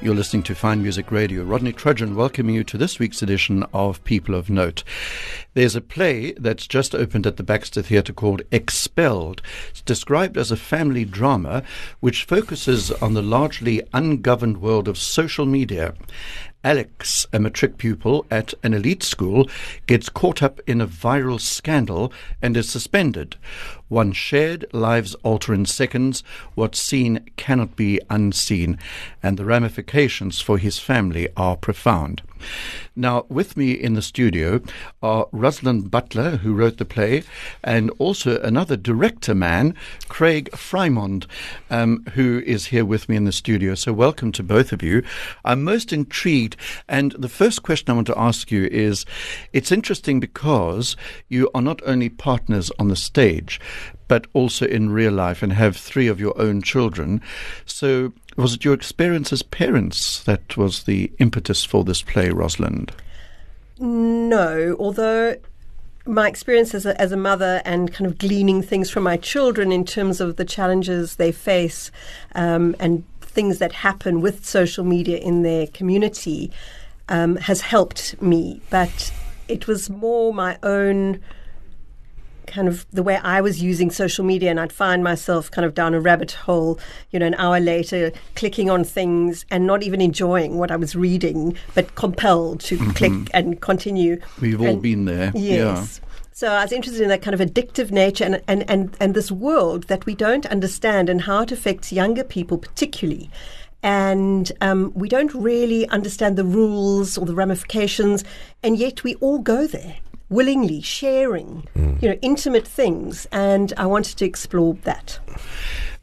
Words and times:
You're 0.00 0.14
listening 0.14 0.44
to 0.44 0.54
Fine 0.54 0.82
Music 0.82 1.10
Radio. 1.10 1.42
Rodney 1.42 1.72
Trudgeon 1.72 2.14
welcoming 2.14 2.54
you 2.54 2.62
to 2.62 2.78
this 2.78 3.00
week's 3.00 3.20
edition 3.20 3.64
of 3.74 4.02
People 4.04 4.36
of 4.36 4.48
Note. 4.48 4.84
There's 5.54 5.74
a 5.74 5.80
play 5.80 6.34
that's 6.34 6.68
just 6.68 6.94
opened 6.94 7.26
at 7.26 7.36
the 7.36 7.42
Baxter 7.42 7.82
Theatre 7.82 8.12
called 8.12 8.42
Expelled. 8.52 9.42
It's 9.70 9.82
described 9.82 10.36
as 10.36 10.52
a 10.52 10.56
family 10.56 11.04
drama 11.04 11.64
which 11.98 12.22
focuses 12.22 12.92
on 12.92 13.14
the 13.14 13.22
largely 13.22 13.82
ungoverned 13.92 14.58
world 14.58 14.86
of 14.86 14.98
social 14.98 15.46
media. 15.46 15.94
Alex, 16.64 17.24
a 17.32 17.38
matric 17.38 17.78
pupil 17.78 18.26
at 18.32 18.52
an 18.64 18.74
elite 18.74 19.04
school, 19.04 19.48
gets 19.86 20.08
caught 20.08 20.42
up 20.42 20.60
in 20.66 20.80
a 20.80 20.88
viral 20.88 21.40
scandal 21.40 22.12
and 22.42 22.56
is 22.56 22.68
suspended. 22.68 23.36
One 23.86 24.10
shared 24.10 24.66
lives 24.72 25.14
alter 25.22 25.54
in 25.54 25.66
seconds. 25.66 26.24
What's 26.56 26.82
seen 26.82 27.30
cannot 27.36 27.76
be 27.76 28.00
unseen, 28.10 28.76
and 29.22 29.38
the 29.38 29.44
ramifications 29.44 30.40
for 30.40 30.58
his 30.58 30.80
family 30.80 31.28
are 31.36 31.56
profound. 31.56 32.22
Now, 32.96 33.26
with 33.28 33.56
me 33.56 33.72
in 33.72 33.94
the 33.94 34.02
studio 34.02 34.60
are 35.02 35.28
Rosalind 35.32 35.90
Butler, 35.90 36.38
who 36.38 36.54
wrote 36.54 36.78
the 36.78 36.84
play, 36.84 37.22
and 37.62 37.90
also 37.98 38.40
another 38.40 38.76
director 38.76 39.34
man, 39.34 39.74
Craig 40.08 40.50
Freimond, 40.52 41.26
um, 41.70 42.04
who 42.14 42.42
is 42.46 42.66
here 42.66 42.84
with 42.84 43.08
me 43.08 43.16
in 43.16 43.24
the 43.24 43.32
studio. 43.32 43.74
So, 43.74 43.92
welcome 43.92 44.32
to 44.32 44.42
both 44.42 44.72
of 44.72 44.82
you. 44.82 45.02
I'm 45.44 45.62
most 45.62 45.92
intrigued, 45.92 46.56
and 46.88 47.12
the 47.12 47.28
first 47.28 47.62
question 47.62 47.90
I 47.90 47.94
want 47.94 48.08
to 48.08 48.18
ask 48.18 48.50
you 48.50 48.64
is 48.66 49.04
it's 49.52 49.72
interesting 49.72 50.20
because 50.20 50.96
you 51.28 51.50
are 51.54 51.62
not 51.62 51.80
only 51.86 52.08
partners 52.08 52.70
on 52.78 52.88
the 52.88 52.96
stage, 52.96 53.60
but 54.08 54.26
also 54.32 54.66
in 54.66 54.90
real 54.90 55.12
life 55.12 55.42
and 55.42 55.52
have 55.52 55.76
three 55.76 56.08
of 56.08 56.18
your 56.18 56.38
own 56.40 56.62
children. 56.62 57.20
So, 57.66 58.12
was 58.38 58.54
it 58.54 58.64
your 58.64 58.74
experience 58.74 59.32
as 59.32 59.42
parents 59.42 60.22
that 60.24 60.56
was 60.56 60.84
the 60.84 61.10
impetus 61.18 61.64
for 61.64 61.82
this 61.84 62.02
play, 62.02 62.30
Rosalind? 62.30 62.92
No, 63.80 64.76
although 64.78 65.36
my 66.06 66.28
experience 66.28 66.74
as 66.74 66.86
a, 66.86 66.98
as 67.00 67.12
a 67.12 67.16
mother 67.16 67.60
and 67.64 67.92
kind 67.92 68.10
of 68.10 68.16
gleaning 68.16 68.62
things 68.62 68.90
from 68.90 69.02
my 69.02 69.16
children 69.16 69.72
in 69.72 69.84
terms 69.84 70.20
of 70.20 70.36
the 70.36 70.44
challenges 70.44 71.16
they 71.16 71.32
face 71.32 71.90
um, 72.34 72.74
and 72.80 73.04
things 73.20 73.58
that 73.58 73.72
happen 73.72 74.20
with 74.20 74.46
social 74.46 74.84
media 74.84 75.18
in 75.18 75.42
their 75.42 75.66
community 75.66 76.50
um, 77.08 77.36
has 77.36 77.60
helped 77.60 78.20
me. 78.22 78.60
But 78.70 79.12
it 79.48 79.66
was 79.66 79.90
more 79.90 80.32
my 80.32 80.58
own 80.62 81.20
kind 82.48 82.68
of 82.68 82.86
the 82.90 83.02
way 83.02 83.16
I 83.16 83.40
was 83.40 83.62
using 83.62 83.90
social 83.90 84.24
media, 84.24 84.50
and 84.50 84.58
I'd 84.58 84.72
find 84.72 85.04
myself 85.04 85.50
kind 85.50 85.64
of 85.64 85.74
down 85.74 85.94
a 85.94 86.00
rabbit 86.00 86.32
hole, 86.32 86.78
you 87.10 87.18
know, 87.18 87.26
an 87.26 87.34
hour 87.34 87.60
later, 87.60 88.12
clicking 88.34 88.70
on 88.70 88.84
things 88.84 89.44
and 89.50 89.66
not 89.66 89.82
even 89.82 90.00
enjoying 90.00 90.58
what 90.58 90.70
I 90.70 90.76
was 90.76 90.96
reading, 90.96 91.56
but 91.74 91.94
compelled 91.94 92.60
to 92.60 92.76
mm-hmm. 92.76 92.90
click 92.90 93.30
and 93.32 93.60
continue. 93.60 94.20
We've 94.40 94.60
and 94.60 94.68
all 94.68 94.76
been 94.76 95.04
there. 95.04 95.32
Yes. 95.34 96.00
Yeah. 96.02 96.08
So 96.32 96.48
I 96.52 96.62
was 96.62 96.72
interested 96.72 97.02
in 97.02 97.08
that 97.08 97.22
kind 97.22 97.38
of 97.38 97.40
addictive 97.40 97.90
nature 97.90 98.24
and, 98.24 98.40
and, 98.46 98.70
and, 98.70 98.96
and 99.00 99.14
this 99.14 99.32
world 99.32 99.84
that 99.84 100.06
we 100.06 100.14
don't 100.14 100.46
understand 100.46 101.08
and 101.08 101.22
how 101.22 101.42
it 101.42 101.50
affects 101.50 101.92
younger 101.92 102.22
people 102.22 102.58
particularly 102.58 103.28
and 103.82 104.50
um, 104.60 104.92
we 104.94 105.08
don't 105.08 105.32
really 105.34 105.88
understand 105.88 106.36
the 106.36 106.44
rules 106.44 107.16
or 107.16 107.24
the 107.26 107.34
ramifications, 107.34 108.24
and 108.62 108.76
yet 108.76 109.04
we 109.04 109.14
all 109.16 109.38
go 109.38 109.66
there 109.68 109.98
willingly 110.28 110.80
sharing, 110.80 111.66
mm. 111.76 112.00
you 112.02 112.08
know, 112.08 112.18
intimate 112.22 112.66
things, 112.66 113.26
and 113.32 113.72
I 113.76 113.86
wanted 113.86 114.18
to 114.18 114.24
explore 114.24 114.74
that. 114.84 115.18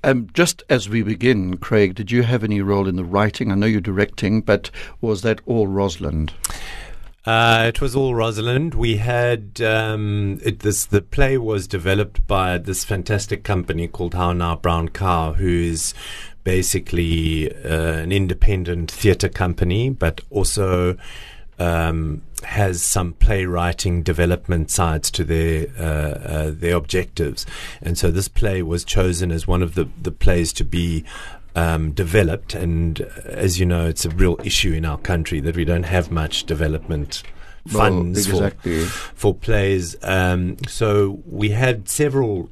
Um, 0.03 0.29
just 0.33 0.63
as 0.69 0.87
we 0.87 1.01
begin, 1.01 1.57
Craig, 1.57 1.95
did 1.95 2.11
you 2.11 2.23
have 2.23 2.43
any 2.43 2.61
role 2.61 2.87
in 2.87 2.95
the 2.95 3.03
writing? 3.03 3.51
I 3.51 3.55
know 3.55 3.65
you're 3.65 3.81
directing, 3.81 4.41
but 4.41 4.69
was 5.01 5.23
that 5.23 5.41
all 5.45 5.67
Rosalind? 5.67 6.33
Uh, 7.25 7.65
it 7.67 7.81
was 7.81 7.95
all 7.95 8.13
Rosalind. 8.13 8.75
We 8.75 8.97
had 8.97 9.59
um, 9.61 10.39
it, 10.43 10.59
this. 10.59 10.85
The 10.85 11.01
play 11.01 11.39
was 11.39 11.67
developed 11.67 12.27
by 12.27 12.59
this 12.59 12.83
fantastic 12.83 13.43
company 13.43 13.87
called 13.87 14.13
How 14.13 14.31
Now 14.31 14.55
Brown 14.55 14.89
Cow, 14.89 15.33
who 15.33 15.49
is 15.49 15.95
basically 16.43 17.51
uh, 17.51 17.97
an 17.97 18.11
independent 18.11 18.91
theatre 18.91 19.29
company, 19.29 19.89
but 19.89 20.21
also 20.29 20.97
um, 21.57 22.21
has 22.45 22.81
some 22.81 23.13
playwriting 23.13 24.03
development 24.03 24.71
sides 24.71 25.11
to 25.11 25.23
their 25.23 25.67
uh, 25.77 25.83
uh, 25.83 26.51
their 26.53 26.75
objectives, 26.75 27.45
and 27.81 27.97
so 27.97 28.11
this 28.11 28.27
play 28.27 28.61
was 28.61 28.83
chosen 28.83 29.31
as 29.31 29.47
one 29.47 29.61
of 29.61 29.75
the 29.75 29.89
the 30.01 30.11
plays 30.11 30.53
to 30.53 30.63
be. 30.63 31.03
Um, 31.57 31.93
developed, 31.93 32.53
and 32.53 32.99
uh, 32.99 33.05
as 33.27 33.57
you 33.61 33.65
know, 33.65 33.87
it's 33.87 34.03
a 34.03 34.09
real 34.09 34.37
issue 34.43 34.73
in 34.73 34.83
our 34.83 34.97
country 34.97 35.39
that 35.39 35.55
we 35.55 35.63
don't 35.63 35.83
have 35.83 36.11
much 36.11 36.43
development 36.43 37.23
funds 37.65 38.27
well, 38.27 38.43
exactly. 38.43 38.83
for, 38.83 39.15
for 39.15 39.33
plays. 39.33 39.95
Um, 40.03 40.57
so 40.67 41.21
we 41.25 41.51
had 41.51 41.87
several 41.87 42.49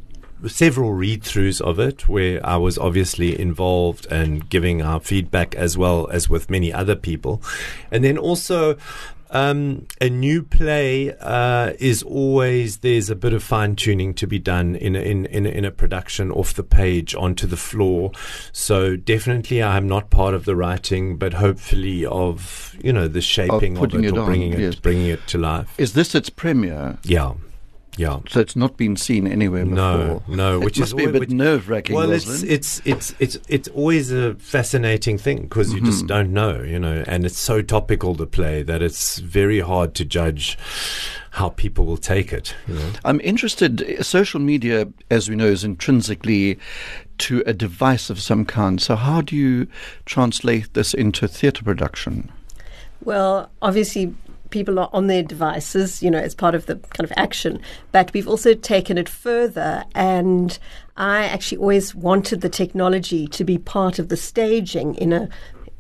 several 0.48 0.94
read 0.94 1.22
throughs 1.22 1.62
of 1.62 1.80
it 1.80 2.10
where 2.10 2.46
I 2.46 2.58
was 2.58 2.78
obviously 2.78 3.40
involved 3.40 4.06
and 4.12 4.50
giving 4.50 4.82
our 4.82 5.00
feedback 5.00 5.56
as 5.56 5.78
well 5.78 6.08
as 6.12 6.30
with 6.30 6.50
many 6.50 6.74
other 6.74 6.96
people. 6.96 7.42
And 7.92 8.04
then 8.04 8.18
also 8.18 8.78
um, 9.34 9.88
a 10.00 10.10
new 10.10 10.44
play 10.44 11.14
uh, 11.20 11.74
is 11.80 12.04
always 12.04 12.78
there's 12.78 13.10
a 13.10 13.16
bit 13.16 13.34
of 13.34 13.44
fine 13.44 13.76
tuning 13.76 14.14
to 14.14 14.28
be 14.28 14.40
done 14.40 14.76
in 14.76 14.96
a, 14.96 15.00
in 15.00 15.26
in 15.26 15.46
a, 15.46 15.50
in 15.50 15.66
a 15.66 15.72
production 15.72 16.32
off 16.32 16.54
the 16.54 16.64
page 16.64 17.16
onto 17.16 17.48
the 17.48 17.58
floor. 17.58 18.12
So 18.52 18.96
definitely, 18.96 19.62
I'm 19.62 19.88
not 19.88 20.12
part 20.12 20.36
of 20.36 20.46
the 20.46 20.56
writing, 20.56 21.18
but 21.18 21.34
hopefully 21.34 22.06
of 22.06 22.76
you 22.82 22.94
know 22.94 23.08
the 23.08 23.22
shaping 23.22 23.78
of, 23.78 23.84
of 23.84 23.96
it, 23.96 24.06
it 24.06 24.14
or 24.14 24.22
on, 24.22 24.26
bringing 24.28 24.54
yes. 24.54 24.76
it 24.76 24.82
bringing 24.82 25.08
it 25.08 25.26
to 25.28 25.40
life. 25.40 25.74
Is 25.80 25.94
this 25.94 26.14
its 26.14 26.30
premiere? 26.30 27.00
Yeah. 27.04 27.34
Yeah. 27.98 28.20
So 28.28 28.40
it's 28.40 28.56
not 28.56 28.76
been 28.78 28.96
seen 28.96 29.28
anywhere 29.28 29.66
before. 29.66 29.76
No, 29.76 30.24
no. 30.28 30.60
Which 30.60 30.80
is 30.80 30.94
be 30.94 31.06
a 31.06 31.12
bit 31.12 31.30
nerve 31.30 31.70
wracking. 31.70 31.96
Well, 31.96 32.12
it's, 32.12 32.42
it's 32.44 32.82
it's 32.86 33.14
it's 33.20 33.38
it's 33.48 33.68
always 33.70 34.12
a 34.12 34.34
fascinating 34.36 35.18
thing 35.18 35.44
because 35.44 35.68
mm-hmm. 35.68 35.78
you 35.78 35.86
just 35.86 36.00
mm-hmm. 36.00 36.08
don't 36.08 36.34
know, 36.34 36.62
you 36.62 36.80
know, 36.80 37.04
and 37.08 37.26
it's 37.26 37.38
so 37.38 37.62
topical 37.62 38.16
to 38.16 38.26
play 38.26 38.64
that 38.64 38.82
it's 38.82 39.20
very 39.20 39.60
hard 39.60 39.94
to 39.96 40.06
judge 40.06 40.58
how 41.32 41.50
people 41.50 41.86
will 41.86 41.98
take 41.98 42.32
it. 42.32 42.56
You 42.68 42.76
know? 42.76 42.92
I'm 43.06 43.20
interested. 43.22 44.06
Social 44.06 44.40
media, 44.40 44.88
as 45.10 45.30
we 45.30 45.36
know, 45.36 45.48
is 45.48 45.64
intrinsically 45.64 46.60
to 47.20 47.44
a 47.46 47.54
device 47.54 48.10
of 48.10 48.20
some 48.20 48.46
kind. 48.46 48.82
So 48.82 48.96
how 48.96 49.22
do 49.22 49.36
you 49.36 49.68
translate 50.06 50.74
this 50.74 50.94
into 50.94 51.28
theatre 51.28 51.64
production? 51.64 52.32
Well, 53.04 53.50
obviously, 53.62 54.14
people 54.54 54.80
are 54.80 54.90
on 54.94 55.08
their 55.08 55.24
devices, 55.24 56.02
you 56.02 56.10
know, 56.10 56.20
as 56.20 56.36
part 56.36 56.56
of 56.56 56.68
the 56.68 56.76
kind 56.76 57.04
of 57.04 57.12
action. 57.18 57.60
But 57.92 58.14
we've 58.14 58.28
also 58.28 58.54
taken 58.54 58.98
it 58.98 59.10
further, 59.10 59.84
and 59.96 60.58
I 60.96 61.26
actually 61.26 61.58
always 61.58 61.96
wanted 61.96 62.42
the 62.42 62.50
technology 62.50 63.28
to 63.28 63.44
be 63.44 63.58
part 63.58 64.00
of 64.00 64.08
the 64.08 64.16
staging 64.16 64.96
in 64.96 65.12
a 65.12 65.28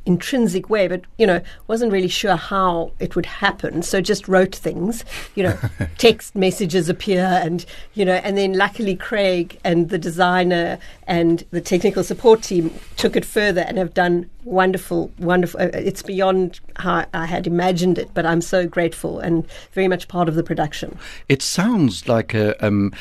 intrinsic 0.05 0.69
way, 0.69 0.87
but 0.87 1.01
you 1.17 1.25
know, 1.25 1.41
wasn't 1.67 1.91
really 1.91 2.07
sure 2.07 2.35
how 2.35 2.91
it 2.99 3.15
would 3.15 3.25
happen. 3.25 3.81
So 3.81 4.01
just 4.01 4.27
wrote 4.27 4.55
things, 4.55 5.03
you 5.35 5.43
know, 5.43 5.57
text 5.97 6.35
messages 6.35 6.89
appear, 6.89 7.39
and 7.41 7.65
you 7.93 8.05
know, 8.05 8.15
and 8.15 8.37
then 8.37 8.53
luckily 8.53 8.95
Craig 8.95 9.59
and 9.63 9.89
the 9.89 9.97
designer 9.97 10.77
and 11.07 11.43
the 11.51 11.61
technical 11.61 12.03
support 12.03 12.41
team 12.41 12.73
took 12.97 13.15
it 13.15 13.25
further 13.25 13.61
and 13.61 13.77
have 13.77 13.93
done 13.93 14.29
wonderful, 14.43 15.11
wonderful. 15.19 15.61
Uh, 15.61 15.69
it's 15.73 16.01
beyond 16.01 16.59
how 16.75 17.05
I 17.13 17.25
had 17.25 17.47
imagined 17.47 17.97
it, 17.97 18.09
but 18.13 18.25
I'm 18.25 18.41
so 18.41 18.67
grateful 18.67 19.19
and 19.19 19.45
very 19.71 19.87
much 19.87 20.07
part 20.07 20.27
of 20.27 20.35
the 20.35 20.43
production. 20.43 20.97
It 21.29 21.41
sounds 21.41 22.07
like 22.07 22.33
a, 22.33 22.65
um, 22.65 22.91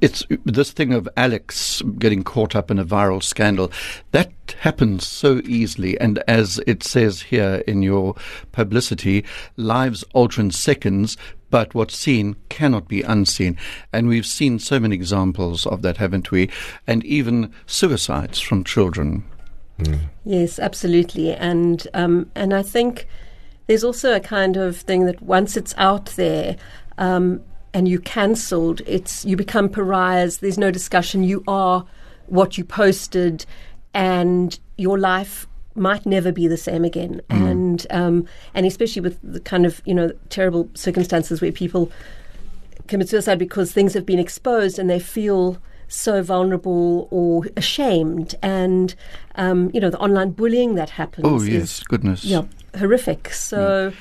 it's 0.00 0.24
this 0.44 0.72
thing 0.72 0.92
of 0.92 1.08
Alex 1.16 1.82
getting 1.98 2.22
caught 2.22 2.54
up 2.54 2.70
in 2.70 2.78
a 2.78 2.84
viral 2.84 3.22
scandal 3.22 3.70
that 4.12 4.32
happens 4.60 5.06
so 5.06 5.40
easily, 5.44 5.98
and 6.00 6.22
as 6.28 6.51
it 6.66 6.82
says 6.82 7.22
here 7.22 7.62
in 7.66 7.82
your 7.82 8.14
publicity, 8.52 9.24
lives 9.56 10.04
alter 10.12 10.40
in 10.40 10.50
seconds. 10.50 11.16
But 11.50 11.74
what's 11.74 11.98
seen 11.98 12.36
cannot 12.48 12.88
be 12.88 13.02
unseen. 13.02 13.58
And 13.92 14.08
we've 14.08 14.24
seen 14.24 14.58
so 14.58 14.80
many 14.80 14.94
examples 14.94 15.66
of 15.66 15.82
that, 15.82 15.98
haven't 15.98 16.30
we? 16.30 16.48
And 16.86 17.04
even 17.04 17.52
suicides 17.66 18.40
from 18.40 18.64
children. 18.64 19.24
Mm. 19.78 20.00
Yes, 20.24 20.58
absolutely, 20.58 21.34
and 21.34 21.86
um, 21.94 22.30
and 22.34 22.54
I 22.54 22.62
think 22.62 23.06
there's 23.66 23.84
also 23.84 24.14
a 24.14 24.20
kind 24.20 24.56
of 24.56 24.76
thing 24.76 25.06
that 25.06 25.20
once 25.22 25.56
it's 25.56 25.74
out 25.76 26.06
there. 26.16 26.56
Um, 26.98 27.42
and 27.74 27.88
you 27.88 28.00
cancelled, 28.00 28.82
it's 28.86 29.24
you 29.24 29.34
become 29.34 29.68
pariahs. 29.70 30.38
There's 30.38 30.58
no 30.58 30.70
discussion. 30.70 31.24
You 31.24 31.42
are 31.48 31.86
what 32.26 32.58
you 32.58 32.64
posted, 32.64 33.46
and 33.94 34.58
your 34.76 34.98
life 34.98 35.46
might 35.74 36.06
never 36.06 36.32
be 36.32 36.48
the 36.48 36.56
same 36.56 36.84
again. 36.84 37.20
Mm. 37.30 37.50
And 37.50 37.86
um, 37.90 38.26
and 38.54 38.66
especially 38.66 39.02
with 39.02 39.18
the 39.22 39.40
kind 39.40 39.66
of 39.66 39.82
you 39.84 39.94
know 39.94 40.12
terrible 40.28 40.68
circumstances 40.74 41.40
where 41.40 41.52
people 41.52 41.90
commit 42.88 43.08
suicide 43.08 43.38
because 43.38 43.72
things 43.72 43.94
have 43.94 44.04
been 44.04 44.18
exposed 44.18 44.78
and 44.78 44.90
they 44.90 44.98
feel 44.98 45.58
so 45.88 46.22
vulnerable 46.22 47.08
or 47.10 47.46
ashamed. 47.56 48.34
And 48.42 48.94
um, 49.36 49.70
you 49.72 49.80
know 49.80 49.90
the 49.90 49.98
online 49.98 50.30
bullying 50.30 50.74
that 50.76 50.90
happens. 50.90 51.26
Oh 51.26 51.42
yes, 51.42 51.80
goodness. 51.80 52.24
yeah, 52.24 52.42
horrific. 52.76 53.32
So. 53.32 53.92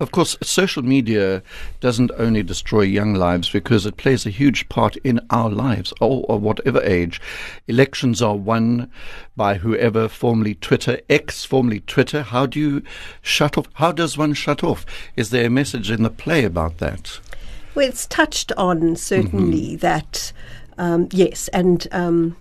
Of 0.00 0.12
course, 0.12 0.36
social 0.42 0.82
media 0.82 1.42
doesn't 1.80 2.10
only 2.16 2.42
destroy 2.42 2.82
young 2.82 3.14
lives 3.14 3.50
because 3.50 3.84
it 3.84 3.98
plays 3.98 4.24
a 4.24 4.30
huge 4.30 4.68
part 4.70 4.96
in 4.98 5.20
our 5.28 5.50
lives, 5.50 5.92
or, 6.00 6.24
or 6.26 6.38
whatever 6.38 6.82
age. 6.82 7.20
Elections 7.68 8.22
are 8.22 8.34
won 8.34 8.90
by 9.36 9.56
whoever, 9.56 10.08
formerly 10.08 10.54
Twitter, 10.54 11.00
X, 11.10 11.44
formerly 11.44 11.80
Twitter. 11.80 12.22
How 12.22 12.46
do 12.46 12.58
you 12.58 12.82
shut 13.20 13.58
off? 13.58 13.68
How 13.74 13.92
does 13.92 14.16
one 14.16 14.32
shut 14.32 14.64
off? 14.64 14.86
Is 15.16 15.28
there 15.28 15.46
a 15.46 15.50
message 15.50 15.90
in 15.90 16.02
the 16.02 16.10
play 16.10 16.44
about 16.44 16.78
that? 16.78 17.20
Well, 17.74 17.86
it's 17.86 18.06
touched 18.06 18.52
on 18.52 18.96
certainly 18.96 19.76
that 19.76 20.32
um, 20.78 21.08
yes, 21.12 21.48
and 21.48 21.86
um, 21.92 22.38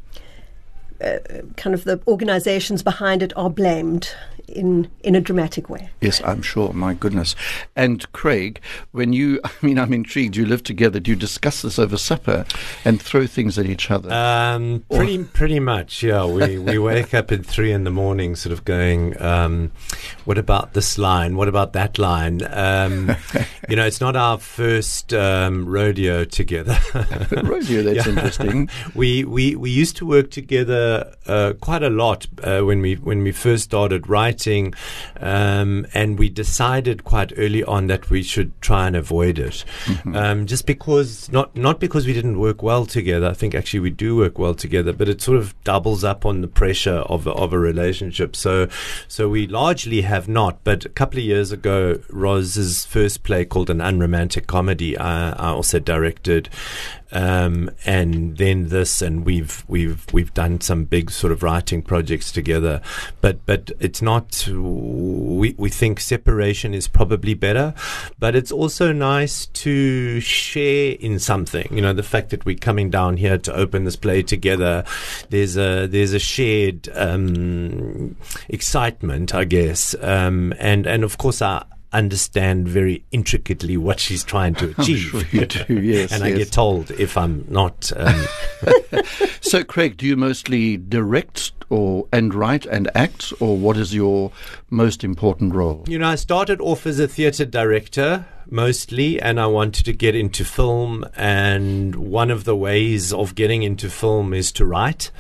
uh, 1.01 1.17
kind 1.57 1.73
of 1.73 1.83
the 1.83 2.01
organisations 2.07 2.83
behind 2.83 3.21
it 3.21 3.33
are 3.35 3.49
blamed 3.49 4.15
in 4.55 4.89
in 5.03 5.15
a 5.15 5.21
dramatic 5.21 5.69
way. 5.69 5.89
Yes, 6.01 6.21
I'm 6.23 6.41
sure. 6.41 6.73
My 6.73 6.93
goodness. 6.93 7.35
And 7.75 8.09
Craig, 8.11 8.59
when 8.91 9.13
you, 9.13 9.39
I 9.45 9.51
mean, 9.61 9.77
I'm 9.79 9.93
intrigued. 9.93 10.35
You 10.35 10.45
live 10.45 10.63
together. 10.63 10.99
Do 10.99 11.11
you 11.11 11.15
discuss 11.17 11.61
this 11.61 11.79
over 11.79 11.97
supper 11.97 12.45
and 12.85 13.01
throw 13.01 13.27
things 13.27 13.57
at 13.59 13.65
each 13.65 13.89
other? 13.91 14.11
Um, 14.13 14.83
pretty, 14.91 15.23
pretty 15.23 15.59
much, 15.59 16.03
yeah. 16.03 16.25
We 16.25 16.57
we 16.69 16.77
wake 16.79 17.13
up 17.13 17.31
at 17.31 17.45
three 17.45 17.71
in 17.71 17.83
the 17.83 17.91
morning, 17.91 18.35
sort 18.35 18.53
of 18.53 18.65
going, 18.65 19.19
um, 19.21 19.71
"What 20.25 20.37
about 20.37 20.73
this 20.73 20.97
line? 20.97 21.35
What 21.35 21.47
about 21.47 21.73
that 21.73 21.97
line?" 21.97 22.41
Um, 22.49 23.15
you 23.69 23.75
know, 23.75 23.85
it's 23.85 24.01
not 24.01 24.15
our 24.15 24.37
first 24.39 25.13
um, 25.13 25.65
rodeo 25.65 26.25
together. 26.25 26.77
Rodeo, 27.43 27.83
that's 27.83 28.05
Yeah. 28.05 28.13
interesting. 28.13 28.69
we 28.95 29.23
we 29.23 29.55
we 29.55 29.69
used 29.69 29.95
to 29.97 30.05
work 30.05 30.31
together 30.31 31.13
uh, 31.27 31.53
quite 31.61 31.83
a 31.83 31.89
lot 31.89 32.27
uh, 32.43 32.61
when 32.61 32.81
we 32.81 32.95
when 32.95 33.23
we 33.23 33.31
first 33.31 33.63
started 33.65 34.07
writing, 34.09 34.38
um, 35.19 35.85
and 35.93 36.17
we 36.17 36.29
decided 36.29 37.03
quite 37.03 37.33
early 37.37 37.63
on 37.63 37.87
that 37.87 38.09
we 38.09 38.23
should 38.23 38.59
try 38.61 38.87
and 38.87 38.95
avoid 38.95 39.39
it, 39.39 39.65
um, 40.13 40.45
just 40.45 40.65
because 40.65 41.31
not 41.31 41.55
not 41.55 41.79
because 41.79 42.05
we 42.05 42.13
didn't 42.13 42.39
work 42.39 42.63
well 42.63 42.85
together. 42.85 43.27
I 43.27 43.33
think 43.33 43.53
actually 43.53 43.81
we 43.81 43.91
do 43.91 44.15
work 44.15 44.39
well 44.39 44.55
together, 44.55 44.93
but 44.93 45.09
it 45.09 45.21
sort 45.21 45.37
of 45.37 45.61
doubles 45.63 46.03
up 46.03 46.25
on 46.25 46.41
the 46.41 46.47
pressure 46.47 47.03
of 47.07 47.27
a, 47.27 47.31
of 47.31 47.53
a 47.53 47.59
relationship. 47.59 48.35
So 48.35 48.67
so 49.07 49.29
we 49.29 49.47
largely 49.47 50.01
have 50.01 50.27
not. 50.27 50.63
But 50.63 50.85
a 50.85 50.89
couple 50.89 51.19
of 51.19 51.25
years 51.25 51.51
ago, 51.51 52.01
Roz's 52.09 52.85
first 52.85 53.23
play 53.23 53.45
called 53.45 53.69
an 53.69 53.81
unromantic 53.81 54.47
comedy, 54.47 54.97
I, 54.97 55.31
I 55.31 55.49
also 55.49 55.79
directed 55.79 56.49
um, 57.11 57.71
and 57.85 58.37
then 58.37 58.69
this, 58.69 59.01
and 59.01 59.25
we've 59.25 59.63
we've 59.67 60.05
we've 60.13 60.33
done 60.33 60.61
some 60.61 60.85
big 60.85 61.11
sort 61.11 61.31
of 61.31 61.43
writing 61.43 61.81
projects 61.81 62.31
together. 62.31 62.81
But 63.21 63.45
but 63.45 63.71
it's 63.79 64.01
not. 64.01 64.47
We 64.47 65.55
we 65.57 65.69
think 65.69 65.99
separation 65.99 66.73
is 66.73 66.87
probably 66.87 67.33
better, 67.33 67.73
but 68.19 68.35
it's 68.35 68.51
also 68.51 68.91
nice 68.91 69.47
to 69.47 70.19
share 70.19 70.95
in 70.99 71.19
something. 71.19 71.67
You 71.71 71.81
know, 71.81 71.93
the 71.93 72.03
fact 72.03 72.29
that 72.29 72.45
we're 72.45 72.57
coming 72.57 72.89
down 72.89 73.17
here 73.17 73.37
to 73.37 73.53
open 73.53 73.85
this 73.85 73.95
play 73.95 74.21
together. 74.23 74.83
There's 75.29 75.57
a 75.57 75.87
there's 75.87 76.13
a 76.13 76.19
shared 76.19 76.89
um, 76.93 78.15
excitement, 78.47 79.33
I 79.33 79.45
guess, 79.45 79.95
um, 80.01 80.53
and 80.59 80.85
and 80.85 81.03
of 81.03 81.17
course 81.17 81.41
I 81.41 81.65
understand 81.91 82.67
very 82.67 83.03
intricately 83.11 83.77
what 83.77 83.99
she's 83.99 84.23
trying 84.23 84.55
to 84.55 84.69
achieve. 84.77 85.13
I'm 85.13 85.21
sure 85.25 85.39
you 85.41 85.45
do, 85.45 85.81
yes, 85.81 86.11
and 86.11 86.23
I 86.23 86.31
get 86.31 86.51
told 86.51 86.91
if 86.91 87.17
I'm 87.17 87.45
not. 87.49 87.91
Um, 87.95 88.25
So, 89.41 89.63
Craig, 89.63 89.97
do 89.97 90.05
you 90.05 90.15
mostly 90.17 90.77
direct 90.77 91.53
or 91.69 92.07
and 92.11 92.33
write 92.33 92.65
and 92.65 92.89
act, 92.93 93.33
or 93.39 93.57
what 93.57 93.77
is 93.77 93.95
your 93.95 94.31
most 94.69 95.03
important 95.03 95.55
role? 95.55 95.83
you 95.87 95.97
know, 95.97 96.07
I 96.09 96.15
started 96.15 96.59
off 96.61 96.85
as 96.85 96.99
a 96.99 97.07
theatre 97.07 97.45
director 97.45 98.25
mostly, 98.51 99.21
and 99.21 99.39
I 99.39 99.47
wanted 99.47 99.85
to 99.85 99.93
get 99.93 100.15
into 100.15 100.43
film. 100.43 101.05
And 101.15 101.95
one 101.95 102.31
of 102.31 102.43
the 102.43 102.55
ways 102.55 103.13
of 103.13 103.35
getting 103.35 103.63
into 103.63 103.89
film 103.89 104.33
is 104.33 104.51
to 104.53 104.65
write, 104.65 105.11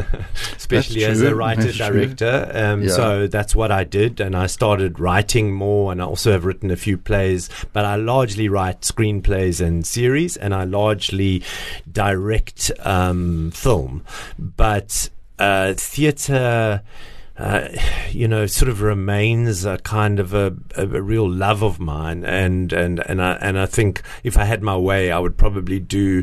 especially 0.56 1.04
as 1.04 1.20
a 1.22 1.34
writer 1.34 1.64
that's 1.64 1.78
director. 1.78 2.50
Um, 2.52 2.82
Yeah. 2.82 2.90
So 2.90 3.26
that's 3.26 3.54
what 3.54 3.70
I 3.70 3.84
did, 3.84 4.20
and 4.20 4.36
I 4.36 4.46
started 4.46 4.98
writing 5.00 5.52
more. 5.52 5.92
And 5.92 6.00
I 6.00 6.04
also 6.04 6.32
have 6.32 6.44
written 6.44 6.70
a 6.70 6.76
few 6.76 6.98
plays, 6.98 7.48
but 7.72 7.84
I 7.84 7.96
largely 7.96 8.48
write 8.48 8.82
screenplays 8.82 9.64
and 9.64 9.86
series, 9.86 10.36
and 10.36 10.54
I 10.54 10.64
largely 10.64 11.42
direct 11.90 12.70
um, 12.80 13.50
film. 13.52 14.04
But 14.38 15.10
uh, 15.38 15.74
theatre. 15.74 16.82
Uh, 17.36 17.66
you 18.10 18.28
know, 18.28 18.46
sort 18.46 18.68
of 18.68 18.80
remains 18.80 19.64
a 19.64 19.76
kind 19.78 20.20
of 20.20 20.32
a, 20.34 20.54
a, 20.76 20.82
a 20.82 21.02
real 21.02 21.28
love 21.28 21.64
of 21.64 21.80
mine, 21.80 22.24
and 22.24 22.72
and 22.72 23.00
and 23.00 23.20
I 23.20 23.32
and 23.40 23.58
I 23.58 23.66
think 23.66 24.02
if 24.22 24.38
I 24.38 24.44
had 24.44 24.62
my 24.62 24.76
way, 24.76 25.10
I 25.10 25.18
would 25.18 25.36
probably 25.36 25.80
do 25.80 26.22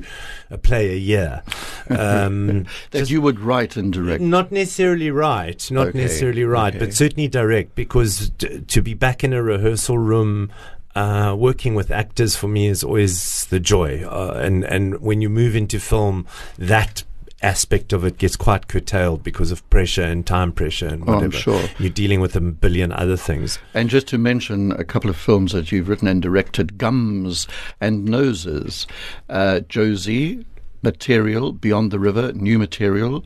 a 0.50 0.58
play 0.58 0.92
a 0.92 0.98
year. 0.98 1.44
Um, 1.90 2.66
That 2.92 3.10
you 3.10 3.22
would 3.22 3.42
write 3.42 3.76
and 3.76 3.92
direct. 3.92 4.22
not 4.24 4.54
necessarily 4.54 5.12
right, 5.12 5.70
not 5.70 5.88
Okay, 5.88 5.98
necessarily 6.00 6.46
right, 6.46 6.74
okay. 6.74 6.86
but 6.86 6.94
certainly 6.94 7.28
direct 7.28 7.76
because 7.76 8.32
t- 8.38 8.62
to 8.62 8.82
be 8.82 8.94
back 8.94 9.24
in 9.24 9.34
a 9.34 9.44
rehearsal 9.44 9.98
room. 9.98 10.50
Uh, 10.94 11.34
working 11.38 11.74
with 11.74 11.90
actors 11.90 12.36
for 12.36 12.50
me 12.50 12.68
is 12.68 12.84
always 12.84 13.46
the 13.46 13.62
joy, 13.62 14.04
uh, 14.06 14.34
and 14.44 14.66
and 14.66 15.00
when 15.00 15.22
you 15.22 15.30
move 15.30 15.56
into 15.56 15.80
film, 15.80 16.26
that 16.58 17.04
aspect 17.44 17.92
of 17.94 18.04
it 18.06 18.18
gets 18.18 18.36
quite 18.36 18.68
curtailed 18.68 19.24
because 19.24 19.52
of 19.52 19.68
pressure 19.70 20.04
and 20.04 20.26
time 20.26 20.52
pressure 20.52 20.88
and 20.88 21.04
Oh, 21.04 21.14
I'm 21.14 21.16
whatever. 21.16 21.38
sure. 21.38 21.64
You're 21.80 21.90
dealing 21.90 22.22
with 22.22 22.36
a 22.36 22.42
billion 22.42 22.92
other 22.92 23.18
things. 23.18 23.58
And 23.74 23.90
just 23.90 24.08
to 24.10 24.18
mention 24.18 24.72
a 24.74 24.84
couple 24.84 25.10
of 25.10 25.18
films 25.18 25.52
that 25.54 25.72
you've 25.72 25.90
written 25.90 26.08
and 26.08 26.22
directed 26.22 26.78
Gums 26.78 27.48
and 27.80 28.06
Noses, 28.06 28.86
uh, 29.30 29.62
Jozi, 29.68 30.46
Material, 30.84 31.52
Beyond 31.52 31.92
the 31.92 32.00
River, 32.00 32.34
New 32.34 32.58
Material, 32.58 33.24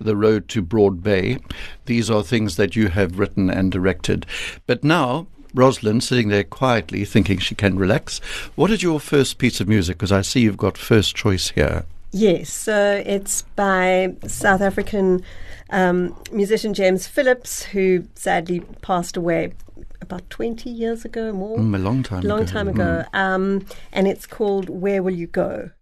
The 0.00 0.16
Road 0.16 0.48
to 0.48 0.62
Broad 0.62 1.02
Bay. 1.02 1.38
These 1.84 2.10
are 2.10 2.22
things 2.22 2.56
that 2.56 2.74
you 2.74 2.88
have 2.88 3.18
written 3.18 3.48
and 3.48 3.70
directed. 3.70 4.26
But 4.66 4.82
now, 4.82 5.26
Rosalind 5.54 6.02
sitting 6.04 6.28
there 6.28 6.44
quietly 6.44 7.04
thinking 7.04 7.38
she 7.38 7.54
can 7.54 7.78
relax. 7.78 8.18
What 8.56 8.70
is 8.70 8.82
your 8.82 9.00
first 9.00 9.38
piece 9.38 9.60
of 9.60 9.68
music? 9.68 9.96
Because 9.96 10.12
I 10.12 10.20
see 10.22 10.40
you've 10.40 10.56
got 10.56 10.76
first 10.76 11.14
choice 11.16 11.50
here. 11.50 11.84
Yes, 12.18 12.50
so 12.50 13.02
it's 13.04 13.42
by 13.42 14.16
South 14.26 14.62
African 14.62 15.22
um, 15.68 16.18
musician 16.32 16.72
James 16.72 17.06
Phillips, 17.06 17.62
who 17.62 18.04
sadly 18.14 18.60
passed 18.80 19.18
away 19.18 19.52
about 20.00 20.30
20 20.30 20.70
years 20.70 21.04
ago, 21.04 21.30
more. 21.34 21.58
Mm, 21.58 21.74
a 21.74 21.78
long 21.78 22.02
time 22.02 22.22
long 22.22 22.40
ago. 22.40 22.50
time 22.50 22.68
ago. 22.68 23.04
Um, 23.12 23.66
and 23.92 24.08
it's 24.08 24.24
called 24.24 24.70
Where 24.70 25.02
Will 25.02 25.14
You 25.14 25.26
Go? 25.26 25.72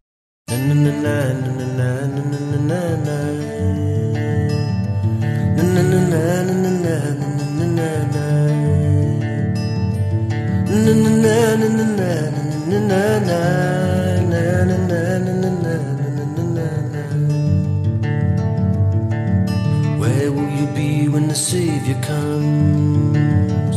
The 21.35 21.41
Savior 21.41 22.01
comes? 22.01 23.77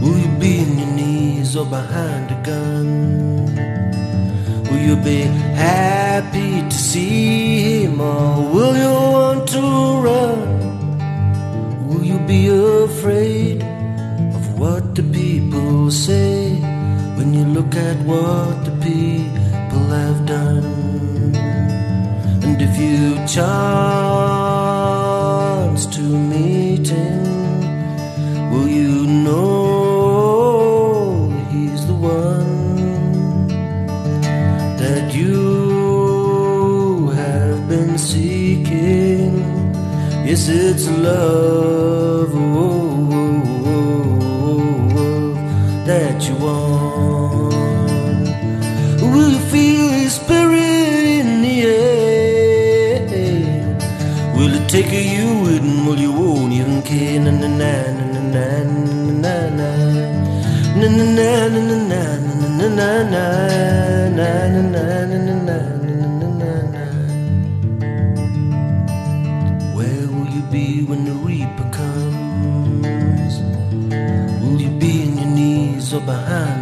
Will 0.00 0.18
you 0.24 0.30
be 0.38 0.60
on 0.60 0.78
your 0.78 0.92
knees 0.98 1.56
or 1.56 1.66
behind 1.66 2.30
a 2.30 2.38
gun? 2.50 2.88
Will 4.68 4.82
you 4.88 4.96
be 5.10 5.22
happy 5.68 6.62
to 6.72 6.78
see 6.90 7.82
him 7.82 8.00
or 8.00 8.48
will 8.54 8.76
you 8.84 8.92
want 9.16 9.48
to 9.56 9.62
run? 10.06 10.40
Will 11.88 12.04
you 12.04 12.18
be 12.32 12.42
afraid 12.86 13.60
of 14.36 14.44
what 14.60 14.94
the 14.94 15.02
people 15.02 15.90
say 15.90 16.54
when 17.16 17.34
you 17.34 17.44
look 17.56 17.74
at 17.74 17.96
what 18.10 18.54
the 18.68 18.74
people 18.88 19.86
have 19.98 20.20
done? 20.26 21.34
And 22.44 22.62
if 22.62 22.78
you 22.78 23.16
chance 23.26 24.31
it's 40.84 40.90
love 40.98 42.34
oh, 42.34 43.08
oh, 43.12 43.42
oh, 43.66 44.98
oh, 44.98 45.34
that 45.86 46.28
you 46.28 46.34
want. 46.36 47.54
Will 49.00 49.30
you 49.30 49.38
feel 49.52 49.88
his 49.92 50.14
spirit 50.14 50.58
in 51.22 51.42
the 51.42 51.62
air? 51.62 53.06
Will 54.36 54.54
it 54.54 54.68
take 54.68 54.90
you 54.90 55.40
with 55.44 55.62
him? 55.62 55.86
Will 55.86 56.00
you 56.00 56.12
won't 56.12 56.52
even 56.52 56.82
care? 56.82 57.20
Na 57.20 57.30
na 57.30 57.46
na 57.46 57.72
na 57.92 58.04
na 58.34 58.46
na 59.22 59.34
na 59.54 59.68
na 60.74 60.88
na 60.88 60.98
na 60.98 61.28
na 61.48 61.76
na 61.78 61.78
na 61.78 62.58
na 62.58 62.66
na 62.78 63.02
na 63.14 63.24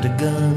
a 0.04 0.08
gun? 0.22 0.56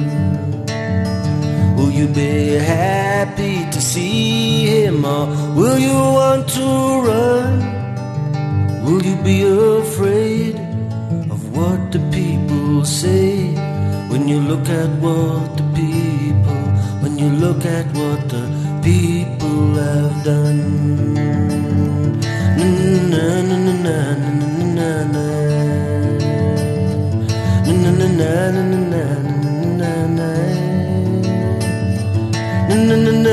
Will 1.75 1.91
you 1.91 2.07
be 2.07 2.55
happy 2.55 3.65
to 3.71 3.81
see 3.81 4.65
him 4.67 5.05
or 5.05 5.25
will 5.55 5.77
you 5.77 5.93
want 6.19 6.47
to 6.50 6.67
run? 7.07 7.53
Will 8.85 9.01
you 9.03 9.15
be 9.23 9.38
afraid 9.81 10.55
of 11.33 11.39
what 11.57 11.91
the 11.91 12.00
people 12.12 12.85
say 12.85 13.53
when 14.09 14.27
you 14.27 14.39
look 14.39 14.67
at 14.69 14.89
what 15.01 15.57
the 15.57 15.63
people, 15.73 16.62
when 17.01 17.17
you 17.17 17.29
look 17.29 17.65
at 17.65 17.85
what 17.97 18.29
the 18.29 18.43
people 18.83 19.75
have 19.75 20.23
done? 20.23 21.13
Na 22.57 22.67
na 23.12 23.41
na 23.50 23.57
na 23.67 23.73
na. 23.85 23.97
Na 24.75 24.89
na 27.83 27.93
na 27.93 28.07
na 28.07 28.07
na 28.07 28.62
na 28.71 28.79
na 28.92 28.92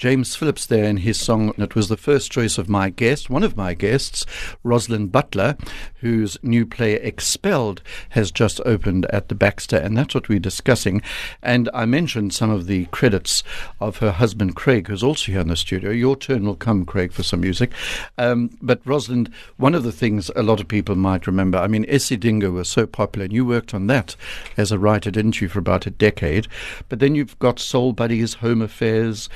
James 0.00 0.34
Phillips 0.34 0.64
there 0.64 0.84
in 0.84 0.96
his 0.96 1.20
song. 1.20 1.52
It 1.58 1.74
was 1.74 1.90
the 1.90 1.96
first 1.98 2.32
choice 2.32 2.56
of 2.56 2.70
my 2.70 2.88
guest, 2.88 3.28
one 3.28 3.42
of 3.42 3.54
my 3.54 3.74
guests, 3.74 4.24
Rosalind 4.64 5.12
Butler, 5.12 5.58
whose 5.96 6.38
new 6.42 6.64
play 6.64 6.94
Expelled 6.94 7.82
has 8.08 8.30
just 8.30 8.62
opened 8.64 9.04
at 9.10 9.28
the 9.28 9.34
Baxter, 9.34 9.76
and 9.76 9.98
that's 9.98 10.14
what 10.14 10.30
we're 10.30 10.38
discussing. 10.38 11.02
And 11.42 11.68
I 11.74 11.84
mentioned 11.84 12.32
some 12.32 12.48
of 12.48 12.66
the 12.66 12.86
credits 12.86 13.42
of 13.78 13.98
her 13.98 14.12
husband 14.12 14.56
Craig, 14.56 14.88
who's 14.88 15.02
also 15.02 15.32
here 15.32 15.42
in 15.42 15.48
the 15.48 15.54
studio. 15.56 15.90
Your 15.90 16.16
turn 16.16 16.46
will 16.46 16.56
come, 16.56 16.86
Craig, 16.86 17.12
for 17.12 17.22
some 17.22 17.42
music. 17.42 17.70
Um, 18.16 18.56
but 18.62 18.80
Rosalind, 18.86 19.30
one 19.58 19.74
of 19.74 19.82
the 19.82 19.92
things 19.92 20.30
a 20.34 20.42
lot 20.42 20.60
of 20.60 20.68
people 20.68 20.94
might 20.94 21.26
remember, 21.26 21.58
I 21.58 21.66
mean, 21.66 21.84
Isidingo 21.84 22.50
was 22.50 22.70
so 22.70 22.86
popular, 22.86 23.24
and 23.24 23.34
you 23.34 23.44
worked 23.44 23.74
on 23.74 23.86
that 23.88 24.16
as 24.56 24.72
a 24.72 24.78
writer, 24.78 25.10
didn't 25.10 25.42
you, 25.42 25.48
for 25.50 25.58
about 25.58 25.86
a 25.86 25.90
decade? 25.90 26.48
But 26.88 27.00
then 27.00 27.14
you've 27.14 27.38
got 27.38 27.58
Soul 27.58 27.92
Buddyz, 27.92 28.36
Home 28.36 28.62
Affairs, 28.62 29.28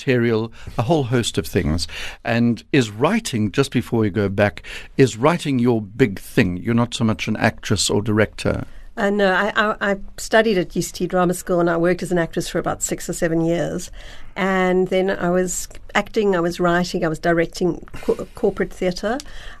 material, 0.00 0.50
a 0.78 0.82
whole 0.82 1.04
host 1.04 1.36
of 1.36 1.46
things. 1.46 1.86
And 2.24 2.64
is 2.72 2.90
writing, 2.90 3.52
just 3.52 3.70
before 3.70 4.00
we 4.00 4.10
go 4.10 4.28
back, 4.28 4.62
is 4.96 5.16
writing 5.16 5.58
your 5.58 5.82
big 5.82 6.18
thing? 6.18 6.56
You're 6.56 6.74
not 6.74 6.94
so 6.94 7.04
much 7.04 7.28
an 7.28 7.36
actress 7.36 7.90
or 7.90 8.00
director. 8.00 8.64
Uh, 8.96 9.10
no, 9.10 9.32
I, 9.32 9.52
I, 9.54 9.92
I 9.92 9.96
studied 10.16 10.58
at 10.58 10.70
UCT 10.70 11.08
Drama 11.08 11.34
School 11.34 11.60
and 11.60 11.70
I 11.70 11.76
worked 11.76 12.02
as 12.02 12.12
an 12.12 12.18
actress 12.18 12.48
for 12.48 12.58
about 12.58 12.82
six 12.82 13.08
or 13.08 13.12
seven 13.12 13.42
years. 13.42 13.90
And 14.36 14.88
then 14.88 15.10
I 15.10 15.30
was 15.30 15.68
acting, 15.94 16.34
I 16.34 16.40
was 16.40 16.58
writing, 16.60 17.04
I 17.04 17.08
was 17.08 17.18
directing 17.18 17.84
co- 18.02 18.26
corporate 18.34 18.72
theatre. 18.72 19.18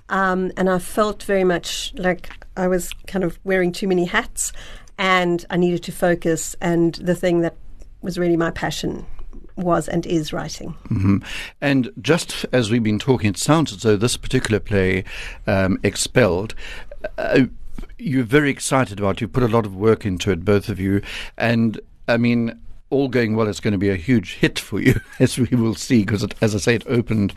Um, 0.08 0.52
and 0.56 0.68
I 0.70 0.78
felt 0.78 1.22
very 1.22 1.44
much 1.44 1.92
like 1.96 2.30
I 2.56 2.66
was 2.66 2.92
kind 3.06 3.24
of 3.24 3.38
wearing 3.44 3.72
too 3.72 3.88
many 3.88 4.06
hats 4.06 4.52
and 4.98 5.44
I 5.50 5.56
needed 5.58 5.82
to 5.84 5.92
focus. 5.92 6.56
And 6.60 6.94
the 6.94 7.14
thing 7.14 7.42
that 7.42 7.56
was 8.02 8.18
really 8.18 8.36
my 8.36 8.50
passion 8.50 9.06
was 9.60 9.88
and 9.88 10.06
is 10.06 10.32
writing. 10.32 10.70
hmm 10.88 11.18
And 11.60 11.90
just 12.00 12.46
as 12.52 12.70
we've 12.70 12.82
been 12.82 12.98
talking, 12.98 13.30
it 13.30 13.38
sounds 13.38 13.72
as 13.72 13.82
though 13.82 13.96
this 13.96 14.16
particular 14.16 14.60
play, 14.60 15.04
um, 15.46 15.78
Expelled, 15.82 16.54
uh, 17.18 17.44
you're 17.98 18.24
very 18.24 18.50
excited 18.50 18.98
about. 18.98 19.20
You 19.20 19.28
put 19.28 19.42
a 19.42 19.48
lot 19.48 19.66
of 19.66 19.74
work 19.74 20.04
into 20.04 20.30
it, 20.30 20.44
both 20.44 20.68
of 20.68 20.80
you. 20.80 21.02
And 21.36 21.80
I 22.08 22.16
mean, 22.16 22.58
all 22.90 23.08
going 23.08 23.36
well, 23.36 23.46
it's 23.48 23.60
going 23.60 23.72
to 23.72 23.78
be 23.78 23.88
a 23.88 23.96
huge 23.96 24.34
hit 24.34 24.58
for 24.58 24.80
you, 24.80 25.00
as 25.20 25.38
we 25.38 25.56
will 25.56 25.74
see, 25.74 26.00
because 26.00 26.26
as 26.40 26.54
I 26.54 26.58
say, 26.58 26.74
it 26.74 26.84
opened 26.86 27.32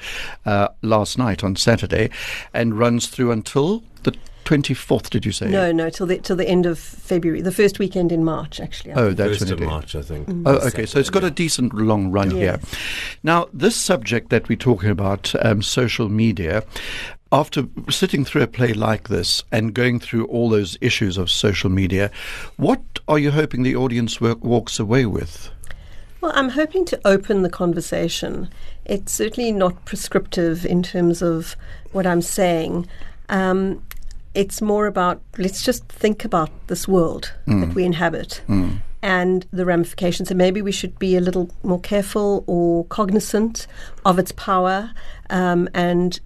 uh, 0.46 0.70
last 0.82 1.18
night 1.18 1.44
on 1.44 1.56
Saturday 1.56 2.10
and 2.54 2.78
runs 2.78 3.08
through 3.08 3.32
until 3.32 3.84
the 4.04 4.16
24th, 4.44 5.10
did 5.10 5.26
you 5.26 5.32
say? 5.32 5.48
No, 5.50 5.72
no, 5.72 5.90
till 5.90 6.06
the 6.06 6.18
till 6.20 6.36
the 6.36 6.48
end 6.48 6.66
of 6.66 6.78
February, 6.80 7.42
the 7.42 7.52
first 7.52 7.80
weekend 7.80 8.12
in 8.12 8.24
March, 8.24 8.60
actually. 8.60 8.94
I 8.94 8.96
Oh, 9.00 9.06
think. 9.08 9.18
that's 9.18 9.30
First 9.40 9.42
when 9.46 9.54
of 9.54 9.60
it 9.60 9.64
is. 9.64 9.70
March, 9.70 9.96
I 9.96 10.02
think. 10.02 10.28
Oh, 10.46 10.68
okay. 10.68 10.86
So 10.86 11.00
it's 11.00 11.10
got 11.10 11.24
a 11.24 11.32
decent 11.32 11.74
long 11.74 12.12
run 12.12 12.32
here. 12.32 12.60
Yes. 12.62 12.76
Now, 13.24 13.48
this 13.54 13.76
subject 13.76 14.30
that 14.30 14.50
we're 14.50 14.58
talking 14.58 14.90
about, 14.90 15.34
um, 15.44 15.62
social 15.62 16.10
media, 16.10 16.64
after 17.32 17.64
sitting 17.90 18.24
through 18.24 18.44
a 18.44 18.48
play 18.48 18.74
like 18.74 19.08
this 19.10 19.44
and 19.52 19.74
going 19.74 20.00
through 20.00 20.26
all 20.26 20.50
those 20.50 20.78
issues 20.82 21.18
of 21.18 21.30
social 21.32 21.70
media, 21.70 22.12
what 22.58 22.82
are 23.08 23.18
you 23.18 23.32
hoping 23.32 23.64
the 23.64 23.76
audience 23.76 24.22
work, 24.22 24.44
walks 24.44 24.80
away 24.80 25.06
with? 25.06 25.50
Well, 26.22 26.32
I'm 26.36 26.50
hoping 26.50 26.86
to 26.86 27.00
open 27.06 27.42
the 27.42 27.50
conversation. 27.50 28.50
It's 28.86 29.12
certainly 29.12 29.52
not 29.52 29.84
prescriptive 29.86 30.66
in 30.66 30.84
terms 30.84 31.22
of 31.22 31.56
what 31.92 32.06
I'm 32.06 32.22
saying. 32.22 32.88
Um, 33.30 33.84
it's 34.36 34.62
more 34.62 34.88
about 34.88 35.22
let's 35.38 35.64
just 35.64 35.88
think 35.90 36.26
about 36.26 36.50
this 36.68 36.88
world 36.88 37.32
that 37.48 37.74
we 37.76 37.84
inhabit 37.84 38.42
and 39.02 39.46
the 39.52 39.66
ramifications. 39.66 40.32
And 40.32 40.38
maybe 40.38 40.62
we 40.62 40.72
should 40.72 40.98
be 40.98 41.16
a 41.18 41.22
little 41.22 41.50
more 41.64 41.80
careful 41.82 42.44
or 42.48 42.86
cognizant 42.86 43.68
of 44.06 44.18
its 44.18 44.32
power 44.32 44.92
um, 45.30 45.68
and 45.74 46.20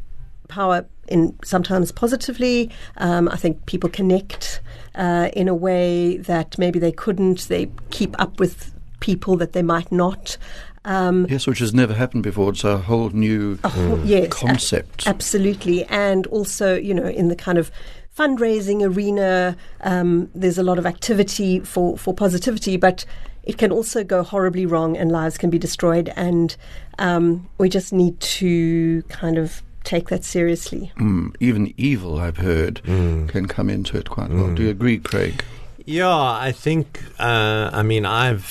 power 0.48 0.86
in 1.08 1.36
sometimes 1.44 1.92
positively. 1.92 2.70
Um, 2.98 3.28
I 3.30 3.36
think 3.36 3.66
people 3.66 3.90
connect 3.90 4.62
uh, 4.96 5.30
in 5.34 5.48
a 5.48 5.56
way 5.56 6.18
that 6.18 6.58
maybe 6.58 6.80
they 6.80 6.92
couldn't. 6.92 7.48
They 7.48 7.70
keep 7.90 8.16
up 8.20 8.40
with 8.40 8.74
people 9.00 9.38
that 9.38 9.54
they 9.54 9.64
might 9.64 9.92
not. 9.92 10.38
Um, 10.86 11.26
Yes, 11.30 11.46
which 11.48 11.60
has 11.60 11.74
never 11.74 11.94
happened 11.94 12.24
before. 12.24 12.52
It's 12.52 12.64
a 12.64 12.78
whole 12.78 13.10
new 13.10 13.60
oh, 13.64 14.02
yes, 14.06 14.28
a- 14.28 14.30
concept. 14.30 15.06
absolutely, 15.08 15.84
and 15.86 16.26
also 16.28 16.76
you 16.76 16.94
know 16.94 17.08
in 17.08 17.28
the 17.28 17.36
kind 17.36 17.58
of 17.58 17.72
fundraising 18.18 18.84
arena, 18.84 19.56
um, 19.82 20.30
there's 20.34 20.58
a 20.58 20.64
lot 20.64 20.80
of 20.80 20.86
activity 20.86 21.60
for 21.60 21.98
for 21.98 22.14
positivity, 22.14 22.78
but 22.78 23.06
it 23.44 23.58
can 23.58 23.72
also 23.72 24.04
go 24.04 24.24
horribly 24.24 24.66
wrong, 24.66 24.98
and 24.98 25.12
lives 25.12 25.38
can 25.38 25.50
be 25.50 25.60
destroyed, 25.60 26.12
and 26.16 26.58
um, 27.00 27.48
we 27.58 27.70
just 27.70 27.94
need 27.94 28.20
to 28.20 29.04
kind 29.04 29.38
of 29.38 29.62
take 29.84 30.10
that 30.10 30.26
seriously. 30.26 30.92
Mm, 30.98 31.34
even 31.40 31.74
evil, 31.78 32.20
I've 32.20 32.38
heard, 32.38 32.82
can 32.84 33.46
come 33.48 33.70
into 33.70 33.98
it 33.98 34.10
quite 34.10 34.30
well. 34.32 34.54
Do 34.54 34.64
you 34.64 34.70
agree, 34.70 34.98
Craig? 34.98 35.46
Yeah, 35.90 36.20
I 36.20 36.52
think. 36.52 37.02
Uh, 37.18 37.70
I 37.72 37.82
mean, 37.82 38.06
I've 38.06 38.46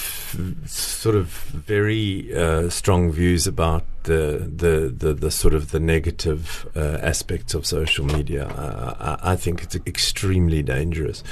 sort 0.64 1.16
of 1.16 1.26
very 1.26 2.34
uh, 2.34 2.70
strong 2.70 3.12
views 3.12 3.46
about 3.46 3.84
the, 4.04 4.50
the 4.56 4.88
the 4.88 5.12
the 5.12 5.30
sort 5.30 5.52
of 5.52 5.70
the 5.70 5.78
negative 5.78 6.66
uh, 6.74 6.98
aspects 7.02 7.52
of 7.52 7.66
social 7.66 8.06
media. 8.06 8.46
I, 8.48 9.32
I 9.32 9.36
think 9.36 9.62
it's 9.62 9.76
extremely 9.86 10.62
dangerous. 10.62 11.22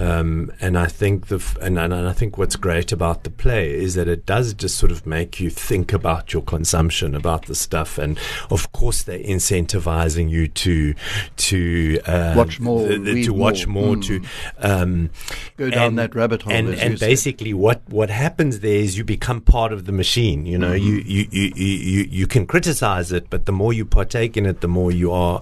Um, 0.00 0.52
and 0.60 0.78
I 0.78 0.86
think 0.86 1.26
the 1.26 1.36
f- 1.36 1.56
and, 1.60 1.78
and 1.78 1.92
I 1.94 2.12
think 2.12 2.38
what's 2.38 2.56
great 2.56 2.92
about 2.92 3.24
the 3.24 3.30
play 3.30 3.72
is 3.74 3.94
that 3.94 4.06
it 4.08 4.26
does 4.26 4.54
just 4.54 4.76
sort 4.78 4.92
of 4.92 5.06
make 5.06 5.40
you 5.40 5.50
think 5.50 5.92
about 5.92 6.32
your 6.32 6.42
consumption, 6.42 7.14
about 7.14 7.46
the 7.46 7.54
stuff, 7.54 7.98
and 7.98 8.18
of 8.50 8.70
course 8.72 9.02
they're 9.02 9.18
incentivizing 9.18 10.30
you 10.30 10.48
to 10.48 10.94
to 11.36 12.00
uh, 12.06 12.34
Watch 12.36 12.60
more, 12.60 12.86
th- 12.88 13.02
th- 13.04 13.14
read 13.14 13.24
to 13.24 13.32
watch 13.32 13.66
more. 13.66 13.86
more, 13.86 13.96
Mm. 13.96 14.06
to 14.06 14.22
um, 14.58 15.10
Go 15.56 15.70
down 15.70 15.96
that 15.96 16.14
rabbit 16.14 16.42
hole, 16.42 16.52
And, 16.52 16.68
and 16.68 16.92
you 16.92 16.96
said. 16.98 17.08
basically, 17.08 17.54
what, 17.54 17.82
what 17.88 18.10
happens 18.10 18.60
there 18.60 18.74
is 18.76 18.96
you 18.98 19.04
become 19.04 19.40
part 19.40 19.72
of 19.72 19.86
the 19.86 19.92
machine. 19.92 20.46
You 20.46 20.58
know, 20.58 20.72
Mm-hmm. 20.72 21.08
you, 21.08 21.26
you, 21.30 21.50
you, 21.52 21.52
you, 21.56 22.08
you 22.10 22.26
can 22.26 22.46
criticize 22.46 23.12
it, 23.12 23.30
but 23.30 23.46
the 23.46 23.52
more 23.52 23.72
you 23.72 23.84
partake 23.84 24.36
in 24.36 24.46
it, 24.46 24.60
the 24.60 24.68
more 24.68 24.92
you 24.92 25.12
are 25.12 25.40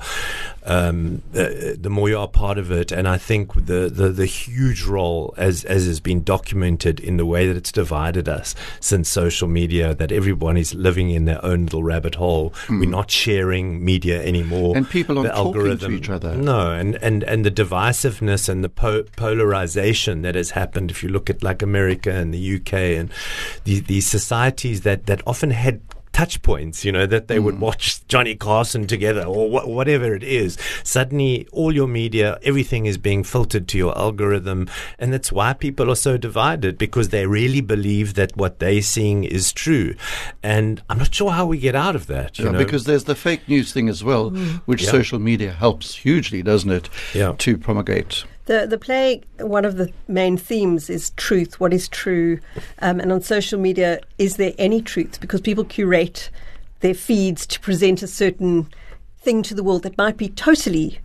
um, 0.65 1.23
uh, 1.33 1.49
the 1.79 1.89
more 1.91 2.09
you 2.09 2.19
are 2.19 2.27
part 2.27 2.59
of 2.59 2.73
it. 2.73 2.91
And 2.91 3.07
I 3.07 3.19
think 3.19 3.55
the, 3.55 3.89
the, 3.89 4.09
the 4.09 4.27
huge 4.47 4.85
role, 4.85 5.35
as, 5.37 5.65
as 5.65 5.87
has 5.87 6.01
been 6.01 6.23
documented 6.23 7.01
in 7.01 7.17
the 7.17 7.27
way 7.27 7.47
that 7.47 7.57
it's 7.57 7.73
divided 7.73 8.29
us 8.29 8.55
since 8.81 9.09
social 9.09 9.49
media, 9.49 9.95
that 9.95 10.13
everyone 10.13 10.57
is 10.57 10.75
living 10.75 11.11
in 11.11 11.25
their 11.25 11.45
own 11.45 11.65
little 11.65 11.83
rabbit 11.83 12.15
hole. 12.17 12.51
Mm. 12.67 12.81
We're 12.81 12.91
not 12.91 13.11
sharing 13.11 13.85
media 13.85 14.23
anymore. 14.23 14.77
And 14.77 14.89
people 14.89 15.19
aren't 15.19 15.31
the 15.31 15.35
talking 15.35 15.61
algorithm, 15.61 15.93
to 15.93 15.99
each 15.99 16.11
other. 16.11 16.37
No, 16.37 16.73
and, 16.73 16.97
and, 16.97 17.23
and 17.25 17.45
the 17.45 17.51
divisiveness 17.51 18.49
and 18.49 18.63
the 18.63 18.69
po- 18.69 19.05
polarization 19.17 20.23
that 20.23 20.35
has 20.35 20.51
happened, 20.51 20.91
if 20.91 21.03
you 21.03 21.09
look 21.09 21.29
at 21.31 21.43
like 21.43 21.63
America 21.63 22.11
and 22.11 22.33
the 22.33 22.57
UK 22.57 22.73
and 22.73 23.11
the, 23.65 23.81
these 23.81 24.07
societies 24.07 24.83
that, 24.83 25.07
that 25.07 25.23
often 25.27 25.51
had 25.51 25.81
touch 26.17 26.41
points, 26.41 26.83
you 26.83 26.91
know, 26.91 27.05
that 27.05 27.29
they 27.29 27.37
mm. 27.37 27.45
would 27.45 27.61
watch 27.61 28.01
Johnny 28.09 28.35
Carson 28.35 28.87
together 28.87 29.25
or 29.25 29.51
wh- 29.51 29.69
whatever 29.69 30.15
it 30.15 30.23
is. 30.23 30.57
Suddenly, 30.83 31.47
all 31.53 31.75
your 31.75 31.87
media, 31.87 32.39
everything 32.43 32.87
is 32.87 32.97
being 32.97 33.23
filtered 33.23 33.69
to 33.69 33.77
your 33.77 33.97
algorithm. 33.99 34.67
And 34.99 35.13
that's 35.13 35.31
why 35.31 35.53
people 35.53 35.91
are 35.91 35.97
so 35.97 36.17
divided 36.17 36.79
because 36.79 37.11
they 37.11 37.27
really 37.27 37.61
believe 37.61 38.15
that 38.15 38.35
what 38.35 38.61
they're 38.61 38.81
seeing 38.81 39.25
is 39.25 39.53
true. 39.53 39.95
And 40.43 40.83
I'm 40.89 40.97
not 40.97 41.15
sure 41.15 41.33
how 41.33 41.45
we 41.45 41.59
get 41.59 41.75
out 41.75 41.95
of 41.95 42.07
that. 42.07 42.39
Yeah, 42.39 42.53
know? 42.53 42.59
because 42.59 42.85
there's 42.85 43.05
the 43.05 43.15
fake 43.15 43.47
news 43.47 43.75
thing 43.75 43.91
as 43.91 44.03
well, 44.03 44.31
mm. 44.31 44.63
which 44.65 44.85
yeah. 44.85 44.91
social 44.93 45.19
media 45.19 45.53
helps 45.53 45.97
hugely, 45.97 46.43
doesn't 46.43 46.71
it, 46.71 46.89
yeah. 47.13 47.35
to 47.37 47.59
promulgate. 47.59 48.25
The 48.47 48.67
the 48.67 48.79
play 48.79 49.23
one 49.39 49.65
of 49.65 49.77
the 49.77 49.93
main 50.09 50.37
themes 50.37 50.89
is 50.89 51.11
truth. 51.11 51.61
What 51.61 51.73
is 51.73 51.89
true? 51.89 52.39
Um, 52.81 53.01
and 53.01 53.13
on 53.13 53.21
social 53.21 53.61
media, 53.61 54.01
is 54.19 54.37
there 54.37 54.55
any 54.59 54.81
truth? 54.81 55.21
Because 55.21 55.41
people 55.41 55.65
curate 55.65 56.31
their 56.81 56.95
feeds 56.95 57.47
to 57.49 57.61
present 57.61 58.03
a 58.03 58.07
certain 58.07 58.69
thing 59.19 59.43
to 59.43 59.55
the 59.55 59.65
world 59.65 59.83
that 59.83 59.99
might 59.99 60.17
be 60.17 60.29
totally 60.29 61.01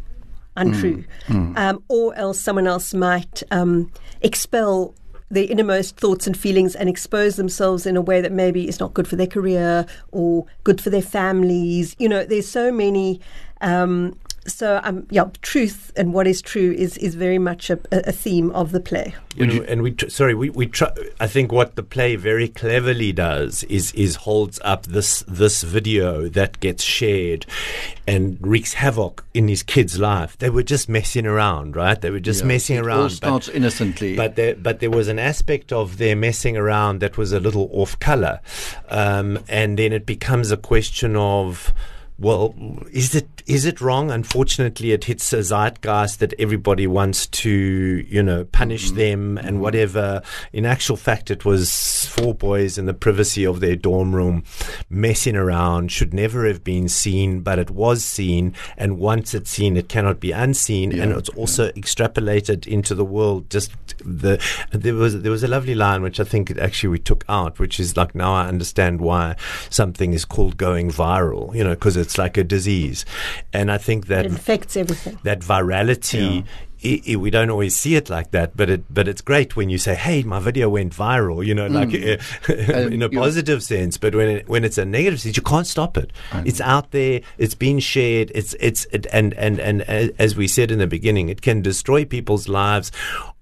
untrue, 0.56 1.04
mm. 1.28 1.54
Mm. 1.54 1.58
Um, 1.58 1.84
or 1.88 2.14
else 2.16 2.40
someone 2.40 2.68
else 2.68 2.94
might 2.94 3.42
um, 3.52 3.92
expel 4.22 4.94
their 5.32 5.46
innermost 5.46 5.98
thoughts 5.98 6.28
and 6.28 6.38
feelings 6.38 6.76
and 6.76 6.90
expose 6.90 7.38
themselves 7.38 7.86
in 7.86 7.96
a 7.96 8.02
way 8.02 8.20
that 8.20 8.34
maybe 8.34 8.68
is 8.68 8.80
not 8.80 8.94
good 8.94 9.08
for 9.08 9.16
their 9.16 9.28
career 9.28 9.86
or 10.12 10.46
good 10.66 10.82
for 10.82 10.90
their 10.90 11.02
families. 11.02 11.96
You 12.00 12.10
know, 12.10 12.26
there's 12.26 12.48
so 12.48 12.72
many 12.72 13.22
um, 13.62 14.18
so 14.48 14.82
um, 14.84 15.06
yeah, 15.12 15.26
truth 15.42 15.92
and 15.96 16.14
what 16.14 16.26
is 16.26 16.42
true 16.42 16.72
is 16.72 16.98
is 16.98 17.16
very 17.16 17.38
much 17.38 17.70
a, 17.70 17.80
a 17.92 18.12
theme 18.12 18.50
of 18.52 18.72
the 18.72 18.80
play. 18.80 19.14
You 19.36 19.64
and 19.64 19.82
we 19.82 19.92
tr- 19.92 20.10
sorry, 20.10 20.34
we 20.34 20.50
we 20.50 20.66
try, 20.66 20.92
I 21.20 21.28
think 21.28 21.52
what 21.52 21.76
the 21.76 21.84
play 21.84 22.16
very 22.16 22.48
cleverly 22.48 23.12
does 23.12 23.64
is 23.64 23.92
is 23.94 24.16
holds 24.16 24.60
up 24.64 24.84
this 24.88 25.24
this 25.28 25.62
video 25.62 26.28
that 26.30 26.60
gets 26.60 26.84
shared 26.84 27.46
and 28.08 28.38
wreaks 28.42 28.74
havoc 28.74 29.24
in 29.34 29.48
his 29.48 29.64
kids' 29.64 30.00
life. 30.00 30.38
They 30.40 30.50
were 30.50 30.64
just 30.64 30.90
messing 30.90 31.28
around, 31.28 31.76
right? 31.76 32.00
They 32.00 32.10
were 32.10 32.20
just 32.20 32.42
yeah, 32.42 32.48
messing 32.48 32.78
it 32.78 32.86
around. 32.86 33.00
All 33.00 33.10
starts 33.10 33.48
but, 33.48 33.56
innocently, 33.56 34.16
but 34.16 34.36
there 34.36 34.56
but 34.56 34.80
there 34.80 34.92
was 34.92 35.08
an 35.08 35.20
aspect 35.20 35.72
of 35.72 35.98
their 35.98 36.16
messing 36.16 36.58
around 36.58 37.00
that 37.02 37.18
was 37.18 37.32
a 37.32 37.40
little 37.40 37.70
off 37.72 38.00
color, 38.00 38.40
um, 38.90 39.40
and 39.48 39.78
then 39.78 39.94
it 39.94 40.06
becomes 40.06 40.52
a 40.52 40.58
question 40.58 41.16
of 41.16 41.72
well, 42.22 42.54
is 42.92 43.16
it 43.16 43.28
is 43.48 43.66
it 43.66 43.82
wrong? 43.82 44.12
Unfortunately, 44.12 44.92
it 44.92 45.06
hits 45.06 45.34
a 45.34 45.42
zeitgeist 45.42 46.20
that 46.20 46.34
everybody 46.38 46.86
wants 46.86 47.26
to, 47.28 47.50
you 47.50 48.22
know, 48.22 48.46
punish 48.46 48.88
mm-hmm. 48.88 48.98
them 48.98 49.38
and 49.40 49.48
mm-hmm. 49.48 49.60
whatever. 49.60 50.22
In 50.54 50.66
actual 50.66 50.98
fact, 50.98 51.32
it 51.32 51.46
was 51.46 52.06
four 52.06 52.36
boys 52.36 52.78
in 52.78 52.86
the 52.86 52.94
privacy 52.94 53.44
of 53.44 53.60
their 53.60 53.76
dorm 53.76 54.16
room 54.16 54.44
messing 54.88 55.36
around. 55.36 55.92
Should 55.92 56.14
never 56.14 56.46
have 56.46 56.64
been 56.64 56.88
seen, 56.88 57.42
but 57.42 57.58
it 57.58 57.72
was 57.72 58.06
seen. 58.06 58.54
And 58.78 59.00
once 59.00 59.34
it's 59.34 59.50
seen, 59.50 59.76
it 59.76 59.90
cannot 59.90 60.20
be 60.20 60.32
unseen. 60.32 60.92
Yeah, 60.92 61.04
and 61.04 61.12
it's 61.14 61.30
also 61.30 61.66
yeah. 61.66 61.72
extrapolated 61.72 62.68
into 62.68 62.94
the 62.94 63.06
world. 63.06 63.50
Just 63.50 63.72
the 64.06 64.40
there 64.72 64.94
was 64.94 65.22
there 65.22 65.32
was 65.32 65.44
a 65.44 65.48
lovely 65.48 65.76
line 65.76 66.04
which 66.04 66.20
I 66.20 66.24
think 66.24 66.56
actually 66.60 66.90
we 66.90 67.00
took 67.00 67.26
out, 67.28 67.58
which 67.58 67.80
is 67.80 67.98
like 67.98 68.14
now 68.14 68.34
I 68.34 68.48
understand 68.48 69.02
why 69.02 69.36
something 69.70 70.14
is 70.14 70.24
called 70.24 70.58
going 70.58 70.92
viral. 70.92 71.56
You 71.56 71.64
know, 71.64 71.72
because 71.72 71.98
it's 71.98 72.12
it's 72.12 72.18
like 72.18 72.38
a 72.38 72.44
disease. 72.44 73.06
And 73.54 73.72
I 73.72 73.78
think 73.78 74.08
that 74.08 74.26
it 74.26 74.34
affects 74.34 74.76
everything. 74.76 75.18
That 75.24 75.40
virality. 75.40 76.38
Yeah. 76.38 76.52
We 76.84 77.30
don't 77.30 77.50
always 77.50 77.76
see 77.76 77.96
it 77.96 78.10
like 78.10 78.32
that, 78.32 78.58
but 78.58 78.70
it 78.70 78.94
but 78.94 79.08
it's 79.08 79.22
great 79.22 79.56
when 79.56 79.70
you 79.70 79.78
say, 79.78 79.96
"Hey, 79.96 80.24
my 80.24 80.40
video 80.40 80.70
went 80.70 80.96
viral," 80.96 81.46
you 81.46 81.54
know, 81.54 81.70
mm. 81.70 81.74
like 81.74 82.70
uh, 82.70 82.88
in 82.88 83.02
a 83.02 83.10
positive 83.10 83.62
sense. 83.62 83.98
But 83.98 84.16
when 84.16 84.30
it, 84.30 84.50
when 84.50 84.64
it's 84.64 84.78
a 84.78 84.86
negative 84.86 85.22
sense, 85.22 85.38
you 85.38 85.44
can't 85.44 85.68
stop 85.68 85.98
it. 85.98 86.12
It's 86.46 86.62
out 86.62 86.92
there. 86.92 87.22
It's 87.38 87.56
been 87.56 87.80
shared. 87.80 88.32
It's 88.34 88.56
it's 88.60 88.86
it, 88.92 89.06
and 89.14 89.34
and 89.36 89.60
and 89.60 89.82
as 89.84 90.36
we 90.36 90.48
said 90.48 90.72
in 90.72 90.80
the 90.80 90.88
beginning, 90.88 91.30
it 91.30 91.42
can 91.42 91.62
destroy 91.62 92.04
people's 92.04 92.48
lives, 92.48 92.92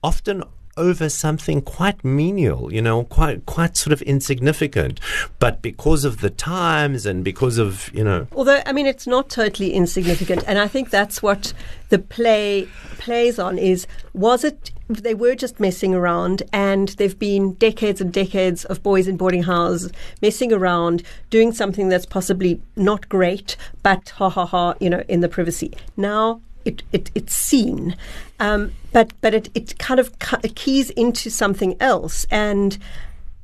often 0.04 0.44
over 0.80 1.10
something 1.10 1.62
quite 1.62 2.04
menial, 2.04 2.74
you 2.74 2.82
know, 2.82 3.04
quite 3.04 3.46
quite 3.46 3.78
sort 3.78 3.94
of 3.94 4.02
insignificant. 4.04 5.00
But 5.38 5.62
because 5.62 6.06
of 6.06 6.22
the 6.22 6.30
times 6.30 7.06
and 7.06 7.24
because 7.24 7.58
of 7.58 7.92
you 7.94 8.04
know, 8.04 8.28
although 8.32 8.62
I 8.66 8.72
mean 8.72 8.88
it's 8.88 9.06
not 9.06 9.30
totally 9.30 9.74
insignificant, 9.74 10.44
and 10.48 10.58
I 10.58 10.68
think 10.68 10.90
that's 10.90 11.22
what 11.22 11.54
the 11.90 12.00
play 12.00 12.68
plays 12.98 13.40
on 13.40 13.58
is 13.58 13.88
was 14.14 14.44
it 14.44 14.72
they 14.88 15.14
were 15.14 15.36
just 15.36 15.60
messing 15.60 15.94
around 15.94 16.44
and 16.52 16.90
there've 16.98 17.20
been 17.20 17.54
decades 17.54 18.02
and 18.02 18.12
decades 18.12 18.66
of 18.66 18.82
boys 18.84 19.08
in 19.08 19.18
boarding 19.18 19.44
houses 19.44 19.92
messing 20.22 20.52
around 20.52 21.04
doing 21.30 21.52
something 21.52 21.90
that's 21.90 22.06
possibly 22.06 22.62
not 22.76 23.08
great 23.08 23.56
but 23.84 24.10
ha 24.10 24.30
ha 24.30 24.46
ha 24.46 24.74
you 24.80 24.90
know 24.90 25.04
in 25.08 25.22
the 25.22 25.30
privacy 25.30 25.72
now 25.96 26.42
it, 26.70 26.84
it 26.92 27.12
it's 27.16 27.34
seen, 27.34 27.96
um, 28.40 28.72
but 28.94 29.12
but 29.22 29.34
it 29.34 29.50
it 29.54 29.78
kind 29.80 30.00
of 30.00 30.18
keys 30.56 30.90
into 30.92 31.30
something 31.30 31.76
else. 31.80 32.26
And 32.30 32.78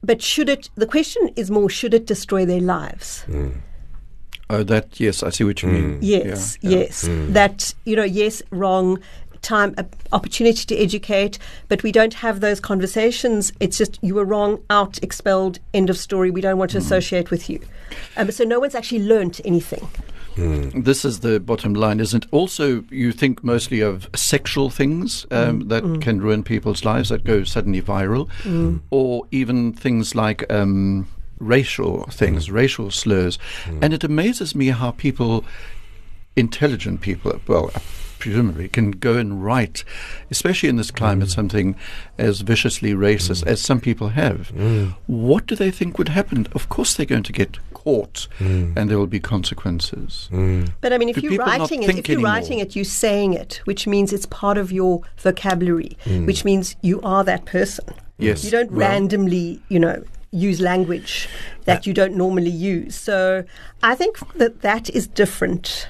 but 0.04 0.22
should 0.22 0.50
it? 0.50 0.70
The 0.76 0.88
question 0.88 1.30
is 1.36 1.50
more: 1.50 1.70
should 1.70 1.94
it 1.94 2.06
destroy 2.06 2.46
their 2.46 2.62
lives? 2.62 3.26
Mm. 3.28 3.58
Oh, 4.50 4.64
that 4.64 5.00
yes, 5.00 5.24
I 5.24 5.30
see 5.32 5.44
what 5.44 5.64
you 5.64 5.70
mm. 5.70 5.74
mean. 5.74 6.00
Yes, 6.02 6.58
yeah, 6.62 6.78
yes, 6.78 7.08
mm. 7.08 7.34
that 7.34 7.74
you 7.86 7.96
know, 7.96 8.04
yes, 8.04 8.42
wrong 8.52 9.00
time, 9.42 9.76
opportunity 10.12 10.66
to 10.66 10.76
educate, 10.76 11.38
but 11.68 11.84
we 11.84 11.92
don't 11.92 12.16
have 12.16 12.40
those 12.40 12.60
conversations. 12.60 13.54
It's 13.60 13.78
just 13.78 14.00
you 14.02 14.16
were 14.16 14.26
wrong, 14.26 14.62
out, 14.70 15.02
expelled, 15.04 15.60
end 15.74 15.90
of 15.90 15.98
story. 15.98 16.32
We 16.32 16.42
don't 16.42 16.58
want 16.58 16.72
to 16.72 16.78
mm. 16.78 16.86
associate 16.86 17.32
with 17.32 17.50
you. 17.50 17.60
Um, 18.18 18.32
so 18.32 18.44
no 18.44 18.60
one's 18.60 18.76
actually 18.76 19.04
learnt 19.04 19.40
anything. 19.46 19.88
Mm. 20.36 20.84
This 20.84 21.06
is 21.06 21.22
the 21.22 21.40
bottom 21.40 21.74
line, 21.74 22.00
isn't 22.00 22.26
it? 22.26 22.30
Also, 22.32 22.84
you 22.90 23.12
think 23.12 23.44
mostly 23.44 23.82
of 23.82 24.10
sexual 24.16 24.70
things 24.70 25.26
um, 25.32 25.64
mm. 25.64 25.70
that 25.70 25.84
mm. 25.84 26.02
can 26.02 26.22
ruin 26.22 26.44
people's 26.44 26.84
lives 26.84 27.10
that 27.10 27.24
go 27.24 27.44
suddenly 27.44 27.82
viral, 27.82 28.30
mm. 28.44 28.82
or 28.90 29.26
even 29.32 29.74
things 29.74 30.16
like 30.16 30.52
um, 30.52 31.08
racial 31.40 32.04
things, 32.06 32.48
mm. 32.48 32.54
racial 32.54 32.92
slurs. 32.92 33.38
Mm. 33.66 33.80
And 33.84 33.94
it 33.94 34.04
amazes 34.04 34.56
me 34.56 34.68
how 34.68 34.92
people, 34.92 35.46
intelligent 36.36 37.02
people, 37.02 37.40
well, 37.48 37.72
presumably 38.20 38.68
can 38.68 38.92
go 38.92 39.18
and 39.18 39.44
write, 39.44 39.84
especially 40.32 40.70
in 40.70 40.78
this 40.78 40.92
climate, 40.92 41.28
mm. 41.28 41.32
something 41.32 41.76
as 42.18 42.42
viciously 42.42 42.94
racist 42.94 43.44
mm. 43.44 43.48
as 43.48 43.62
some 43.62 43.80
people 43.80 44.10
have. 44.10 44.52
Mm. 44.56 44.96
What 45.06 45.46
do 45.46 45.56
they 45.56 45.72
think 45.72 45.98
would 45.98 46.10
happen? 46.10 46.48
Of 46.54 46.70
course, 46.70 46.96
they're 46.96 47.06
going 47.06 47.24
to 47.24 47.34
get 47.34 47.58
caught, 47.86 48.28
mm. 48.40 48.76
and 48.76 48.90
there 48.90 48.98
will 48.98 49.08
be 49.08 49.20
consequences. 49.20 50.28
Mm. 50.32 50.72
But 50.82 50.92
I 50.92 50.98
mean, 50.98 51.10
if 51.10 51.16
do 51.16 51.22
you're 51.22 51.38
writing 51.38 51.84
it, 51.84 51.90
if 51.90 52.10
you're 52.10 52.18
anymore? 52.18 52.34
writing 52.34 52.60
it, 52.60 52.76
you're 52.76 52.84
saying 52.84 53.34
it, 53.34 53.62
which 53.66 53.88
means 53.88 54.12
it's 54.12 54.26
part 54.26 54.58
of 54.58 54.72
your 54.72 55.02
vocabulary, 55.18 55.98
mm. 56.04 56.26
which 56.26 56.44
means 56.44 56.76
you 56.82 57.00
are 57.02 57.24
that 57.24 57.46
person. 57.46 57.86
Yes, 58.18 58.44
you 58.44 58.52
don't 58.52 58.72
well, 58.72 58.90
randomly, 58.90 59.62
you 59.70 59.80
know, 59.80 60.04
use 60.32 60.60
language 60.60 61.30
that 61.66 61.86
you 61.86 61.94
don't 61.94 62.16
normally 62.16 62.50
use. 62.50 62.96
So 62.96 63.44
I 63.84 63.96
think 63.96 64.18
that 64.36 64.62
that 64.62 64.90
is 64.90 65.08
different 65.08 65.88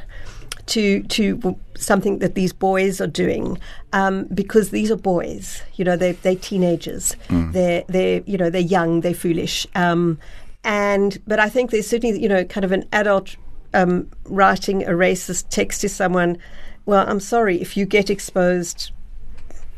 to 0.67 1.03
to 1.03 1.57
something 1.77 2.19
that 2.19 2.35
these 2.35 2.53
boys 2.53 2.99
are 2.99 3.07
doing 3.07 3.57
um, 3.93 4.25
because 4.33 4.71
these 4.71 4.91
are 4.91 4.95
boys. 4.97 5.61
You 5.75 5.85
know, 5.85 5.97
they 5.97 6.13
they're 6.13 6.35
teenagers. 6.35 7.15
Mm. 7.29 7.53
They're 7.53 7.83
they're 7.87 8.21
you 8.25 8.37
know 8.37 8.49
they're 8.49 8.61
young. 8.61 9.01
They're 9.01 9.13
foolish. 9.13 9.67
Um, 9.75 10.17
and 10.65 11.17
but 11.25 11.39
I 11.39 11.47
think 11.47 11.71
there's 11.71 11.87
certainly 11.87 12.21
you 12.21 12.27
know 12.27 12.43
kind 12.43 12.65
of 12.65 12.73
an 12.73 12.85
adult 12.91 13.37
um, 13.73 14.09
writing 14.25 14.83
a 14.83 14.91
racist 14.91 15.45
text 15.49 15.81
to 15.81 15.89
someone. 15.89 16.37
Well, 16.85 17.05
I'm 17.07 17.21
sorry 17.21 17.61
if 17.61 17.77
you 17.77 17.85
get 17.85 18.09
exposed 18.09 18.91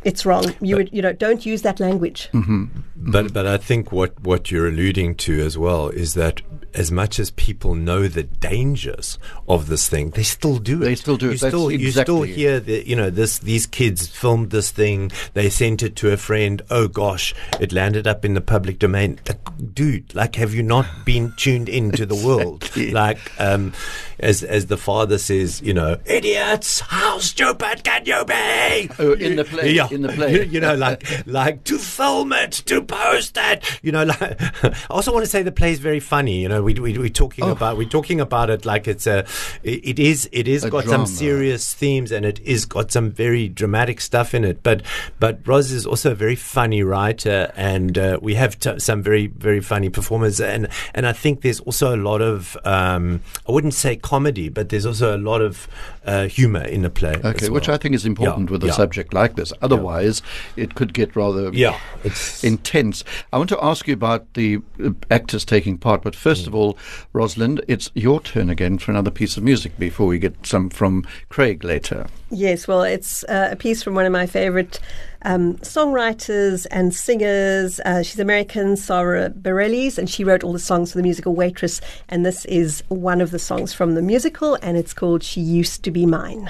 it's 0.03 0.25
wrong. 0.25 0.45
You 0.61 0.75
but, 0.75 0.77
would, 0.77 0.93
you 0.93 1.01
know, 1.01 1.13
don't 1.13 1.45
use 1.45 1.61
that 1.63 1.79
language. 1.79 2.29
Mm-hmm. 2.31 2.65
But 2.99 3.31
but 3.33 3.45
I 3.45 3.57
think 3.57 3.91
what 3.91 4.19
what 4.21 4.49
you're 4.51 4.67
alluding 4.67 5.15
to 5.15 5.39
as 5.45 5.57
well 5.57 5.89
is 5.89 6.15
that 6.15 6.41
as 6.73 6.91
much 6.91 7.19
as 7.19 7.31
people 7.31 7.73
know 7.73 8.07
the 8.07 8.23
dangers 8.23 9.17
of 9.47 9.67
this 9.67 9.87
thing, 9.89 10.11
they 10.11 10.23
still 10.23 10.57
do 10.57 10.81
it. 10.81 10.85
They 10.85 10.95
still 10.95 11.17
do 11.17 11.27
it. 11.29 11.33
You 11.33 11.37
That's 11.37 11.51
still, 11.53 11.71
you 11.71 11.91
still 11.91 12.21
hear 12.23 12.59
that, 12.59 12.85
you 12.87 12.95
know, 12.95 13.09
this, 13.09 13.39
these 13.39 13.65
kids 13.65 14.05
filmed 14.05 14.51
this 14.51 14.69
thing. 14.69 15.11
They 15.33 15.49
sent 15.49 15.81
it 15.81 15.95
to 15.97 16.11
a 16.11 16.17
friend. 16.17 16.61
Oh 16.69 16.87
gosh, 16.87 17.33
it 17.59 17.71
landed 17.71 18.05
up 18.05 18.23
in 18.25 18.35
the 18.35 18.41
public 18.41 18.77
domain. 18.77 19.19
Like, 19.27 19.39
dude, 19.73 20.13
like, 20.13 20.35
have 20.35 20.53
you 20.53 20.61
not 20.61 20.85
been 21.05 21.33
tuned 21.37 21.69
into 21.69 22.05
the 22.05 22.15
world? 22.27 22.69
Like, 22.77 23.19
um, 23.39 23.73
as, 24.19 24.43
as 24.43 24.67
the 24.67 24.77
father 24.77 25.17
says, 25.17 25.61
you 25.61 25.73
know, 25.73 25.97
idiots, 26.05 26.81
how 26.81 27.17
stupid 27.19 27.83
can 27.83 28.05
you 28.05 28.23
be? 28.25 28.89
Oh, 28.99 29.13
in 29.13 29.35
the 29.37 29.45
play, 29.49 29.71
Yeah. 29.71 29.87
in 29.89 30.01
the 30.01 30.09
play. 30.09 30.45
You 30.57 30.59
know, 30.59 30.75
like, 30.75 31.25
like 31.27 31.63
to 31.65 31.77
film 31.79 32.33
it, 32.33 32.51
to 32.67 32.81
post 32.87 33.37
it. 33.39 33.63
You 33.83 33.91
know, 33.91 34.03
like, 34.11 34.21
I 34.41 34.73
also 34.89 35.11
want 35.13 35.23
to 35.25 35.29
say 35.29 35.43
the 35.43 35.51
play 35.51 35.71
is 35.71 35.79
very 35.79 35.99
funny. 35.99 36.41
You 36.41 36.49
know, 36.49 36.63
we, 36.63 36.73
we, 36.75 36.97
we're 36.97 37.09
talking 37.09 37.43
Oh. 37.45 37.51
about, 37.51 37.77
we're 37.77 37.87
talking 37.89 38.19
about 38.19 38.49
it 38.49 38.65
like 38.65 38.87
it's 38.87 39.05
a, 39.07 39.25
it, 39.63 39.99
is, 39.99 40.27
it 40.31 40.47
is 40.47 40.63
A 40.63 40.69
got 40.69 40.85
drama. 40.85 41.05
some 41.05 41.15
serious 41.15 41.73
themes 41.73 42.11
and 42.11 42.25
it 42.25 42.39
is 42.41 42.65
got 42.65 42.91
some 42.91 43.11
very 43.11 43.47
dramatic 43.47 44.01
stuff 44.01 44.33
in 44.33 44.43
it. 44.43 44.63
But, 44.63 44.81
but 45.19 45.39
Roz 45.45 45.71
is 45.71 45.85
also 45.85 46.11
a 46.11 46.15
very 46.15 46.35
funny 46.35 46.83
writer 46.83 47.51
and 47.55 47.97
uh, 47.97 48.19
we 48.21 48.35
have 48.35 48.59
t- 48.59 48.79
some 48.79 49.03
very, 49.03 49.27
very 49.27 49.61
funny 49.61 49.89
performers. 49.89 50.39
And, 50.41 50.67
and 50.93 51.05
I 51.05 51.13
think 51.13 51.41
there's 51.41 51.59
also 51.61 51.95
a 51.95 51.97
lot 51.97 52.21
of, 52.21 52.57
um, 52.65 53.21
I 53.47 53.51
wouldn't 53.51 53.73
say 53.75 53.95
comedy, 53.97 54.49
but 54.49 54.69
there's 54.69 54.85
also 54.85 55.15
a 55.15 55.19
lot 55.19 55.41
of 55.41 55.67
uh, 56.05 56.27
humor 56.27 56.63
in 56.63 56.81
the 56.83 56.89
play. 56.89 57.15
Okay, 57.23 57.45
as 57.45 57.49
which. 57.49 57.67
I 57.67 57.75
think 57.77 57.93
is 57.95 58.05
important 58.05 58.47
Yeah, 58.49 58.53
with 58.53 58.63
a 58.63 58.67
yeah. 58.67 58.71
subject 58.73 59.13
like 59.13 59.35
this. 59.35 59.51
Otherwise, 59.61 60.21
it 60.55 60.73
could 60.75 60.93
get 60.93 61.15
rather 61.17 61.49
Yeah, 61.53 61.77
it's 62.05 62.43
intense. 62.77 63.03
I 63.33 63.37
want 63.37 63.49
to 63.49 63.63
ask 63.63 63.87
you 63.87 63.93
about 63.93 64.33
the 64.33 64.59
uh, 64.83 64.91
actors 65.11 65.43
taking 65.45 65.77
part, 65.77 66.03
but 66.03 66.15
first 66.15 66.43
Mm. 66.43 66.47
of 66.47 66.55
all, 66.55 66.77
Rosalind, 67.13 67.61
it's 67.67 67.89
your 67.95 68.21
turn 68.21 68.49
again 68.49 68.77
for 68.77 68.91
another 68.91 69.11
piece 69.11 69.37
of 69.37 69.43
music 69.43 69.77
before 69.79 70.07
we 70.07 70.19
get 70.19 70.33
some 70.45 70.69
from 70.69 71.03
Craig 71.29 71.63
later. 71.63 72.07
Yes, 72.29 72.67
well, 72.67 72.83
it's 72.83 73.23
uh, 73.25 73.49
a 73.51 73.55
piece 73.55 73.81
from 73.83 73.95
one 73.95 74.05
of 74.05 74.11
my 74.11 74.25
favorite 74.27 74.79
um, 75.23 75.55
songwriters 75.57 76.67
and 76.71 76.93
singers. 76.93 77.79
Uh, 77.85 78.03
she's 78.03 78.19
American, 78.19 78.75
Sarah 78.77 79.29
Bareilles, 79.29 79.97
and 79.97 80.09
she 80.09 80.23
wrote 80.23 80.43
all 80.43 80.53
the 80.53 80.59
songs 80.59 80.91
for 80.91 80.97
the 80.99 81.03
musical 81.03 81.33
Waitress. 81.33 81.81
And 82.09 82.25
this 82.25 82.45
is 82.45 82.83
one 82.89 83.21
of 83.21 83.31
the 83.31 83.39
songs 83.39 83.73
from 83.73 83.95
the 83.95 84.01
musical, 84.01 84.55
and 84.61 84.77
it's 84.77 84.93
called 84.93 85.23
She 85.23 85.41
Used 85.41 85.83
to 85.83 85.91
Be 85.91 86.05
Mine. 86.05 86.49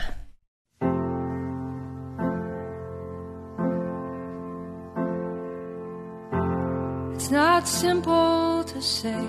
It's 7.27 7.33
not 7.33 7.67
simple 7.67 8.63
to 8.63 8.81
say. 8.81 9.27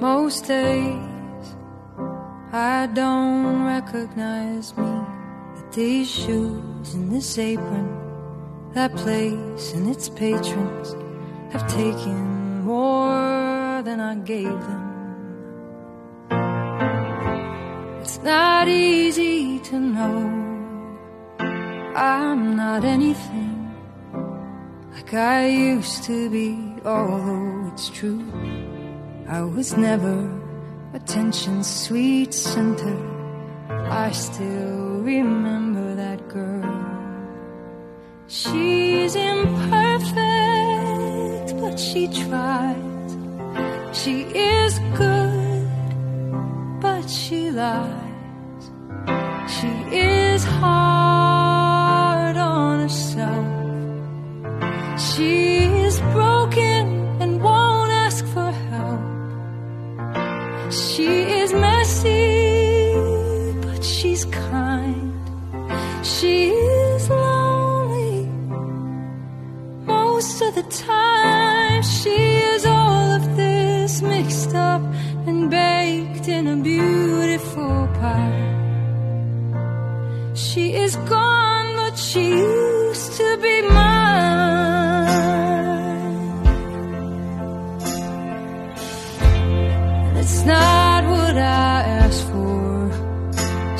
Most 0.00 0.46
days 0.46 1.46
I 2.52 2.88
don't 2.94 3.66
recognize 3.66 4.74
me. 4.78 4.92
That 5.56 5.72
these 5.74 6.10
shoes 6.10 6.94
and 6.94 7.12
this 7.12 7.36
apron, 7.36 7.88
that 8.72 8.96
place 8.96 9.74
and 9.74 9.90
its 9.90 10.08
patrons 10.08 10.96
have 11.52 11.68
taken 11.68 12.62
more 12.62 13.82
than 13.82 14.00
I 14.00 14.14
gave 14.14 14.58
them. 14.68 14.86
It's 18.00 18.22
not 18.22 18.68
easy 18.68 19.58
to 19.68 19.78
know 19.78 20.16
I'm 21.94 22.56
not 22.56 22.84
anything 22.84 23.49
like 25.00 25.14
I 25.14 25.46
used 25.48 26.04
to 26.04 26.28
be, 26.28 26.58
although 26.84 27.70
it's 27.72 27.88
true. 27.88 28.22
I 29.28 29.40
was 29.40 29.74
never 29.76 30.28
attention's 30.92 31.68
sweet 31.68 32.34
center. 32.34 32.96
I 33.90 34.10
still 34.10 35.00
remember 35.00 35.94
that 35.94 36.28
girl. 36.28 36.76
She's 38.26 39.16
imperfect, 39.16 40.20
but 41.62 41.78
she 41.78 42.06
tries. 42.08 43.16
She 43.92 44.22
is 44.34 44.78
good, 44.94 45.68
but 46.80 47.08
she 47.08 47.50
lies. 47.50 48.70
She 49.48 49.68
is 49.96 50.09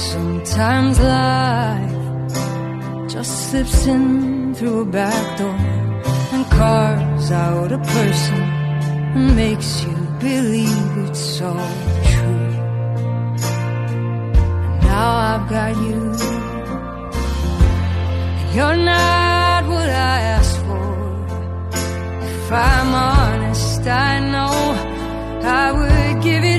Sometimes 0.00 0.98
life 0.98 1.92
just 3.06 3.50
slips 3.50 3.86
in 3.86 4.54
through 4.54 4.80
a 4.80 4.84
back 4.86 5.38
door 5.38 5.54
and 6.32 6.44
carves 6.50 7.30
out 7.30 7.70
a 7.70 7.78
person 7.78 8.42
and 9.14 9.36
makes 9.36 9.84
you 9.84 9.94
believe 10.18 10.96
it's 11.04 11.42
all 11.42 11.74
true. 12.12 12.52
And 14.64 14.80
now 14.80 15.10
I've 15.30 15.46
got 15.50 15.76
you. 15.76 16.00
And 18.40 18.54
you're 18.54 18.82
not 18.92 19.66
what 19.66 19.90
I 20.12 20.16
asked 20.36 20.60
for. 20.64 20.90
If 22.22 22.50
I'm 22.50 22.94
honest, 22.94 23.86
I 23.86 24.18
know 24.32 24.56
I 25.44 25.72
would 25.72 26.22
give 26.22 26.42
it 26.42 26.49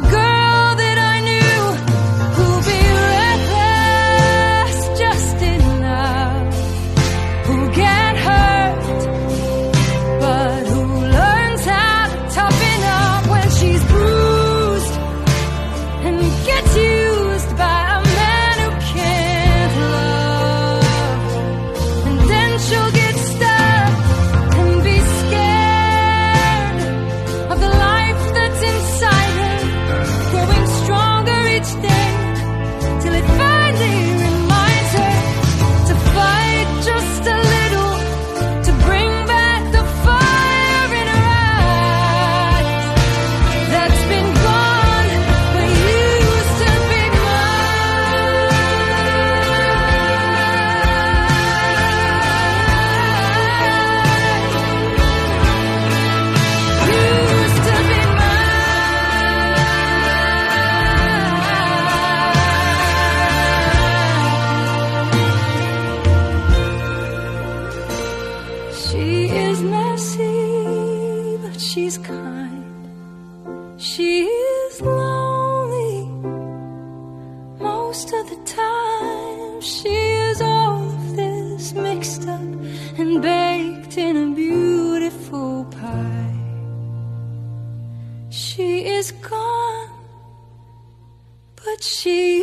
girl 0.00 0.47
she's 71.78 71.98
kind. 71.98 72.64
She 73.78 74.24
is 74.24 74.80
lonely 74.80 76.06
most 77.60 78.12
of 78.18 78.24
the 78.32 78.40
time, 78.44 79.60
she 79.60 79.94
is 80.28 80.40
all 80.40 80.82
of 80.96 81.16
this 81.16 81.72
mixed 81.74 82.26
up 82.36 82.50
and 83.00 83.22
baked 83.22 83.96
in 83.96 84.14
a 84.16 84.28
beautiful 84.34 85.64
pie. 85.66 86.40
She 88.30 88.70
is 88.96 89.12
gone, 89.12 89.90
but 91.62 91.80
she 91.82 92.40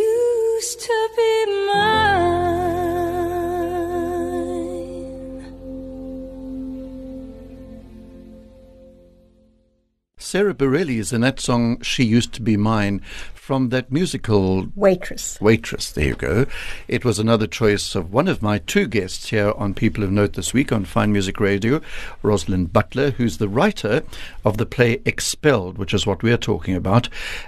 Sarah 10.36 10.54
Bareilles 10.54 11.00
is 11.00 11.14
in 11.14 11.22
that 11.22 11.40
song 11.40 11.80
She 11.80 12.04
Used 12.04 12.34
to 12.34 12.42
Be 12.42 12.58
Mine 12.58 13.00
from 13.34 13.70
that 13.70 13.90
musical 13.90 14.68
Waitress. 14.76 15.40
Waitress. 15.40 15.94
There 15.94 16.08
you 16.08 16.16
go. 16.16 16.46
It 16.90 17.06
was 17.06 17.20
another 17.20 17.48
choice 17.48 17.96
of 17.96 18.12
one 18.12 18.28
of 18.28 18.42
my 18.42 18.58
two 18.58 18.86
guests 18.86 19.30
here 19.30 19.54
on 19.56 19.74
People 19.74 20.04
of 20.04 20.12
Note 20.12 20.34
this 20.34 20.54
week 20.54 20.74
on 20.74 20.84
Fine 20.84 21.14
Music 21.14 21.40
Radio, 21.40 21.80
Rosalind 22.22 22.74
Butler, 22.74 23.12
who's 23.12 23.38
the 23.38 23.48
writer 23.48 24.04
of 24.44 24.58
the 24.58 24.66
play 24.66 25.02
Expelled, 25.06 25.78
which 25.78 25.94
is 25.94 26.06
what 26.06 26.22
we're 26.22 26.36
talking 26.36 26.76
about. 26.76 27.08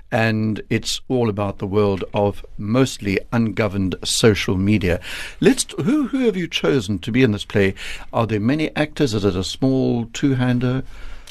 And 0.09 0.61
it's 0.69 1.01
all 1.09 1.27
about 1.27 1.57
the 1.57 1.67
world 1.67 2.05
of 2.13 2.45
mostly 2.57 3.19
ungoverned 3.33 3.95
social 4.05 4.55
media. 4.55 5.01
Let's 5.41 5.65
who 5.73 6.07
who 6.07 6.19
have 6.19 6.37
you 6.37 6.47
chosen 6.47 6.99
to 6.99 7.11
be 7.11 7.21
in 7.21 7.33
this 7.33 7.43
play? 7.43 7.75
Are 8.13 8.25
there 8.25 8.39
many 8.39 8.73
actors? 8.77 9.13
Is 9.13 9.25
it 9.25 9.35
a 9.35 9.43
small 9.43 10.05
two-hander? 10.13 10.85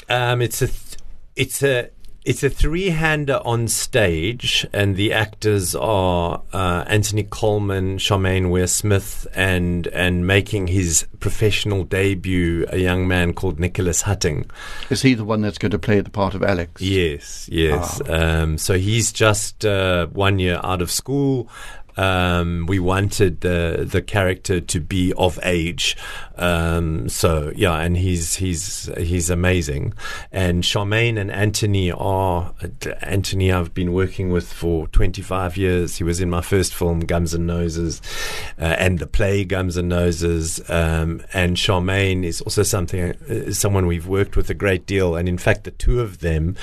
Um, 0.09 0.41
it's 0.41 0.61
a 0.61 0.67
th- 0.67 0.86
it's 1.37 1.63
a 1.63 1.89
it's 2.25 2.43
a 2.43 2.49
three-hander 2.49 3.39
on 3.45 3.69
stage, 3.69 4.67
and 4.73 4.97
the 4.97 5.13
actors 5.13 5.73
are 5.73 6.41
uh, 6.51 6.83
Anthony 6.85 7.23
Coleman, 7.23 7.99
Charmaine 7.99 8.49
Weir-Smith, 8.49 9.25
and 9.33 9.87
and 9.87 10.27
making 10.27 10.67
his 10.67 11.07
professional 11.21 11.85
debut, 11.85 12.65
a 12.67 12.79
young 12.79 13.07
man 13.07 13.33
called 13.33 13.61
Nicholas 13.61 14.01
Hutting. 14.01 14.51
Is 14.89 15.03
he 15.03 15.13
the 15.13 15.23
one 15.23 15.39
that's 15.39 15.57
going 15.57 15.71
to 15.71 15.79
play 15.79 16.01
the 16.01 16.09
part 16.09 16.35
of 16.35 16.43
Alex? 16.43 16.81
Yes, 16.81 17.47
yes. 17.49 18.01
Um, 18.09 18.57
so 18.57 18.77
he's 18.77 19.13
just 19.13 19.63
uh, 19.63 20.07
one 20.07 20.37
year 20.37 20.59
out 20.63 20.81
of 20.81 20.91
school. 20.91 21.49
Um, 21.97 22.65
we 22.67 22.79
wanted 22.79 23.41
the 23.41 23.87
the 23.89 24.01
character 24.01 24.61
to 24.61 24.79
be 24.79 25.13
of 25.13 25.39
age, 25.43 25.97
um, 26.37 27.09
so 27.09 27.51
yeah, 27.55 27.79
and 27.79 27.97
he's 27.97 28.35
he's 28.35 28.89
he's 28.97 29.29
amazing. 29.29 29.93
And 30.31 30.63
Charmaine 30.63 31.19
and 31.19 31.31
Anthony 31.31 31.91
are 31.91 32.53
Anthony. 33.01 33.51
I've 33.51 33.73
been 33.73 33.93
working 33.93 34.31
with 34.31 34.51
for 34.51 34.87
25 34.87 35.57
years. 35.57 35.97
He 35.97 36.03
was 36.03 36.21
in 36.21 36.29
my 36.29 36.41
first 36.41 36.73
film, 36.73 37.01
Gums 37.01 37.33
and 37.33 37.47
Noses, 37.47 38.01
uh, 38.59 38.75
and 38.77 38.99
the 38.99 39.07
play 39.07 39.43
Gums 39.43 39.77
and 39.77 39.89
Noses. 39.89 40.61
Um, 40.69 41.23
and 41.33 41.57
Charmaine 41.57 42.23
is 42.23 42.41
also 42.41 42.63
something 42.63 43.13
uh, 43.29 43.51
someone 43.51 43.87
we've 43.87 44.07
worked 44.07 44.35
with 44.35 44.49
a 44.49 44.53
great 44.53 44.85
deal. 44.85 45.15
And 45.15 45.27
in 45.27 45.37
fact, 45.37 45.63
the 45.63 45.71
two 45.71 45.99
of 45.99 46.19
them 46.19 46.55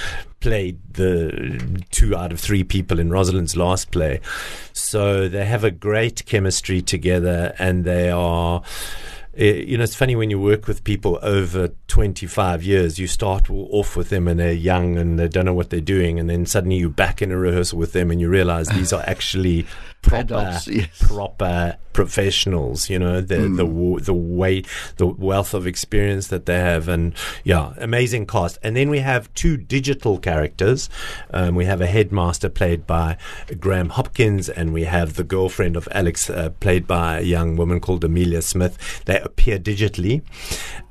played 0.44 0.78
the 0.92 1.82
two 1.90 2.14
out 2.14 2.30
of 2.30 2.38
three 2.38 2.62
people 2.62 2.98
in 3.00 3.08
Rosalind's 3.08 3.56
last 3.56 3.90
play. 3.90 4.20
So 4.74 5.26
they 5.26 5.46
have 5.46 5.64
a 5.64 5.70
great 5.70 6.26
chemistry 6.26 6.82
together 6.82 7.54
and 7.58 7.86
they 7.86 8.10
are. 8.10 8.62
eh, 9.38 9.62
You 9.66 9.78
know, 9.78 9.84
it's 9.84 9.94
funny 9.94 10.14
when 10.16 10.28
you 10.28 10.38
work 10.38 10.66
with 10.68 10.84
people 10.84 11.18
over 11.22 11.68
25 11.88 12.62
years, 12.62 12.98
you 12.98 13.06
start 13.06 13.48
off 13.48 13.96
with 13.96 14.10
them 14.10 14.28
and 14.28 14.38
they're 14.38 14.52
young 14.52 14.98
and 14.98 15.18
they 15.18 15.28
don't 15.28 15.46
know 15.46 15.54
what 15.54 15.70
they're 15.70 15.80
doing. 15.80 16.20
And 16.20 16.28
then 16.28 16.44
suddenly 16.44 16.76
you're 16.76 16.90
back 16.90 17.22
in 17.22 17.32
a 17.32 17.38
rehearsal 17.38 17.78
with 17.78 17.92
them 17.94 18.10
and 18.10 18.20
you 18.20 18.28
realize 18.28 18.68
these 18.68 18.92
are 18.92 19.02
actually 19.06 19.64
proper, 20.04 20.60
yes. 20.68 20.88
proper 21.00 21.76
professionals, 21.92 22.90
you 22.90 22.98
know, 22.98 23.20
the, 23.20 23.48
the, 23.48 24.00
the 24.02 24.14
way, 24.14 24.62
the 24.96 25.06
wealth 25.06 25.54
of 25.54 25.66
experience 25.66 26.26
that 26.28 26.44
they 26.44 26.58
have. 26.58 26.88
And 26.88 27.14
yeah, 27.44 27.72
amazing 27.78 28.26
cast. 28.26 28.58
And 28.62 28.76
then 28.76 28.90
we 28.90 28.98
have 28.98 29.32
two 29.34 29.56
digital 29.56 30.18
characters. 30.18 30.90
Um, 31.32 31.54
we 31.54 31.64
have 31.64 31.80
a 31.80 31.86
headmaster 31.86 32.48
played 32.50 32.86
by 32.86 33.16
Graham 33.58 33.90
Hopkins, 33.90 34.48
and 34.48 34.72
we 34.72 34.84
have 34.84 35.14
the 35.14 35.24
girlfriend 35.24 35.76
of 35.76 35.88
Alex 35.92 36.28
uh, 36.28 36.50
played 36.60 36.86
by 36.86 37.18
a 37.18 37.22
young 37.22 37.56
woman 37.56 37.80
called 37.80 38.04
Amelia 38.04 38.42
Smith. 38.42 39.02
They 39.06 39.20
appear 39.20 39.58
digitally. 39.58 40.22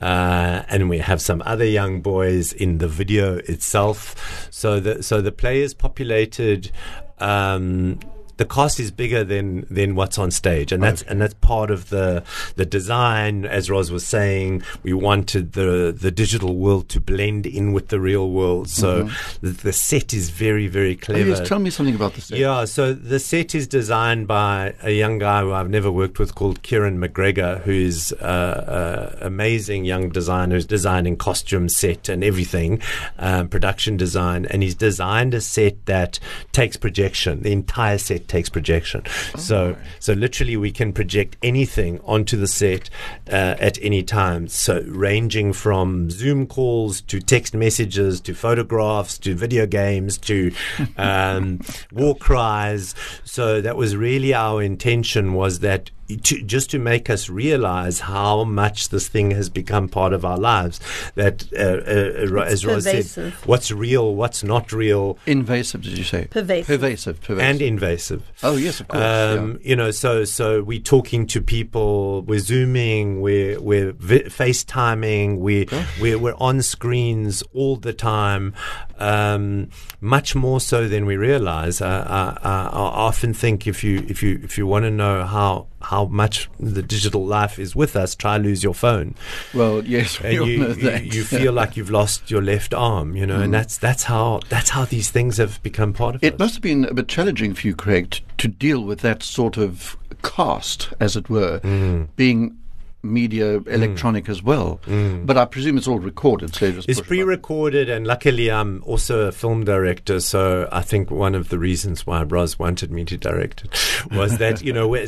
Uh, 0.02 0.64
and 0.70 0.90
we 0.90 1.00
have 1.00 1.22
some 1.22 1.44
other 1.46 1.66
young 1.66 2.02
boys 2.02 2.54
in 2.54 2.78
the 2.80 2.88
video 2.88 3.38
itself. 3.38 4.48
So 4.50 4.80
the, 4.80 5.04
so 5.04 5.22
the 5.22 5.32
play 5.32 5.62
is 5.62 5.74
populated. 5.74 6.72
Um, 7.20 8.00
the 8.44 8.50
cost 8.50 8.78
is 8.86 8.92
bigger 8.92 9.24
than 9.24 9.66
than 9.78 9.96
what's 9.96 10.18
on 10.18 10.30
stage, 10.32 10.70
and 10.74 10.84
that's 10.84 11.02
and 11.04 11.18
that's 11.22 11.34
part 11.36 11.70
of 11.72 11.82
the 11.90 12.24
the 12.56 12.66
design. 12.66 13.46
As 13.46 13.70
Ros 13.70 13.90
was 13.98 14.06
saying, 14.06 14.64
we 14.84 14.94
wanted 15.10 15.54
the 15.54 15.96
the 16.06 16.12
digital 16.12 16.54
world 16.58 16.90
to 16.90 17.00
blend 17.00 17.46
in 17.46 17.66
with 17.76 17.88
the 17.88 18.00
real 18.00 18.28
world, 18.32 18.68
so 18.70 19.10
the, 19.42 19.52
the 19.68 19.74
set 19.74 20.14
is 20.14 20.30
very 20.30 20.68
very 20.68 20.94
Mm-hmm. 20.94 21.12
Oh, 21.12 21.16
clever. 21.16 21.30
yes, 21.30 21.48
tell 21.48 21.60
me 21.60 21.70
something 21.70 21.96
about 21.96 22.14
the 22.16 22.22
set. 22.22 22.38
Yeah, 22.38 22.66
so 22.66 22.94
the 22.94 23.20
set 23.20 23.56
is 23.56 23.66
designed 23.68 24.28
by 24.28 24.74
a 24.84 24.92
young 24.92 25.18
guy 25.20 25.42
who 25.42 25.52
I've 25.54 25.70
never 25.70 25.92
worked 25.92 26.20
with 26.20 26.36
called 26.36 26.62
Kieran 26.62 27.00
McGregor, 27.00 27.62
who's 27.62 28.12
uh, 28.14 28.16
uh, 28.26 29.26
amazing 29.26 29.86
young 29.86 30.10
designer 30.10 30.56
who's 30.56 30.66
designing 30.66 31.16
costume 31.18 31.70
set 31.70 32.10
and 32.10 32.24
everything, 32.24 32.82
um, 33.18 33.48
production 33.48 33.96
design, 33.98 34.46
and 34.52 34.62
he's 34.64 34.76
designed 34.76 35.34
a 35.34 35.42
set 35.42 35.86
that 35.86 36.20
takes 36.52 36.76
projection. 36.78 37.42
The 37.44 37.52
entire 37.54 37.98
set 37.98 38.28
takes 38.34 38.50
projection. 38.50 39.04
So, 39.38 39.78
so 40.00 40.14
literally 40.14 40.58
we 40.58 40.72
can 40.72 40.92
project 40.92 41.38
anything 41.44 42.00
onto 42.04 42.36
the 42.36 42.48
set 42.48 42.90
uh, 43.28 43.56
at 43.60 43.78
any 43.80 44.02
time. 44.02 44.48
So 44.48 44.84
ranging 44.88 45.54
from 45.54 46.10
Zoom 46.10 46.48
calls 46.48 47.02
to 47.02 47.20
text 47.20 47.54
messages 47.54 48.20
to 48.22 48.34
photographs 48.34 49.20
to 49.20 49.36
video 49.36 49.68
games 49.68 50.18
to 50.30 50.52
um, 50.98 51.60
war 51.92 52.16
cries. 52.16 52.96
So 53.24 53.62
that 53.62 53.78
was 53.78 53.96
really 53.96 54.34
our 54.34 54.64
intention 54.64 55.34
was 55.34 55.60
that 55.60 55.92
to, 56.24 56.42
just 56.44 56.70
to 56.72 56.80
make 56.80 57.10
us 57.10 57.30
realize 57.30 58.02
how 58.02 58.44
much 58.44 58.90
this 58.90 59.08
thing 59.08 59.32
has 59.32 59.50
become 59.50 59.88
part 59.88 60.14
of 60.14 60.24
our 60.26 60.38
lives. 60.38 60.80
That, 61.16 61.46
uh, 61.54 61.58
uh, 61.64 62.40
uh, 62.40 62.44
as 62.46 62.66
Ros 62.66 62.84
said, 62.84 63.34
what's 63.46 63.72
real, 63.72 64.16
what's 64.16 64.44
not 64.44 64.72
real, 64.72 65.18
Invasive, 65.26 65.82
did 65.82 65.98
you 65.98 66.04
say? 66.04 66.26
Pervasive. 66.30 66.68
Pervasive. 66.68 67.22
Pervasive. 67.22 67.50
and 67.50 67.62
invasive. 67.62 68.32
oh 68.44 68.56
yes, 68.58 68.80
of 68.80 68.88
course. 68.88 69.04
Um, 69.04 69.60
You 69.64 69.76
know, 69.76 69.92
so 69.92 70.24
so 70.26 70.62
we're 70.64 70.80
talking 70.80 71.26
to 71.28 71.42
people, 71.42 72.22
we're 72.24 72.40
zooming, 72.40 73.22
we're 73.22 73.60
we're 73.62 73.94
vi- 73.94 74.24
FaceTiming, 74.30 75.38
we 75.40 75.68
we're 76.02 76.18
we're 76.20 76.36
on 76.38 76.62
screens 76.62 77.44
all 77.54 77.76
the 77.78 77.94
time, 77.94 78.54
um, 79.00 79.70
much 80.02 80.36
more 80.36 80.60
so 80.62 80.88
than 80.88 81.06
we 81.06 81.18
realize. 81.18 81.82
Uh, 81.82 81.86
uh, 81.88 82.38
uh, 82.44 82.70
I 82.72 82.78
often 83.08 83.34
think 83.34 83.68
if 83.68 83.84
you 83.84 84.06
if 84.08 84.22
you 84.24 84.40
if 84.44 84.58
you 84.58 84.68
want 84.68 84.84
to 84.86 84.92
know 84.92 85.26
how 85.26 85.68
how 85.82 86.06
much 86.06 86.50
the 86.60 86.82
digital 86.82 87.26
life 87.26 87.60
is 87.60 87.76
with 87.76 87.96
us, 87.96 88.16
try 88.16 88.38
lose 88.38 88.64
your 88.64 88.74
phone. 88.74 89.16
Well, 89.54 89.84
yes, 89.86 90.22
we 90.22 90.32
you, 90.34 90.44
you 90.74 90.90
you 91.00 91.24
feel 91.24 91.54
like 91.62 91.76
you've 91.78 91.92
lost 91.92 92.30
your 92.32 92.42
left 92.42 92.74
arm. 92.74 93.16
You 93.16 93.26
know, 93.26 93.42
and 93.42 93.54
that's 93.54 93.78
that's 93.78 94.04
how 94.04 94.42
that's 94.50 94.70
how 94.70 94.86
these 94.86 95.10
things 95.12 95.38
have 95.38 95.62
become 95.64 95.94
part 95.94 96.16
of 96.16 96.24
It 96.24 96.34
us. 96.34 96.40
must 96.40 96.54
have 96.56 96.62
been 96.64 96.86
a 96.86 96.94
bit 96.94 97.08
challenging 97.08 97.54
for 97.54 97.68
you, 97.68 97.76
Craig, 97.76 98.12
t- 98.12 98.24
to 98.38 98.48
deal 98.48 98.84
with 98.84 99.00
that 99.02 99.24
sort 99.24 99.58
of 99.58 99.98
cast, 100.24 100.94
as 101.00 101.16
it 101.18 101.30
were, 101.30 101.60
Mm. 101.60 102.08
being 102.16 102.56
media 103.04 103.58
electronic 103.68 104.30
as 104.30 104.42
well. 104.42 104.80
But 105.26 105.38
I 105.38 105.46
presume 105.46 105.78
it's 105.78 105.88
all 105.88 106.00
recorded, 106.00 106.56
so 106.56 106.64
Mm. 106.64 106.78
It's 106.78 106.86
push 106.86 106.98
a 106.98 107.02
button. 107.02 107.08
pre-recorded, 107.08 107.90
and 107.90 108.08
luckily 108.08 108.50
I'm 108.50 108.82
also 108.86 109.28
a 109.28 109.32
film 109.32 109.66
director. 109.66 110.20
So 110.22 110.68
I 110.72 110.82
think 110.82 111.12
one 111.12 111.36
of 111.36 111.50
the 111.50 111.60
reasons 111.60 112.08
why 112.08 112.24
Ros 112.24 112.58
wanted 112.58 112.92
me 112.92 113.04
to 113.06 113.18
direct 113.18 113.66
it 113.66 114.12
was 114.12 114.38
that 114.38 114.62
you 114.64 114.72
know 114.74 114.96
uh, 114.96 115.08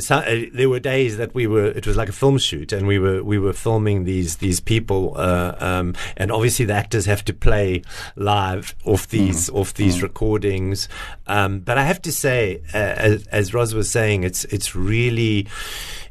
there 0.52 0.68
were 0.68 0.80
days 0.80 1.16
that 1.16 1.34
we 1.34 1.46
were 1.46 1.66
it 1.66 1.86
was 1.86 1.96
like 1.96 2.08
a 2.08 2.12
film 2.12 2.38
shoot, 2.38 2.72
and 2.72 2.86
we 2.86 2.98
were 2.98 3.24
we 3.24 3.38
were 3.38 3.52
filming 3.52 4.04
these 4.04 4.36
these 4.36 4.60
people, 4.60 5.14
uh, 5.16 5.54
um, 5.58 5.94
and 6.16 6.30
obviously 6.30 6.64
the 6.66 6.74
actors 6.74 7.06
have 7.06 7.24
to 7.24 7.32
play 7.32 7.82
live 8.16 8.74
off 8.84 9.08
these 9.08 9.48
off 9.50 9.74
these 9.74 10.02
recordings. 10.02 10.88
Um, 11.26 11.60
but 11.60 11.78
I 11.78 11.82
have 11.84 12.00
to 12.02 12.12
say, 12.12 12.62
uh, 12.74 12.76
as, 12.76 13.26
as 13.28 13.54
Ros 13.54 13.72
was 13.74 13.90
saying, 13.90 14.22
it's 14.24 14.44
it's 14.46 14.76
really 14.76 15.46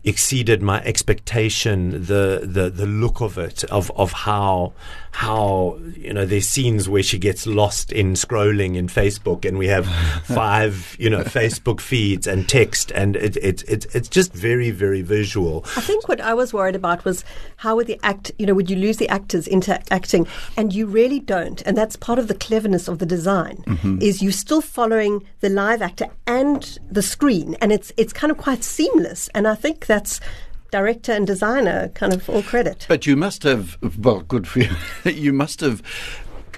exceeded 0.06 0.62
my 0.62 0.82
expectation. 0.84 1.92
The 1.92 2.42
the 2.44 2.70
the 2.70 2.86
look 2.86 3.22
of 3.22 3.38
it, 3.38 3.64
of 3.66 3.92
of 3.96 4.12
how 4.12 4.74
how 5.12 5.80
you 5.96 6.14
know 6.14 6.26
there's 6.26 6.48
scenes 6.48 6.88
where 6.90 7.04
she 7.04 7.18
gets 7.18 7.48
lost 7.48 7.92
in 7.92 8.14
scrolling 8.14 8.76
in 8.76 8.88
Facebook, 8.88 9.46
and 9.46 9.58
we 9.58 9.68
have 9.68 9.88
five 10.24 10.96
you 11.00 11.10
know 11.10 11.24
Facebook 11.24 11.80
feeds 11.82 12.28
and 12.28 12.48
text, 12.48 12.92
and 12.92 13.16
it, 13.16 13.38
it, 13.38 13.64
it 13.64 13.88
it's 13.96 14.10
just 14.10 14.34
very 14.34 14.72
very 14.72 15.02
visual. 15.02 15.64
I 15.76 15.82
think 15.82 16.08
what 16.08 16.22
I 16.22 16.34
was 16.34 16.54
worried 16.54 16.76
about 16.76 17.06
was 17.06 17.24
how 17.58 17.76
would 17.76 17.88
the 17.88 18.00
act, 18.04 18.32
you 18.38 18.46
know, 18.46 18.54
would 18.54 18.70
you 18.70 18.76
lose 18.76 18.98
the 18.98 19.10
actors 19.10 19.48
into 19.48 19.80
acting? 19.92 20.28
And 20.58 20.74
you 20.74 20.86
really 20.86 21.20
don't. 21.20 21.62
And 21.64 21.78
that's 21.78 21.96
part 21.96 22.20
of 22.20 22.28
the 22.28 22.36
cleverness 22.36 22.88
of 22.88 23.00
the 23.00 23.06
design 23.06 23.64
mm-hmm. 23.66 24.02
is 24.02 24.22
you're 24.22 24.32
still 24.32 24.62
following 24.62 25.26
the 25.40 25.50
live 25.50 25.82
actor 25.82 26.08
and 26.28 26.78
the 26.92 27.02
screen, 27.02 27.56
and 27.62 27.72
it's 27.72 27.92
it's 27.98 28.14
kind 28.14 28.32
of 28.32 28.38
quite 28.38 28.64
seamless. 28.64 29.30
And 29.30 29.48
I 29.48 29.56
think 29.56 29.86
that's 29.96 30.20
director 30.72 31.14
and 31.14 31.26
designer 31.26 31.88
kind 31.90 32.14
of 32.14 32.30
all 32.30 32.44
credit. 32.44 32.86
But 32.90 33.06
you 33.06 33.16
must 33.16 33.44
have, 33.44 33.78
well, 33.98 34.20
good 34.20 34.46
for 34.46 34.60
you. 34.60 34.76
you 35.06 35.32
must 35.32 35.62
have 35.62 35.82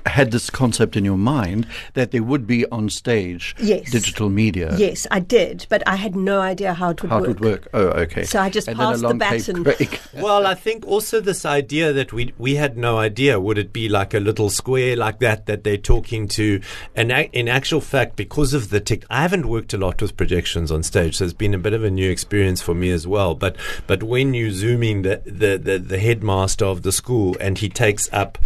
had 0.07 0.31
this 0.31 0.49
concept 0.49 0.95
in 0.95 1.05
your 1.05 1.17
mind 1.17 1.67
that 1.93 2.11
there 2.11 2.23
would 2.23 2.45
be 2.47 2.65
on 2.67 2.89
stage 2.89 3.55
Yes. 3.59 3.91
digital 3.91 4.29
media. 4.29 4.75
Yes, 4.77 5.05
I 5.11 5.19
did, 5.19 5.65
but 5.69 5.83
I 5.87 5.95
had 5.95 6.15
no 6.15 6.41
idea 6.41 6.73
how 6.73 6.89
it 6.91 7.01
would 7.01 7.09
How 7.11 7.19
work. 7.19 7.29
it 7.29 7.39
would 7.39 7.39
work. 7.41 7.67
Oh, 7.73 7.87
okay. 8.03 8.23
So 8.23 8.39
I 8.39 8.49
just 8.49 8.67
and 8.67 8.77
then 8.79 9.19
passed 9.19 9.47
the 9.47 9.53
baton. 9.63 9.99
Well, 10.21 10.47
I 10.47 10.55
think 10.55 10.85
also 10.87 11.19
this 11.21 11.45
idea 11.45 11.93
that 11.93 12.11
we 12.13 12.33
we 12.37 12.55
had 12.55 12.77
no 12.77 12.97
idea 12.97 13.39
would 13.39 13.57
it 13.57 13.71
be 13.73 13.87
like 13.89 14.13
a 14.13 14.19
little 14.19 14.49
square 14.49 14.95
like 14.95 15.19
that 15.19 15.45
that 15.45 15.63
they're 15.63 15.77
talking 15.77 16.27
to, 16.29 16.59
and 16.95 17.11
in 17.33 17.47
actual 17.47 17.81
fact, 17.81 18.15
because 18.15 18.53
of 18.53 18.69
the 18.69 18.79
tech, 18.79 19.03
I 19.09 19.21
haven't 19.21 19.47
worked 19.47 19.73
a 19.73 19.77
lot 19.77 20.01
with 20.01 20.17
projections 20.17 20.71
on 20.71 20.83
stage, 20.83 21.17
so 21.17 21.25
it's 21.25 21.33
been 21.33 21.53
a 21.53 21.59
bit 21.59 21.73
of 21.73 21.83
a 21.83 21.91
new 21.91 22.09
experience 22.09 22.61
for 22.61 22.73
me 22.73 22.89
as 22.91 23.05
well. 23.05 23.35
But 23.35 23.55
but 23.85 24.03
when 24.03 24.33
you 24.33 24.51
zoom 24.51 24.83
in 24.83 25.01
the 25.03 25.21
the 25.25 25.57
the, 25.57 25.77
the 25.79 25.99
headmaster 25.99 26.65
of 26.65 26.81
the 26.81 26.91
school 26.91 27.35
and 27.39 27.57
he 27.57 27.69
takes 27.69 28.09
up. 28.11 28.37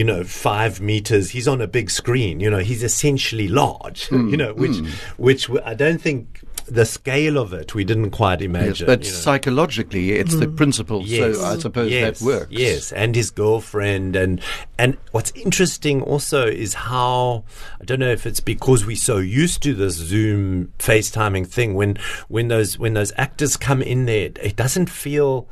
You 0.00 0.04
know, 0.04 0.24
five 0.24 0.80
meters. 0.80 1.28
He's 1.28 1.46
on 1.46 1.60
a 1.60 1.66
big 1.66 1.90
screen. 1.90 2.40
You 2.40 2.48
know, 2.48 2.60
he's 2.60 2.82
essentially 2.82 3.48
large. 3.48 4.08
Hmm, 4.08 4.28
you 4.32 4.36
know, 4.38 4.54
which, 4.54 4.78
which 5.18 5.50
I 5.62 5.74
don't 5.74 6.00
think 6.00 6.40
the 6.66 6.86
scale 6.86 7.36
of 7.36 7.52
it 7.52 7.74
we 7.74 7.84
didn't 7.84 8.10
quite 8.12 8.40
Yes, 8.40 8.46
imagine. 8.46 8.86
but 8.86 9.04
you 9.04 9.10
know. 9.10 9.16
psychologically, 9.18 10.12
it's 10.12 10.36
the 10.36 10.48
principle. 10.48 11.02
Yes. 11.04 11.36
So 11.36 11.44
I 11.44 11.58
suppose 11.58 11.90
yes, 11.90 12.20
that 12.20 12.24
works. 12.24 12.46
Yes, 12.50 12.92
and 12.92 13.14
his 13.14 13.30
girlfriend, 13.30 14.16
and 14.16 14.40
and 14.78 14.96
what's 15.12 15.32
interesting 15.32 16.00
also 16.00 16.46
is 16.46 16.72
how 16.72 17.44
I 17.78 17.84
don't 17.84 18.00
know 18.00 18.10
if 18.10 18.24
it's 18.24 18.40
because 18.40 18.86
we're 18.86 18.96
so 18.96 19.18
used 19.18 19.62
to 19.64 19.74
this 19.74 19.96
Zoom 19.96 20.72
FaceTiming 20.78 21.46
thing. 21.46 21.74
When 21.74 21.98
when 22.28 22.48
those 22.48 22.78
when 22.78 22.94
those 22.94 23.12
actors 23.18 23.58
come 23.58 23.82
in 23.82 24.06
there, 24.06 24.30
it 24.40 24.56
doesn't 24.56 24.88
feel 24.88 25.46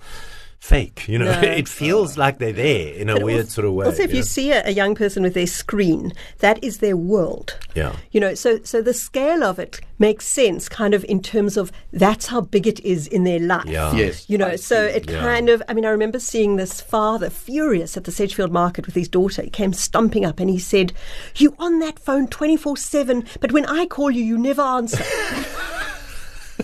fake. 0.60 1.08
You 1.08 1.18
know, 1.18 1.26
No. 1.26 1.40
it 1.60 1.68
feels 1.68 2.18
like 2.18 2.38
they're 2.38 2.52
there 2.52 2.92
in 2.94 3.08
a 3.08 3.14
But 3.14 3.22
weird 3.24 3.40
also- 3.40 3.50
sort 3.50 3.66
of 3.66 3.72
way. 3.74 3.86
Also, 3.86 4.02
if 4.02 4.10
you 4.10 4.16
know? 4.16 4.22
see 4.22 4.50
a, 4.52 4.66
a 4.66 4.70
young 4.70 4.94
person 4.94 5.22
with 5.22 5.34
their 5.34 5.46
screen, 5.46 6.12
that 6.40 6.62
is 6.62 6.78
their 6.78 6.96
world. 6.96 7.56
Yeah. 7.74 7.94
You 8.10 8.20
know, 8.20 8.34
so 8.34 8.58
so 8.64 8.82
the 8.82 8.92
scale 8.94 9.42
of 9.44 9.58
it 9.58 9.80
makes 10.00 10.26
sense, 10.26 10.68
kind 10.68 10.94
of 10.94 11.04
in 11.04 11.20
terms 11.22 11.56
of 11.56 11.72
that's 11.92 12.26
how 12.26 12.40
big 12.40 12.66
it 12.66 12.80
is 12.84 13.06
in 13.06 13.24
their 13.24 13.38
life. 13.40 13.66
Yeah. 13.66 13.94
Yes. 13.94 14.28
You 14.28 14.36
know, 14.38 14.48
I 14.48 14.56
so 14.56 14.88
see. 14.88 14.96
it 14.96 15.10
Yeah. 15.10 15.20
kind 15.20 15.48
of. 15.48 15.62
I 15.68 15.74
mean, 15.74 15.84
I 15.84 15.90
remember 15.90 16.18
seeing 16.18 16.56
this 16.56 16.80
father 16.80 17.30
furious 17.30 17.96
at 17.96 18.04
the 18.04 18.12
Sedgefield 18.12 18.52
market 18.52 18.86
with 18.86 18.94
his 18.94 19.08
daughter. 19.08 19.42
He 19.42 19.50
came 19.50 19.72
stumping 19.72 20.24
up 20.24 20.40
and 20.40 20.50
he 20.50 20.58
said, 20.58 20.92
"You 21.36 21.54
on 21.58 21.78
that 21.80 21.98
phone 21.98 22.26
twenty 22.28 22.56
four 22.56 22.76
seven, 22.76 23.24
but 23.40 23.52
when 23.52 23.64
I 23.66 23.86
call 23.86 24.10
you, 24.10 24.22
you 24.24 24.36
never 24.38 24.62
answer." 24.62 25.04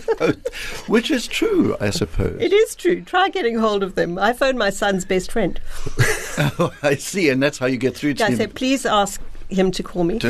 Which 0.87 1.09
is 1.11 1.27
true, 1.27 1.75
I 1.79 1.89
suppose. 1.89 2.39
it 2.41 2.51
is 2.53 2.75
true. 2.75 3.01
Try 3.01 3.29
getting 3.29 3.57
hold 3.57 3.83
of 3.83 3.95
them. 3.95 4.17
I 4.17 4.33
phoned 4.33 4.57
my 4.57 4.69
son's 4.69 5.05
best 5.05 5.31
friend. 5.31 5.59
Oh, 6.37 6.73
I 6.83 6.95
see, 6.95 7.29
and 7.29 7.41
that's 7.41 7.57
how 7.59 7.65
you 7.65 7.77
get 7.77 7.95
through 7.95 8.15
to 8.15 8.25
I 8.25 8.27
him. 8.31 8.35
said, 8.35 8.55
"Please 8.55 8.85
ask 8.85 9.21
him 9.47 9.71
to 9.71 9.81
call 9.83 10.03
me." 10.03 10.19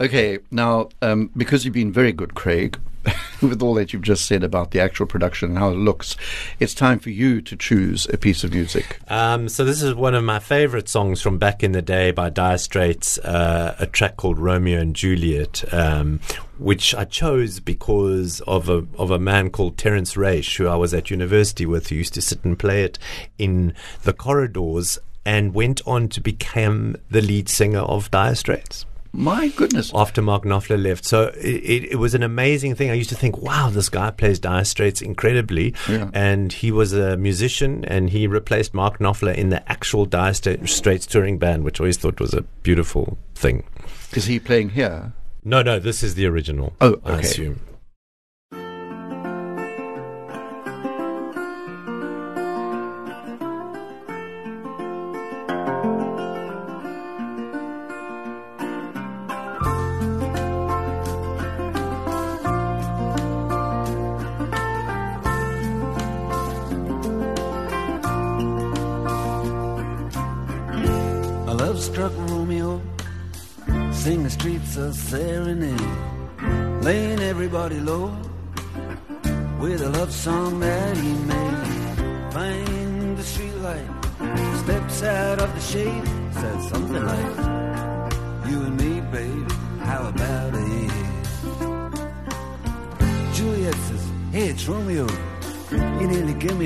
Okay, 0.00 0.38
now 0.50 0.88
um, 1.02 1.30
because 1.36 1.64
you've 1.64 1.74
been 1.74 1.92
very 1.92 2.12
good, 2.12 2.34
Craig, 2.34 2.78
with 3.42 3.62
all 3.62 3.74
that 3.74 3.92
you've 3.92 4.02
just 4.02 4.26
said 4.26 4.44
about 4.44 4.70
the 4.70 4.80
actual 4.80 5.06
production 5.06 5.50
and 5.50 5.58
how 5.58 5.70
it 5.70 5.76
looks, 5.76 6.16
it's 6.58 6.74
time 6.74 6.98
for 6.98 7.10
you 7.10 7.40
to 7.40 7.56
choose 7.56 8.06
a 8.12 8.18
piece 8.18 8.44
of 8.44 8.52
music. 8.52 8.98
Um, 9.08 9.48
so 9.48 9.64
this 9.64 9.82
is 9.82 9.94
one 9.94 10.14
of 10.14 10.24
my 10.24 10.38
favorite 10.38 10.88
songs 10.88 11.22
from 11.22 11.38
back 11.38 11.62
in 11.62 11.72
the 11.72 11.82
day 11.82 12.10
by 12.10 12.30
Dire 12.30 12.58
Straits, 12.58 13.18
uh, 13.18 13.76
a 13.78 13.86
track 13.86 14.16
called 14.16 14.38
Romeo 14.38 14.80
and 14.80 14.94
Juliet, 14.94 15.64
um, 15.72 16.20
which 16.58 16.94
I 16.94 17.04
chose 17.04 17.60
because 17.60 18.40
of 18.42 18.68
a 18.68 18.86
of 18.98 19.10
a 19.10 19.18
man 19.18 19.50
called 19.50 19.78
Terence 19.78 20.16
Reis, 20.16 20.56
who 20.56 20.66
I 20.66 20.76
was 20.76 20.92
at 20.92 21.10
university 21.10 21.64
with, 21.64 21.88
who 21.88 21.96
used 21.96 22.14
to 22.14 22.22
sit 22.22 22.44
and 22.44 22.58
play 22.58 22.84
it 22.84 22.98
in 23.38 23.74
the 24.02 24.12
corridors, 24.12 24.98
and 25.24 25.54
went 25.54 25.80
on 25.86 26.08
to 26.08 26.20
become 26.20 26.96
the 27.10 27.22
lead 27.22 27.48
singer 27.48 27.80
of 27.80 28.10
Dire 28.10 28.34
Straits 28.34 28.84
My 29.12 29.48
goodness. 29.48 29.90
after 29.94 30.22
Mark 30.22 30.44
Knopfler 30.44 30.80
left. 30.80 31.04
So 31.04 31.28
it, 31.36 31.44
it, 31.44 31.92
it 31.92 31.96
was 31.96 32.14
an 32.14 32.22
amazing 32.22 32.74
thing. 32.74 32.90
I 32.90 32.94
used 32.94 33.10
to 33.10 33.16
think, 33.16 33.38
wow, 33.38 33.70
this 33.70 33.88
guy 33.88 34.10
plays 34.10 34.38
Dire 34.38 34.64
Straits 34.64 35.02
incredibly. 35.02 35.74
Yeah. 35.88 36.10
And 36.14 36.52
he 36.52 36.70
was 36.70 36.92
a 36.92 37.16
musician 37.16 37.84
and 37.84 38.10
he 38.10 38.26
replaced 38.26 38.72
Mark 38.72 38.98
Knopfler 38.98 39.34
in 39.34 39.48
the 39.48 39.68
actual 39.70 40.04
Dire 40.04 40.34
Straits 40.34 41.06
touring 41.06 41.38
band, 41.38 41.64
which 41.64 41.80
I 41.80 41.84
always 41.84 41.96
thought 41.96 42.20
was 42.20 42.34
a 42.34 42.42
beautiful 42.62 43.18
thing. 43.34 43.64
Is 44.12 44.26
he 44.26 44.38
playing 44.38 44.70
here? 44.70 45.12
No, 45.44 45.62
no, 45.62 45.78
this 45.78 46.02
is 46.02 46.14
the 46.14 46.26
original. 46.26 46.74
Oh, 46.80 47.00
I 47.04 47.20
assume. 47.20 47.60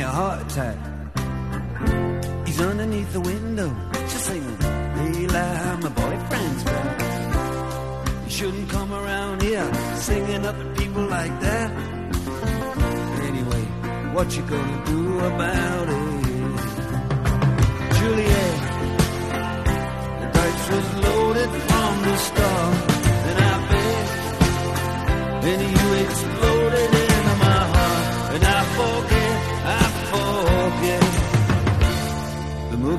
A 0.04 0.10
heart 0.10 0.40
attack. 0.42 0.76
He's 2.46 2.60
underneath 2.60 3.12
the 3.12 3.20
window, 3.20 3.74
just 3.92 4.26
singing, 4.26 4.58
Eli, 5.16 5.76
my 5.84 5.88
boyfriend's 5.88 6.64
back. 6.64 7.00
You 8.24 8.30
shouldn't 8.30 8.68
come 8.68 8.92
around 8.92 9.42
here 9.42 9.66
singing 9.96 10.44
up 10.44 10.56
at 10.56 10.76
people 10.76 11.04
like 11.06 11.34
that. 11.40 11.70
Anyway, 13.28 13.64
what 14.14 14.36
you 14.36 14.42
gonna 14.42 14.84
do 14.84 15.18
about 15.20 15.88
it? 15.88 16.04
Juliet, 17.96 18.58
the 20.20 20.26
dice 20.36 20.66
was 20.74 20.88
loaded 21.04 21.50
from 21.68 21.92
the 22.06 22.16
start, 22.28 22.74
and 23.28 23.38
I 23.52 23.54
bet 23.70 24.06
then 25.44 25.60
you 25.76 25.86
exploded 26.02 26.33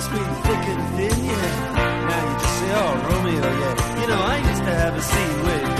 Promised 0.00 0.46
thick 0.46 0.64
and 0.68 0.96
thin, 0.96 1.24
yeah. 1.24 2.08
Now 2.08 2.32
you 2.32 2.40
just 2.40 2.58
say, 2.58 2.72
oh, 2.72 2.92
Romeo, 3.10 3.42
yeah. 3.42 4.00
You 4.00 4.06
know, 4.08 4.22
I 4.22 4.38
used 4.48 4.64
to 4.64 4.74
have 4.74 4.96
a 4.96 5.02
scene 5.02 5.42
with 5.44 5.79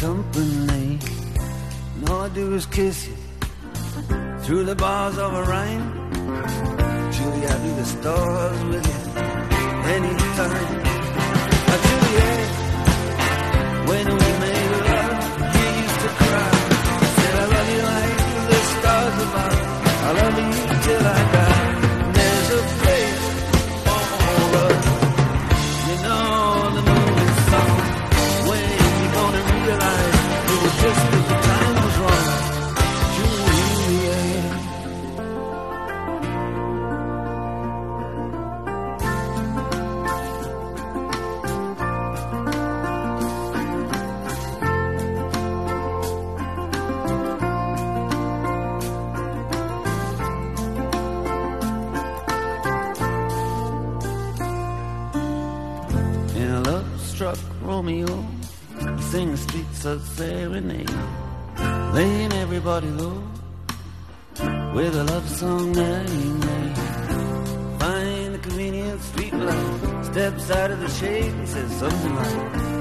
company. 0.00 0.98
And 1.96 2.08
all 2.08 2.22
I 2.22 2.28
do 2.30 2.54
is 2.54 2.64
kiss 2.64 3.06
you 3.06 3.16
through 4.44 4.64
the 4.64 4.74
bars 4.74 5.18
of 5.18 5.30
a 5.34 5.44
rain. 5.44 5.80
Julie, 7.14 7.46
I 7.46 7.56
do 7.64 7.70
the 7.80 7.84
stars 7.84 8.64
with 8.70 8.86
you 8.90 9.00
anytime. 9.96 10.72
Now, 11.68 11.80
when 13.90 14.06
we 14.20 14.28
made 14.44 14.72
love, 14.88 15.16
you 15.56 15.66
used 15.84 16.00
to 16.04 16.10
cry. 16.20 16.50
Said 17.18 17.34
I 17.42 17.46
love 17.54 17.68
you 17.74 17.82
like 17.92 18.16
the 18.52 18.60
stars 18.72 19.16
above. 19.26 19.58
I 20.08 20.12
love 20.20 20.36
you 20.42 20.52
till 20.84 21.06
I 21.06 21.32
die. 21.32 21.39
Love-struck 57.20 57.62
Romeo, 57.62 58.26
sing 58.98 59.32
the 59.32 59.36
streets 59.36 59.84
of 59.84 60.02
serenade, 60.02 60.90
laying 61.92 62.32
everybody 62.32 62.88
low 62.88 63.22
with 64.74 64.96
a 64.96 65.04
love 65.04 65.28
song 65.28 65.72
that 65.72 66.08
he 66.08 66.30
made. 66.30 66.76
Find 67.78 68.34
the 68.34 68.38
convenient 68.38 69.02
street 69.02 69.34
light, 69.34 70.04
steps 70.04 70.50
out 70.50 70.70
of 70.70 70.80
the 70.80 70.88
shade 70.88 71.32
and 71.32 71.48
says 71.48 71.70
something 71.76 72.14
like, 72.14 72.79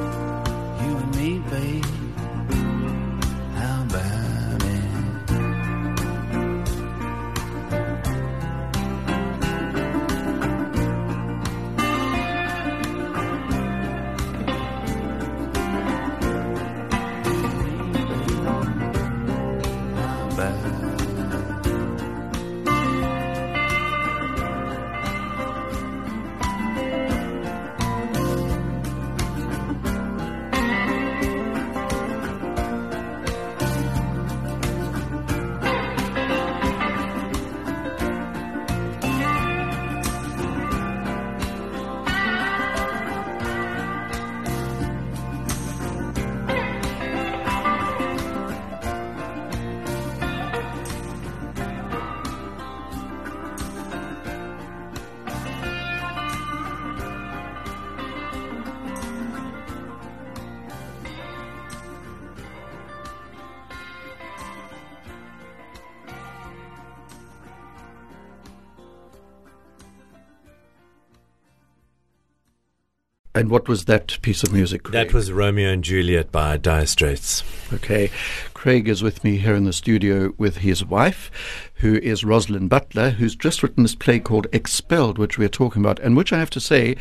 And 73.39 73.49
what 73.49 73.69
was 73.69 73.85
that 73.85 74.21
piece 74.21 74.43
of 74.43 74.51
music? 74.51 74.83
Craig? 74.83 74.91
That 74.91 75.13
was 75.13 75.31
Romeo 75.31 75.71
and 75.71 75.81
Juliet 75.81 76.29
by 76.29 76.57
Dire 76.57 76.85
Straits. 76.85 77.41
Okay. 77.71 78.11
Craig 78.53 78.89
is 78.89 79.01
with 79.01 79.23
me 79.23 79.37
here 79.37 79.55
in 79.55 79.63
the 79.63 79.71
studio 79.71 80.33
with 80.37 80.57
his 80.57 80.83
wife, 80.83 81.31
who 81.75 81.95
is 81.99 82.25
Rosalind 82.25 82.69
Butler, 82.69 83.11
who's 83.11 83.37
just 83.37 83.63
written 83.63 83.83
this 83.83 83.95
play 83.95 84.19
called 84.19 84.47
Expelled, 84.51 85.17
which 85.17 85.37
we're 85.37 85.47
talking 85.47 85.81
about, 85.81 85.99
and 85.99 86.17
which 86.17 86.33
I 86.33 86.39
have 86.39 86.49
to 86.49 86.59
say 86.59 86.97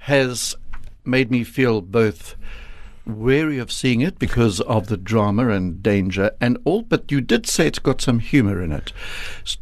has 0.00 0.54
made 1.06 1.30
me 1.30 1.44
feel 1.44 1.80
both 1.80 2.36
wary 3.06 3.58
of 3.58 3.72
seeing 3.72 4.02
it 4.02 4.18
because 4.18 4.60
of 4.60 4.88
the 4.88 4.98
drama 4.98 5.48
and 5.48 5.82
danger 5.82 6.30
and 6.40 6.58
all 6.64 6.82
but 6.82 7.10
you 7.10 7.20
did 7.20 7.46
say 7.46 7.66
it's 7.66 7.78
got 7.78 8.00
some 8.00 8.18
humor 8.18 8.62
in 8.62 8.70
it 8.70 8.92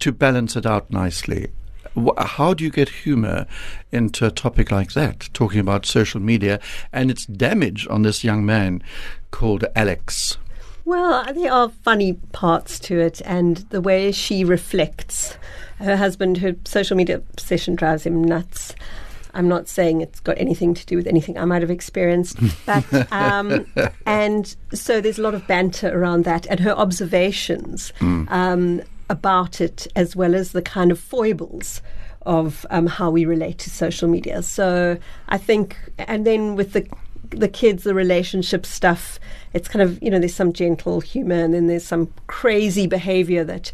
to 0.01 0.11
balance 0.13 0.57
it 0.57 0.67
out 0.67 0.91
nicely 0.91 1.47
Wh- 1.99 2.23
how 2.23 2.55
do 2.55 2.65
you 2.65 2.71
get 2.71 2.89
humor 2.89 3.47
into 3.93 4.27
a 4.27 4.31
topic 4.31 4.71
like 4.71 4.93
that 4.93 5.29
talking 5.33 5.61
about 5.61 5.87
social 5.87 6.21
media 6.21 6.61
and 6.93 7.11
its 7.11 7.27
damage 7.27 7.87
on 7.89 8.03
this 8.03 8.25
young 8.25 8.45
man 8.45 8.83
called 9.31 9.65
alex? 9.75 10.39
Well, 10.89 11.31
there 11.35 11.53
are 11.53 11.69
funny 11.69 12.15
parts 12.33 12.81
to 12.81 12.99
it, 12.99 13.21
and 13.27 13.59
the 13.69 13.83
way 13.83 14.11
she 14.11 14.43
reflects. 14.43 15.37
Her 15.81 15.99
husband, 15.99 16.39
her 16.39 16.57
social 16.65 16.97
media 16.97 17.17
obsession 17.17 17.75
drives 17.75 18.07
him 18.07 18.25
nuts. 18.25 18.75
I'm 19.35 19.49
not 19.49 19.69
saying 19.69 20.01
it's 20.01 20.21
got 20.21 20.39
anything 20.39 20.73
to 20.73 20.87
do 20.87 20.97
with 20.97 21.07
anything 21.07 21.37
I 21.37 21.45
might 21.45 21.61
have 21.61 21.71
experienced, 21.71 22.39
but 22.67 23.13
um, 23.13 23.67
and 24.07 24.57
so 24.73 25.03
there's 25.03 25.19
a 25.19 25.23
lot 25.23 25.35
of 25.35 25.47
banter 25.47 25.89
around 25.89 26.25
that, 26.25 26.47
and 26.47 26.59
her 26.61 26.73
observations. 26.73 27.93
Um, 28.01 28.81
about 29.09 29.61
it, 29.61 29.87
as 29.97 30.15
well 30.15 30.35
as 30.35 30.53
the 30.53 30.63
kind 30.63 30.91
of 30.91 30.99
foibles 30.99 31.83
of 32.23 32.67
um, 32.71 32.87
how 32.87 33.11
we 33.11 33.25
relate 33.25 33.59
to 33.59 33.71
social 33.71 34.09
media. 34.09 34.43
So 34.43 34.99
I 35.29 35.39
think, 35.39 35.77
and 35.99 36.27
then 36.27 36.57
with 36.57 36.73
the 36.73 36.87
the 37.31 37.49
kids, 37.49 37.85
the 37.85 37.95
relationship 37.95 38.65
stuff. 38.65 39.21
It's 39.53 39.69
kind 39.69 39.83
of 39.83 40.03
you 40.03 40.11
know 40.11 40.19
there's 40.19 40.35
some 40.35 40.53
gentle 40.53 41.01
humor 41.01 41.37
and 41.37 41.53
then 41.53 41.67
there's 41.67 41.85
some 41.85 42.13
crazy 42.27 42.87
behavior 42.87 43.45
that 43.45 43.73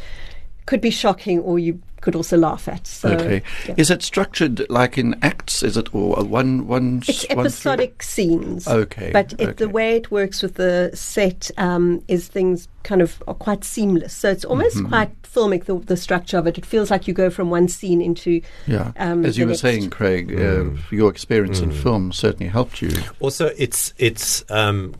could 0.66 0.80
be 0.80 0.90
shocking 0.90 1.40
or 1.40 1.58
you 1.58 1.80
could 2.00 2.14
also 2.14 2.36
laugh 2.36 2.68
at. 2.68 2.86
So, 2.86 3.08
okay. 3.10 3.42
yeah. 3.66 3.74
Is 3.78 3.90
it 3.90 4.02
structured 4.02 4.66
like 4.68 4.98
in 4.98 5.14
acts? 5.22 5.62
Is 5.62 5.78
it 5.78 5.94
or 5.94 6.22
one 6.22 6.66
one? 6.66 6.98
s- 6.98 7.08
It's 7.08 7.20
one 7.22 7.28
through- 7.36 7.40
episodic 7.44 8.02
scenes. 8.02 8.68
Okay, 8.68 9.10
But 9.10 9.34
it, 9.40 9.56
the 9.56 9.70
way 9.70 9.96
it 9.96 10.10
works 10.10 10.42
with 10.42 10.54
the 10.56 10.90
set 10.92 11.50
um, 11.56 12.02
is 12.06 12.28
things 12.28 12.68
kind 12.82 13.00
of 13.00 13.22
are 13.26 13.32
quite 13.34 13.64
seamless. 13.64 14.12
So 14.12 14.30
it's 14.30 14.44
almost 14.44 14.76
Mm-hmm. 14.76 14.88
quite 14.88 15.22
filmic, 15.22 15.64
the, 15.64 15.78
the 15.78 15.96
structure 15.96 16.36
of 16.36 16.46
it. 16.46 16.58
It 16.58 16.66
feels 16.66 16.90
like 16.90 17.08
you 17.08 17.14
go 17.14 17.30
from 17.30 17.48
one 17.48 17.68
scene 17.68 18.02
into. 18.02 18.42
Yeah. 18.66 18.92
um, 18.98 19.24
As 19.24 19.38
you 19.38 19.44
the 19.44 19.46
were 19.46 19.50
next. 19.52 19.60
saying, 19.62 19.88
Craig, 19.90 20.28
Mm. 20.28 20.76
uh, 20.76 20.80
your 20.90 21.10
experience 21.10 21.60
in 21.60 21.70
film 21.72 22.12
certainly 22.12 22.48
helped 22.50 22.82
you. 22.82 22.90
Also, 23.20 23.50
it's 23.56 23.94
it's 23.96 24.44
um, 24.50 24.94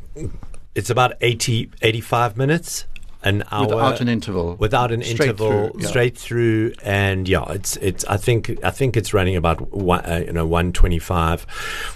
it's 0.75 0.89
about 0.89 1.13
80, 1.21 1.71
85 1.83 2.37
minutes, 2.39 2.87
an 3.25 3.43
hour 3.51 3.67
Without 3.67 4.01
an 4.01 4.09
interval. 4.09 4.57
without 4.59 4.93
an 4.93 5.03
Straight 5.03 5.31
interval, 5.31 5.71
through, 5.71 5.81
yeah. 5.81 5.89
straight 5.89 6.17
through, 6.19 6.73
and 6.85 7.29
yeah, 7.29 7.45
it's 7.51 7.77
it's. 7.79 8.05
I 8.05 8.17
think 8.19 8.63
I 8.63 8.71
think 8.71 8.97
it's 8.97 9.13
running 9.15 9.35
about 9.37 9.73
one, 9.73 10.05
uh, 10.05 10.23
you 10.27 10.33
know 10.33 10.47
one 10.47 10.73
twenty 10.73 10.99
five, 10.99 11.43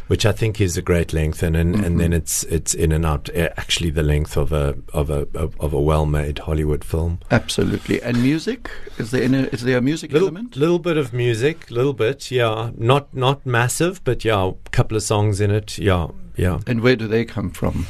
which 0.09 0.25
I 0.27 0.33
think 0.33 0.61
is 0.61 0.77
a 0.77 0.83
great 0.83 1.13
length, 1.13 1.43
and 1.43 1.55
and, 1.57 1.75
Mm-hmm. 1.75 1.85
and 1.85 2.01
then 2.01 2.13
it's 2.13 2.45
it's 2.45 2.73
in 2.75 2.93
and 2.93 3.05
out. 3.05 3.29
uh, 3.37 3.51
Actually, 3.59 3.91
the 3.91 4.03
length 4.03 4.37
of 4.37 4.53
a 4.53 4.75
of 4.95 5.11
a 5.11 5.29
of, 5.35 5.55
a 5.75 5.81
well 5.81 6.07
made 6.07 6.39
Hollywood 6.41 6.83
film. 6.83 7.19
Absolutely. 7.31 8.01
And 8.03 8.23
music? 8.23 8.71
Is 8.99 9.11
there 9.11 9.23
is 9.23 9.63
there 9.63 9.79
a 9.79 9.83
music 9.83 10.11
Little, 10.13 10.29
element? 10.29 10.57
little 10.57 10.79
bit 10.79 10.97
of 10.97 11.13
music, 11.13 11.71
little 11.71 11.93
bit, 11.93 12.31
yeah. 12.31 12.71
Not 12.77 13.15
not 13.15 13.45
massive, 13.45 14.03
but 14.05 14.25
yeah, 14.25 14.53
a 14.67 14.71
couple 14.71 14.97
of 14.97 15.03
songs 15.03 15.41
in 15.41 15.51
it, 15.51 15.77
yeah, 15.79 16.09
yeah. 16.37 16.61
And 16.67 16.81
where 16.81 16.97
do 16.97 17.07
they 17.07 17.25
come 17.27 17.51
from? 17.51 17.87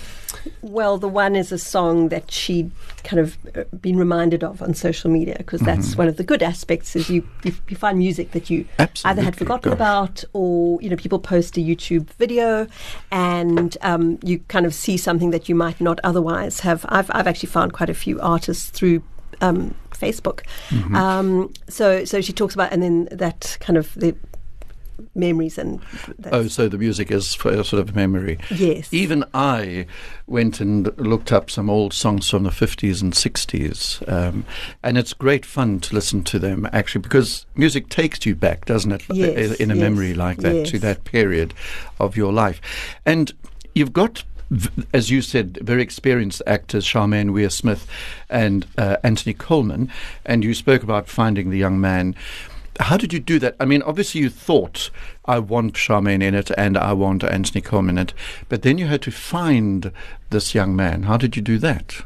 Well, 0.62 0.98
the 0.98 1.08
one 1.08 1.36
is 1.36 1.52
a 1.52 1.58
song 1.58 2.08
that 2.08 2.30
she'd 2.30 2.70
kind 3.04 3.20
of 3.20 3.36
uh, 3.56 3.64
been 3.80 3.96
reminded 3.98 4.42
of 4.44 4.62
on 4.62 4.74
social 4.74 5.10
media 5.10 5.36
because 5.38 5.60
that's 5.60 5.88
Mm-hmm. 5.88 5.98
one 5.98 6.08
of 6.08 6.16
the 6.16 6.24
good 6.24 6.42
aspects 6.42 6.96
is 6.96 7.08
you, 7.08 7.26
you, 7.44 7.54
you 7.68 7.76
find 7.76 7.98
music 7.98 8.32
that 8.32 8.50
you 8.50 8.66
either 9.04 9.22
had 9.22 9.36
forgotten 9.36 9.70
gosh. 9.70 9.76
about 9.76 10.24
or, 10.32 10.80
you 10.82 10.90
know, 10.90 10.96
people 10.96 11.18
post 11.18 11.56
a 11.56 11.60
YouTube 11.60 12.10
video 12.18 12.66
and 13.10 13.76
um, 13.82 14.18
you 14.22 14.40
kind 14.48 14.66
of 14.66 14.74
see 14.74 14.96
something 14.96 15.30
that 15.30 15.48
you 15.48 15.54
might 15.54 15.80
not 15.80 16.00
otherwise 16.04 16.60
have. 16.60 16.84
I've, 16.88 17.10
I've 17.14 17.26
actually 17.26 17.48
found 17.48 17.72
quite 17.72 17.90
a 17.90 17.94
few 17.94 18.20
artists 18.20 18.70
through 18.70 19.02
um, 19.40 19.74
Facebook. 19.92 20.42
Mm-hmm. 20.70 20.94
Um, 20.96 21.52
so, 21.68 22.04
so 22.04 22.20
she 22.20 22.32
talks 22.32 22.54
about, 22.54 22.72
and 22.72 22.82
then 22.82 23.08
that 23.10 23.56
kind 23.60 23.76
of 23.76 23.94
the 23.94 24.14
memories 25.14 25.58
and 25.58 25.80
that's, 26.18 26.34
Oh, 26.34 26.48
so 26.48 26.68
the 26.68 26.78
music 26.78 27.10
is 27.10 27.34
for 27.34 27.50
a 27.50 27.64
sort 27.64 27.80
of 27.80 27.94
memory. 27.94 28.38
yes. 28.50 28.92
Even 28.92 29.24
I 29.34 29.86
went 30.26 30.60
and 30.60 30.86
looked 30.98 31.32
up 31.32 31.50
some 31.50 31.70
old 31.70 31.92
songs 31.92 32.28
from 32.28 32.42
the 32.44 32.50
50s 32.50 33.02
and 33.02 33.12
60s, 33.12 34.06
um, 34.10 34.44
and 34.82 34.98
it's 34.98 35.12
great 35.12 35.44
fun 35.46 35.80
to 35.80 35.94
listen 35.94 36.22
to 36.24 36.38
them 36.38 36.68
actually 36.72 37.02
because 37.02 37.46
music 37.54 37.88
takes 37.88 38.24
you 38.26 38.34
back, 38.34 38.66
doesn't 38.66 38.92
it? 38.92 39.02
Yes, 39.12 39.54
in 39.56 39.70
a 39.70 39.74
yes, 39.74 39.82
memory 39.82 40.14
like 40.14 40.38
that 40.38 40.66
to 40.66 40.78
that 40.80 41.04
period 41.04 41.54
of 41.98 42.16
your 42.16 42.32
life. 42.32 42.60
And 43.06 43.32
you've 43.74 43.92
got. 43.92 44.24
As 44.94 45.10
you 45.10 45.20
said, 45.20 45.58
very 45.60 45.82
experienced 45.82 46.40
actors, 46.46 46.86
Charmaine 46.86 47.34
Weir-Smith 47.34 47.86
and 48.30 48.66
uh, 48.78 48.96
Anthony 49.04 49.34
Coleman, 49.34 49.92
and 50.24 50.42
you 50.42 50.54
spoke 50.54 50.82
about 50.82 51.06
finding 51.06 51.50
the 51.50 51.58
young 51.58 51.78
man. 51.82 52.16
How 52.80 52.96
did 52.96 53.12
you 53.12 53.18
do 53.18 53.38
that? 53.40 53.56
I 53.58 53.64
mean, 53.64 53.82
obviously 53.82 54.20
you 54.20 54.30
thought 54.30 54.90
I 55.24 55.38
want 55.38 55.74
Charmaine 55.74 56.22
in 56.22 56.34
it 56.34 56.50
and 56.56 56.76
I 56.76 56.92
want 56.92 57.24
Anthony 57.24 57.60
Coleman 57.60 57.98
in 57.98 58.02
it, 58.08 58.14
but 58.48 58.62
then 58.62 58.78
you 58.78 58.86
had 58.86 59.02
to 59.02 59.10
find 59.10 59.92
this 60.30 60.54
young 60.54 60.76
man. 60.76 61.04
How 61.04 61.16
did 61.16 61.36
you 61.36 61.42
do 61.42 61.58
that? 61.58 62.02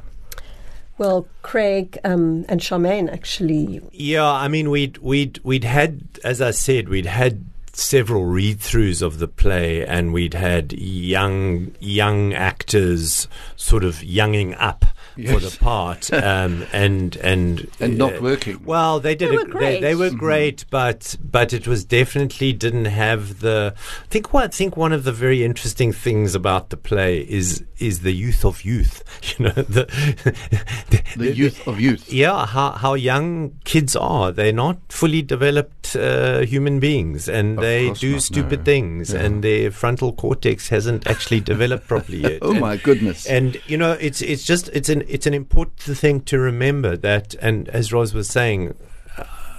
Well, 0.99 1.27
Craig 1.43 1.99
um, 2.05 2.45
and 2.49 2.61
Charmaine 2.61 3.13
actually 3.13 3.81
Yeah, 3.93 4.31
I 4.31 4.49
mean, 4.49 4.71
we'd 4.71 4.99
we'd 4.99 5.41
we'd 5.43 5.65
had, 5.65 6.03
as 6.23 6.41
I 6.41 6.53
said, 6.53 6.89
we'd 6.89 7.07
had 7.07 7.45
several 7.73 8.27
read-throughs 8.27 9.01
of 9.01 9.19
the 9.19 9.29
play, 9.29 9.85
and 9.85 10.13
we'd 10.13 10.35
had 10.35 10.73
young 10.75 11.75
young 11.81 12.35
actors 12.35 13.27
sort 13.57 13.83
of 13.85 14.05
younging 14.05 14.55
up 14.55 14.85
for 15.15 15.41
the 15.41 15.57
part, 15.61 16.13
um, 16.13 16.65
and 16.73 17.17
and 17.17 17.69
And 17.81 17.99
not 17.99 18.17
uh, 18.17 18.21
working. 18.23 18.61
Well, 18.65 19.01
they 19.01 19.15
did. 19.15 19.31
They 19.31 19.37
a- 19.37 19.39
were 19.45 19.61
They, 19.61 19.81
they 19.81 19.95
great. 19.95 20.13
were 20.13 20.17
great, 20.19 20.65
but 20.71 21.17
but 21.23 21.53
it 21.53 21.67
was 21.67 21.85
definitely 21.85 22.53
didn't 22.53 22.87
have 22.87 23.41
the. 23.41 23.75
I 23.77 24.07
think 24.09 24.33
what 24.33 24.45
I 24.45 24.49
think 24.49 24.77
one 24.77 24.93
of 24.93 25.05
the 25.05 25.13
very 25.13 25.45
interesting 25.45 25.93
things 25.93 26.35
about 26.35 26.71
the 26.71 26.77
play 26.77 27.21
is 27.21 27.65
is 27.79 28.01
the 28.01 28.13
youth 28.13 28.45
of 28.45 28.65
youth. 28.65 29.03
You 29.39 29.47
know 29.47 29.53
the 29.53 29.87
The 31.17 31.33
youth 31.35 31.67
of 31.67 31.81
youth. 31.81 32.13
yeah, 32.13 32.47
how 32.47 32.73
how 32.73 32.95
young 32.95 33.53
kids 33.65 33.95
are. 33.97 34.33
They're 34.33 34.53
not 34.53 34.79
fully 34.89 35.23
developed 35.23 35.95
uh, 35.97 36.41
human 36.41 36.81
beings, 36.81 37.29
and 37.29 37.59
Of 37.59 37.63
they 37.65 37.91
do 37.93 38.13
not, 38.13 38.23
stupid 38.23 38.61
no. 38.61 38.65
things, 38.65 39.13
Yeah. 39.13 39.21
and 39.21 39.45
their 39.45 39.71
frontal 39.71 40.13
cortex 40.13 40.69
hasn't 40.69 41.07
actually 41.07 41.41
developed 41.41 41.87
properly 41.87 42.19
yet. 42.23 42.39
Oh 42.43 42.51
And- 42.53 42.61
my 42.61 42.77
goodness. 42.77 43.27
and 43.27 43.61
you 43.67 43.77
know, 43.77 43.93
it's 43.93 44.23
it's 44.23 44.45
just 44.45 44.69
it's 44.73 44.89
an 44.89 45.02
it's 45.09 45.27
an 45.27 45.35
important 45.35 45.97
thing 45.99 46.21
to 46.23 46.39
remember 46.39 46.97
that, 46.97 47.35
and 47.41 47.69
as 47.71 47.93
Roz 47.93 48.15
was 48.15 48.29
saying. 48.29 48.75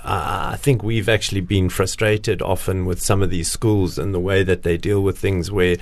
Uh, 0.06 0.50
I 0.52 0.58
think 0.58 0.84
we've 0.84 1.08
actually 1.08 1.40
been 1.40 1.70
frustrated 1.70 2.42
often 2.42 2.86
with 2.86 3.02
some 3.02 3.22
of 3.22 3.30
these 3.30 3.50
schools 3.50 3.98
and 3.98 4.14
the 4.14 4.20
way 4.20 4.44
that 4.44 4.64
they 4.64 4.76
deal 4.76 5.02
with 5.02 5.18
things 5.18 5.50
where 5.50 5.78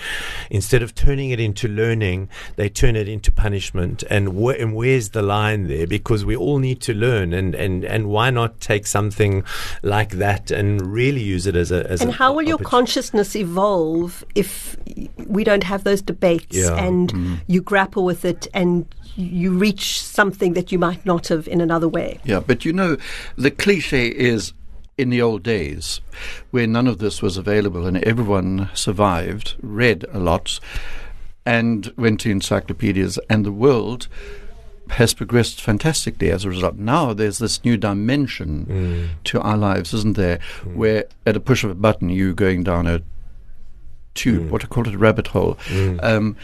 instead 0.51 0.83
of 0.83 0.93
turning 0.93 1.31
it 1.31 1.39
into 1.39 1.67
learning, 1.67 2.29
they 2.55 2.69
turn 2.69 2.95
it 2.95 3.09
into 3.09 3.31
punishment. 3.31 4.03
And, 4.11 4.27
wh- 4.39 4.53
and 4.61 4.75
where's 4.75 5.09
the 5.09 5.23
line 5.23 5.67
there? 5.67 5.87
Because 5.87 6.23
we 6.23 6.35
all 6.35 6.59
need 6.59 6.81
to 6.81 6.93
learn. 6.93 7.33
And, 7.33 7.55
and, 7.55 7.83
and 7.83 8.09
why 8.09 8.29
not 8.29 8.61
take 8.61 8.85
something 8.85 9.43
like 9.81 10.11
that 10.11 10.51
and 10.51 10.85
really 10.93 11.23
use 11.23 11.47
it 11.47 11.55
as 11.55 11.71
a. 11.71 11.89
As 11.89 12.01
And 12.01 12.11
an 12.11 12.15
how 12.15 12.31
will 12.31 12.47
your 12.47 12.59
consciousness 12.59 13.35
evolve 13.35 14.23
if 14.35 14.77
we 15.17 15.43
don't 15.43 15.63
have 15.63 15.83
those 15.83 16.03
debates 16.03 16.55
Yeah. 16.57 16.75
and 16.75 17.41
you 17.47 17.59
grapple 17.59 18.05
with 18.05 18.23
it 18.23 18.47
and 18.53 18.85
you 19.15 19.51
reach 19.57 20.01
something 20.01 20.53
that 20.53 20.71
you 20.71 20.79
might 20.79 21.05
not 21.05 21.27
have 21.27 21.47
in 21.47 21.61
another 21.61 21.87
way? 21.87 22.19
Yeah, 22.23 22.39
but 22.39 22.65
you 22.65 22.73
know, 22.73 22.97
the 23.35 23.51
cliche 23.51 24.07
is 24.07 24.53
in 24.97 25.09
the 25.09 25.21
old 25.21 25.43
days 25.43 26.01
where 26.51 26.67
none 26.67 26.87
of 26.87 26.99
this 26.99 27.21
was 27.21 27.37
available 27.37 27.85
and 27.85 27.97
everyone 28.03 28.69
survived, 28.73 29.55
read 29.61 30.05
a 30.11 30.19
lot, 30.19 30.59
and 31.45 31.91
went 31.97 32.19
to 32.21 32.29
encyclopedias, 32.29 33.17
and 33.29 33.45
the 33.45 33.51
world 33.51 34.07
has 34.91 35.13
progressed 35.13 35.61
fantastically 35.61 36.29
as 36.29 36.43
a 36.43 36.49
result. 36.49 36.75
Now 36.75 37.13
there's 37.13 37.37
this 37.37 37.63
new 37.63 37.77
dimension 37.77 38.65
mm. 38.65 39.23
to 39.25 39.41
our 39.41 39.57
lives, 39.57 39.93
isn't 39.93 40.17
there? 40.17 40.39
Mm. 40.61 40.75
Where 40.75 41.05
at 41.25 41.37
a 41.37 41.39
push 41.39 41.63
of 41.63 41.71
a 41.71 41.75
button 41.75 42.09
you're 42.09 42.33
going 42.33 42.63
down 42.63 42.87
a 42.87 43.01
tube, 44.13 44.47
mm. 44.47 44.49
what 44.49 44.63
I 44.63 44.67
call 44.67 44.87
it, 44.87 44.93
a 44.93 44.97
rabbit 44.97 45.27
hole. 45.27 45.57
Um, 46.01 46.35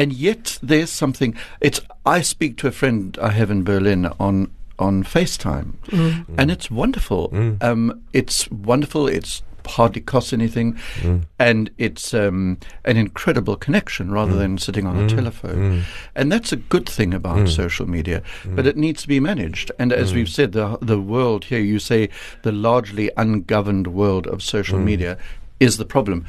and 0.00 0.14
yet 0.14 0.58
there's 0.62 0.90
something. 0.90 1.36
It's. 1.60 1.80
I 2.06 2.22
speak 2.22 2.56
to 2.58 2.66
a 2.66 2.72
friend 2.72 3.18
I 3.20 3.32
have 3.32 3.50
in 3.50 3.64
Berlin 3.64 4.06
on 4.18 4.50
on 4.78 5.04
FaceTime, 5.04 5.76
mm. 5.88 6.24
and 6.38 6.50
it's 6.50 6.70
wonderful. 6.70 7.28
Mm. 7.28 7.62
Um, 7.62 8.02
it's 8.14 8.50
wonderful. 8.50 9.06
It's 9.06 9.42
hardly 9.66 10.00
costs 10.00 10.32
anything, 10.32 10.78
mm. 11.00 11.24
and 11.38 11.70
it's 11.76 12.14
um, 12.14 12.56
an 12.86 12.96
incredible 12.96 13.56
connection 13.56 14.10
rather 14.10 14.34
than 14.34 14.56
sitting 14.56 14.86
on 14.86 14.96
a 14.96 15.06
telephone. 15.06 15.84
And 16.14 16.32
that's 16.32 16.50
a 16.50 16.56
good 16.56 16.88
thing 16.88 17.12
about 17.12 17.50
social 17.50 17.86
media, 17.86 18.22
but 18.46 18.66
it 18.66 18.78
needs 18.78 19.02
to 19.02 19.08
be 19.08 19.20
managed. 19.20 19.70
And 19.78 19.92
as 19.92 20.14
we've 20.14 20.30
said, 20.30 20.52
the 20.52 20.78
the 20.80 20.98
world 20.98 21.44
here, 21.44 21.60
you 21.60 21.78
say, 21.78 22.08
the 22.40 22.52
largely 22.52 23.10
ungoverned 23.18 23.88
world 23.88 24.26
of 24.26 24.42
social 24.42 24.78
media 24.78 25.18
is 25.60 25.76
the 25.76 25.84
problem. 25.84 26.24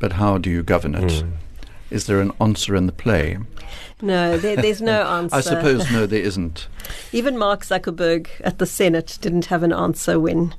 But 0.00 0.14
how 0.14 0.38
do 0.38 0.50
you 0.50 0.64
govern 0.64 0.96
it? 0.96 1.22
Is 1.90 2.06
there 2.06 2.20
an 2.20 2.32
answer 2.40 2.74
in 2.76 2.86
the 2.86 2.92
play? 2.92 3.38
No, 4.02 4.38
there, 4.38 4.56
there's 4.56 4.80
no 4.80 5.02
answer. 5.06 5.36
I 5.36 5.40
suppose 5.40 5.90
no, 5.90 6.06
there 6.06 6.22
isn't. 6.22 6.68
Even 7.12 7.36
Mark 7.36 7.62
Zuckerberg 7.62 8.28
at 8.42 8.58
the 8.58 8.66
Senate 8.66 9.18
didn't 9.20 9.46
have 9.46 9.62
an 9.62 9.72
answer 9.72 10.18
when, 10.18 10.54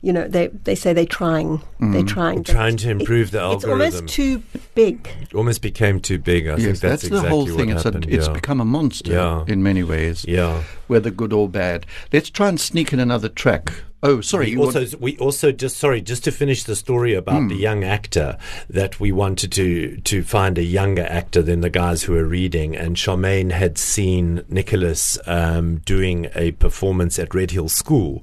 you 0.00 0.12
know, 0.12 0.28
they, 0.28 0.46
they 0.48 0.74
say 0.74 0.92
they're 0.92 1.04
trying. 1.04 1.58
They're 1.80 2.02
Mm. 2.02 2.08
trying. 2.08 2.36
but 2.42 2.46
Trying 2.52 2.76
to 2.78 2.90
improve 2.90 3.30
the 3.32 3.40
algorithm. 3.40 3.80
It's 3.80 3.96
almost 3.96 4.14
too 4.14 4.42
big. 4.74 5.08
It 5.22 5.34
almost 5.34 5.60
became 5.62 6.00
too 6.00 6.18
big. 6.18 6.46
I 6.46 6.56
think 6.56 6.68
that's, 6.68 6.80
that's, 6.80 7.04
exactly 7.04 7.28
the 7.28 7.28
whole 7.28 7.46
thing. 7.46 7.68
What 7.68 7.76
It's, 7.76 7.84
a, 7.84 7.88
happened. 7.88 8.06
it's 8.12 8.26
yeah. 8.28 8.32
become 8.32 8.60
a 8.60 8.64
monster 8.64 9.12
Yeah. 9.12 9.44
in 9.48 9.62
many 9.62 9.82
ways, 9.82 10.24
yeah. 10.28 10.62
whether 10.86 11.10
good 11.10 11.32
or 11.32 11.48
bad. 11.48 11.86
Let's 12.12 12.30
try 12.30 12.48
and 12.48 12.60
sneak 12.60 12.92
in 12.92 13.00
another 13.00 13.28
track. 13.28 13.72
Oh, 14.06 14.20
sorry. 14.20 14.50
we 14.54 14.56
also 14.58 14.80
want- 14.80 15.00
we 15.00 15.16
also 15.16 15.50
just 15.50 15.78
sorry 15.78 16.00
just 16.02 16.24
to 16.24 16.30
finish 16.30 16.62
the 16.64 16.76
story 16.76 17.14
about 17.14 17.40
Hmm. 17.42 17.48
the 17.48 17.56
young 17.56 17.82
actor 17.84 18.36
that 18.68 19.00
we 19.00 19.10
wanted 19.12 19.50
to 19.52 19.96
to 20.04 20.22
find 20.22 20.58
a 20.58 20.62
younger 20.62 21.06
actor 21.08 21.40
than 21.42 21.60
the 21.62 21.70
guys 21.70 22.02
who 22.02 22.12
were 22.12 22.24
reading 22.26 22.76
and 22.76 22.96
Charmaine 22.96 23.50
had 23.50 23.78
seen 23.78 24.42
Nicholas 24.48 25.18
um, 25.26 25.78
doing 25.86 26.28
a 26.34 26.50
performance 26.52 27.18
at 27.18 27.34
Red 27.34 27.50
Hill 27.52 27.68
School 27.70 28.22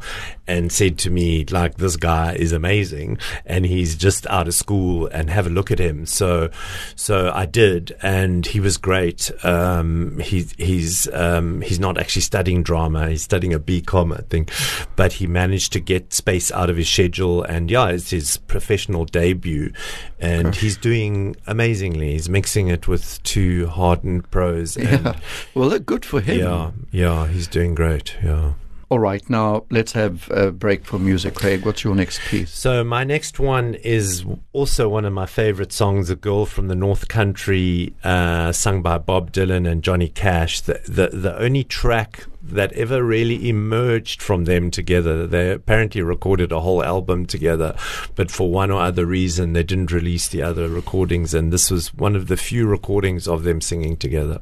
and 0.51 0.71
said 0.71 0.97
to 0.99 1.09
me, 1.09 1.45
like, 1.45 1.75
this 1.77 1.95
guy 1.95 2.33
is 2.33 2.51
amazing 2.51 3.17
and 3.45 3.65
he's 3.65 3.95
just 3.95 4.27
out 4.27 4.47
of 4.47 4.53
school 4.53 5.07
and 5.07 5.29
have 5.29 5.47
a 5.47 5.49
look 5.49 5.71
at 5.71 5.79
him. 5.79 6.05
So, 6.05 6.49
so 6.95 7.31
I 7.33 7.45
did 7.45 7.95
and 8.01 8.45
he 8.45 8.59
was 8.59 8.75
great. 8.77 9.31
Um, 9.45 10.19
he, 10.19 10.45
he's, 10.57 11.07
um, 11.13 11.61
he's 11.61 11.79
not 11.79 11.97
actually 11.97 12.23
studying 12.23 12.63
drama. 12.63 13.09
He's 13.09 13.23
studying 13.23 13.53
a 13.53 13.59
BCom, 13.59 14.13
I 14.17 14.23
think, 14.29 14.51
but 14.95 15.13
he 15.13 15.25
managed 15.27 15.71
to 15.73 15.79
get 15.79 16.11
space 16.13 16.51
out 16.51 16.69
of 16.69 16.75
his 16.77 16.89
schedule. 16.89 17.43
And 17.43 17.71
yeah, 17.71 17.87
it's 17.87 18.09
his 18.09 18.37
professional 18.37 19.05
debut 19.05 19.71
and 20.19 20.53
he's 20.55 20.77
doing 20.77 21.35
amazingly. 21.47 22.11
He's 22.11 22.29
mixing 22.29 22.67
it 22.67 22.87
with 22.87 23.23
two 23.23 23.67
hardened 23.67 24.29
pros. 24.31 24.75
And 24.77 25.05
Yeah. 25.05 25.19
Well, 25.55 25.69
look, 25.69 25.85
good 25.85 26.03
for 26.05 26.19
him. 26.19 26.39
yeah, 26.39 26.71
yeah, 26.91 27.27
he's 27.27 27.47
doing 27.47 27.73
great. 27.75 28.15
Yeah. 28.23 28.53
All 28.91 28.99
right, 28.99 29.27
now 29.29 29.63
let's 29.69 29.93
have 29.93 30.29
a 30.31 30.51
break 30.51 30.83
for 30.83 30.99
music. 30.99 31.33
Craig, 31.33 31.65
what's 31.65 31.81
your 31.81 31.95
next 31.95 32.19
piece? 32.27 32.53
So 32.53 32.83
my 32.83 33.05
next 33.05 33.39
one 33.39 33.75
is 33.75 34.25
also 34.51 34.89
one 34.89 35.05
of 35.05 35.13
my 35.13 35.25
favorite 35.25 35.71
songs, 35.71 36.09
"A 36.09 36.17
Girl 36.17 36.45
from 36.45 36.67
the 36.67 36.75
North 36.75 37.07
Country," 37.07 37.95
uh, 38.03 38.51
sung 38.51 38.81
by 38.81 38.97
Bob 38.97 39.31
Dylan 39.31 39.65
and 39.65 39.81
Johnny 39.81 40.09
Cash. 40.09 40.59
The, 40.59 40.81
the 40.85 41.07
the 41.15 41.39
only 41.39 41.63
track 41.63 42.25
that 42.43 42.73
ever 42.73 43.01
really 43.01 43.47
emerged 43.47 44.21
from 44.21 44.43
them 44.43 44.69
together. 44.69 45.25
They 45.25 45.53
apparently 45.53 46.01
recorded 46.01 46.51
a 46.51 46.59
whole 46.59 46.83
album 46.83 47.25
together, 47.25 47.77
but 48.15 48.29
for 48.29 48.51
one 48.51 48.71
or 48.71 48.81
other 48.81 49.05
reason, 49.05 49.53
they 49.53 49.63
didn't 49.63 49.93
release 49.93 50.27
the 50.27 50.41
other 50.41 50.67
recordings. 50.67 51.33
And 51.33 51.53
this 51.53 51.71
was 51.71 51.93
one 51.93 52.17
of 52.17 52.27
the 52.27 52.35
few 52.35 52.67
recordings 52.67 53.25
of 53.25 53.43
them 53.43 53.61
singing 53.61 53.95
together. 53.95 54.41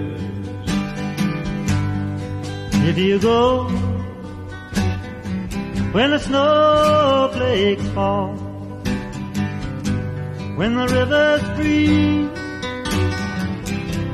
If 2.83 2.97
you 2.97 3.19
go. 3.19 3.69
When 5.91 6.11
the 6.11 6.19
snowflakes 6.19 7.87
fall, 7.89 8.33
when 10.55 10.75
the 10.75 10.87
rivers 10.87 11.41
freeze. 11.57 12.29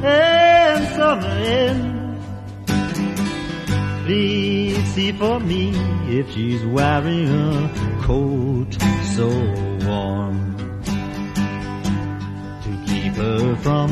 And 0.03 0.87
summer 0.95 1.27
ends, 1.27 2.25
please 4.05 4.83
see 4.93 5.11
for 5.11 5.39
me 5.39 5.71
if 6.17 6.31
she's 6.31 6.65
wearing 6.65 7.27
a 7.29 8.01
coat 8.03 8.73
so 9.15 9.27
warm 9.85 10.57
to 12.63 12.71
keep 12.87 13.13
her 13.13 13.55
from 13.57 13.89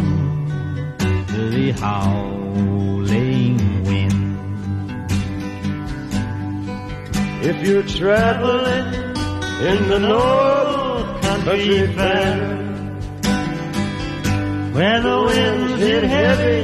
the 1.28 1.72
howling 1.80 3.35
If 7.48 7.62
you're 7.62 7.84
traveling 7.84 8.88
in 9.70 9.88
the 9.88 10.00
North 10.00 11.22
Country 11.22 11.86
Fair, 11.94 12.34
Where 14.74 15.00
the 15.00 15.18
winds 15.28 15.80
hit 15.80 16.04
heavy 16.06 16.64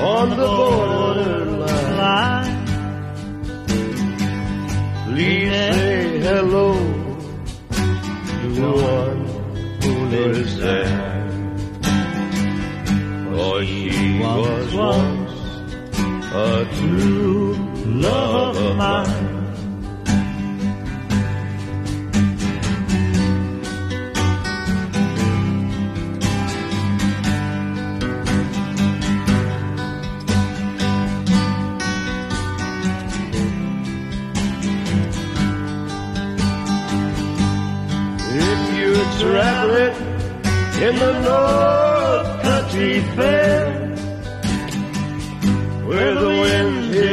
on 0.00 0.30
the 0.30 0.46
borderline, 0.46 1.96
line, 1.98 2.66
please 5.04 5.50
say 5.50 6.20
hello 6.20 6.72
to 8.40 8.48
the 8.60 8.72
one 8.94 9.20
who 9.82 9.92
lives 10.06 10.56
there. 10.56 11.28
For 13.28 13.62
she 13.62 14.18
was 14.20 14.74
once 14.74 15.32
a 16.32 16.64
true 16.78 17.54
love 17.84 18.56
of 18.56 18.76
mine. 18.76 19.15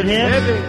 Winds 0.04 0.63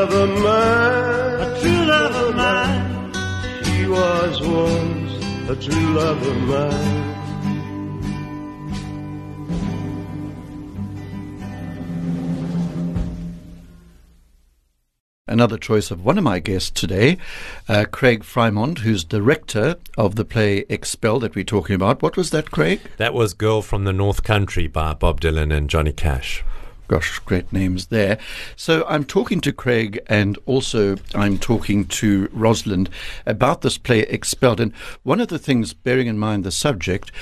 love 0.00 0.14
of 0.14 0.42
mine. 0.42 1.40
a 1.40 1.60
true 1.60 1.84
love 1.84 2.14
of 2.14 2.34
mine. 2.34 3.12
She 3.64 3.86
was 3.86 4.40
once 4.40 5.50
a 5.50 5.56
true 5.56 5.92
love 5.92 6.26
of 6.26 6.36
mine. 6.48 7.16
Another 15.26 15.58
choice 15.58 15.90
of 15.90 16.02
one 16.02 16.16
of 16.16 16.24
my 16.24 16.38
guests 16.38 16.70
today, 16.70 17.18
uh, 17.68 17.84
Craig 17.90 18.24
Freimond, 18.24 18.78
who's 18.78 19.04
director 19.04 19.76
of 19.98 20.16
the 20.16 20.24
play 20.24 20.64
Expel 20.70 21.20
that 21.20 21.34
we're 21.34 21.44
talking 21.44 21.76
about. 21.76 22.00
What 22.00 22.16
was 22.16 22.30
that, 22.30 22.50
Craig? 22.50 22.80
That 22.96 23.12
was 23.12 23.34
"Girl 23.34 23.60
from 23.60 23.84
the 23.84 23.92
North 23.92 24.22
Country" 24.22 24.66
by 24.66 24.94
Bob 24.94 25.20
Dylan 25.20 25.54
and 25.54 25.68
Johnny 25.68 25.92
Cash. 25.92 26.42
Gosh, 26.90 27.20
great 27.20 27.52
names 27.52 27.86
there. 27.86 28.18
So 28.56 28.84
I'm 28.88 29.04
talking 29.04 29.40
to 29.42 29.52
Craig 29.52 30.00
and 30.08 30.36
also 30.44 30.96
I'm 31.14 31.38
talking 31.38 31.84
to 31.84 32.28
Rosalind 32.32 32.90
about 33.26 33.60
this 33.60 33.78
play 33.78 34.00
Expelled. 34.00 34.58
And 34.58 34.74
one 35.04 35.20
of 35.20 35.28
the 35.28 35.38
things, 35.38 35.72
bearing 35.72 36.08
in 36.08 36.18
mind 36.18 36.42
the 36.42 36.50
subject, 36.50 37.12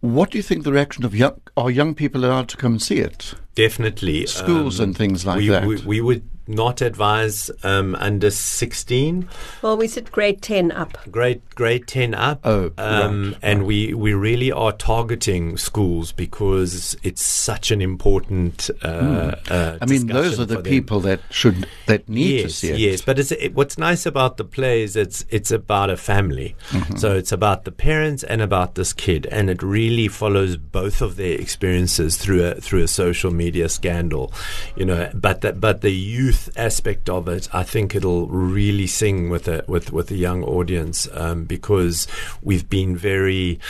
What 0.00 0.30
do 0.30 0.38
you 0.38 0.42
think 0.42 0.64
the 0.64 0.72
reaction 0.72 1.04
of 1.04 1.14
young 1.14 1.40
are 1.58 1.70
young 1.70 1.94
people 1.94 2.24
allowed 2.24 2.48
to 2.50 2.56
come 2.56 2.72
and 2.72 2.82
see 2.82 3.00
it? 3.00 3.34
Definitely. 3.54 4.26
Schools 4.26 4.80
um, 4.80 4.84
and 4.84 4.96
things 4.96 5.26
like 5.26 5.38
we, 5.38 5.48
that. 5.48 5.66
We, 5.66 5.76
we 5.82 6.00
would 6.00 6.26
not 6.46 6.80
advise 6.80 7.50
um, 7.62 7.94
under 7.96 8.30
16, 8.30 9.28
Well, 9.62 9.76
we 9.76 9.88
said 9.88 10.10
grade 10.12 10.42
10 10.42 10.72
up. 10.72 10.98
grade 11.10 11.40
grade 11.54 11.86
10 11.86 12.14
up. 12.14 12.40
Oh, 12.44 12.70
um, 12.78 13.30
right, 13.32 13.38
and 13.42 13.64
we, 13.66 13.94
we 13.94 14.12
really 14.14 14.50
are 14.52 14.72
targeting 14.72 15.56
schools 15.56 16.12
because 16.12 16.96
it's 17.02 17.22
such 17.22 17.70
an 17.70 17.80
important. 17.80 18.70
Uh, 18.82 19.36
uh, 19.50 19.72
Hmm. 19.74 19.82
I 19.82 19.86
mean, 19.86 20.06
those 20.06 20.38
are 20.40 20.44
the 20.44 20.56
for 20.56 20.62
them. 20.62 20.70
people 20.70 21.00
that 21.00 21.20
should 21.30 21.66
that 21.86 22.08
need 22.08 22.40
yes, 22.40 22.42
to 22.42 22.48
see 22.50 22.70
it. 22.72 22.78
Yes, 22.78 23.00
but 23.02 23.18
it's, 23.18 23.32
it, 23.32 23.54
what's 23.54 23.78
nice 23.78 24.04
about 24.06 24.36
the 24.36 24.44
play 24.44 24.82
is 24.82 24.96
it's 24.96 25.24
it's 25.30 25.50
about 25.50 25.90
a 25.90 25.96
family. 25.96 26.54
Mm-hmm. 26.70 26.96
So 26.96 27.14
it's 27.14 27.32
about 27.32 27.64
the 27.64 27.72
parents 27.72 28.22
and 28.24 28.40
about 28.42 28.74
this 28.74 28.92
kid, 28.92 29.26
and 29.30 29.48
it 29.50 29.62
really 29.62 30.08
follows 30.08 30.56
both 30.56 31.00
of 31.02 31.16
their 31.16 31.38
experiences 31.38 32.16
through 32.16 32.44
a 32.44 32.54
through 32.60 32.82
a 32.82 32.88
social 32.88 33.30
media 33.32 33.68
scandal, 33.68 34.32
you 34.76 34.84
know. 34.84 35.10
But 35.14 35.40
that 35.42 35.60
but 35.60 35.80
the 35.80 35.92
youth 35.92 36.33
aspect 36.56 37.08
of 37.08 37.28
it, 37.28 37.48
I 37.52 37.62
think 37.62 37.94
it'll 37.94 38.26
really 38.26 38.86
sing 38.86 39.30
with 39.30 39.48
a 39.48 39.64
with 39.66 39.92
with 39.92 40.10
a 40.10 40.16
young 40.16 40.44
audience 40.44 41.08
um, 41.12 41.44
because 41.44 42.06
we've 42.42 42.68
been 42.68 42.96
very. 42.96 43.60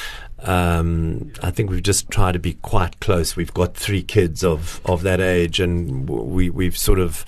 Um, 0.40 1.32
I 1.42 1.50
think 1.50 1.70
we've 1.70 1.82
just 1.82 2.10
tried 2.10 2.32
to 2.32 2.38
be 2.38 2.54
quite 2.54 3.00
close. 3.00 3.34
We've 3.34 3.54
got 3.54 3.74
three 3.74 4.02
kids 4.02 4.44
of, 4.44 4.82
of 4.84 5.02
that 5.02 5.18
age, 5.18 5.58
and 5.58 6.06
we 6.08 6.50
we've 6.50 6.76
sort 6.76 6.98
of 6.98 7.24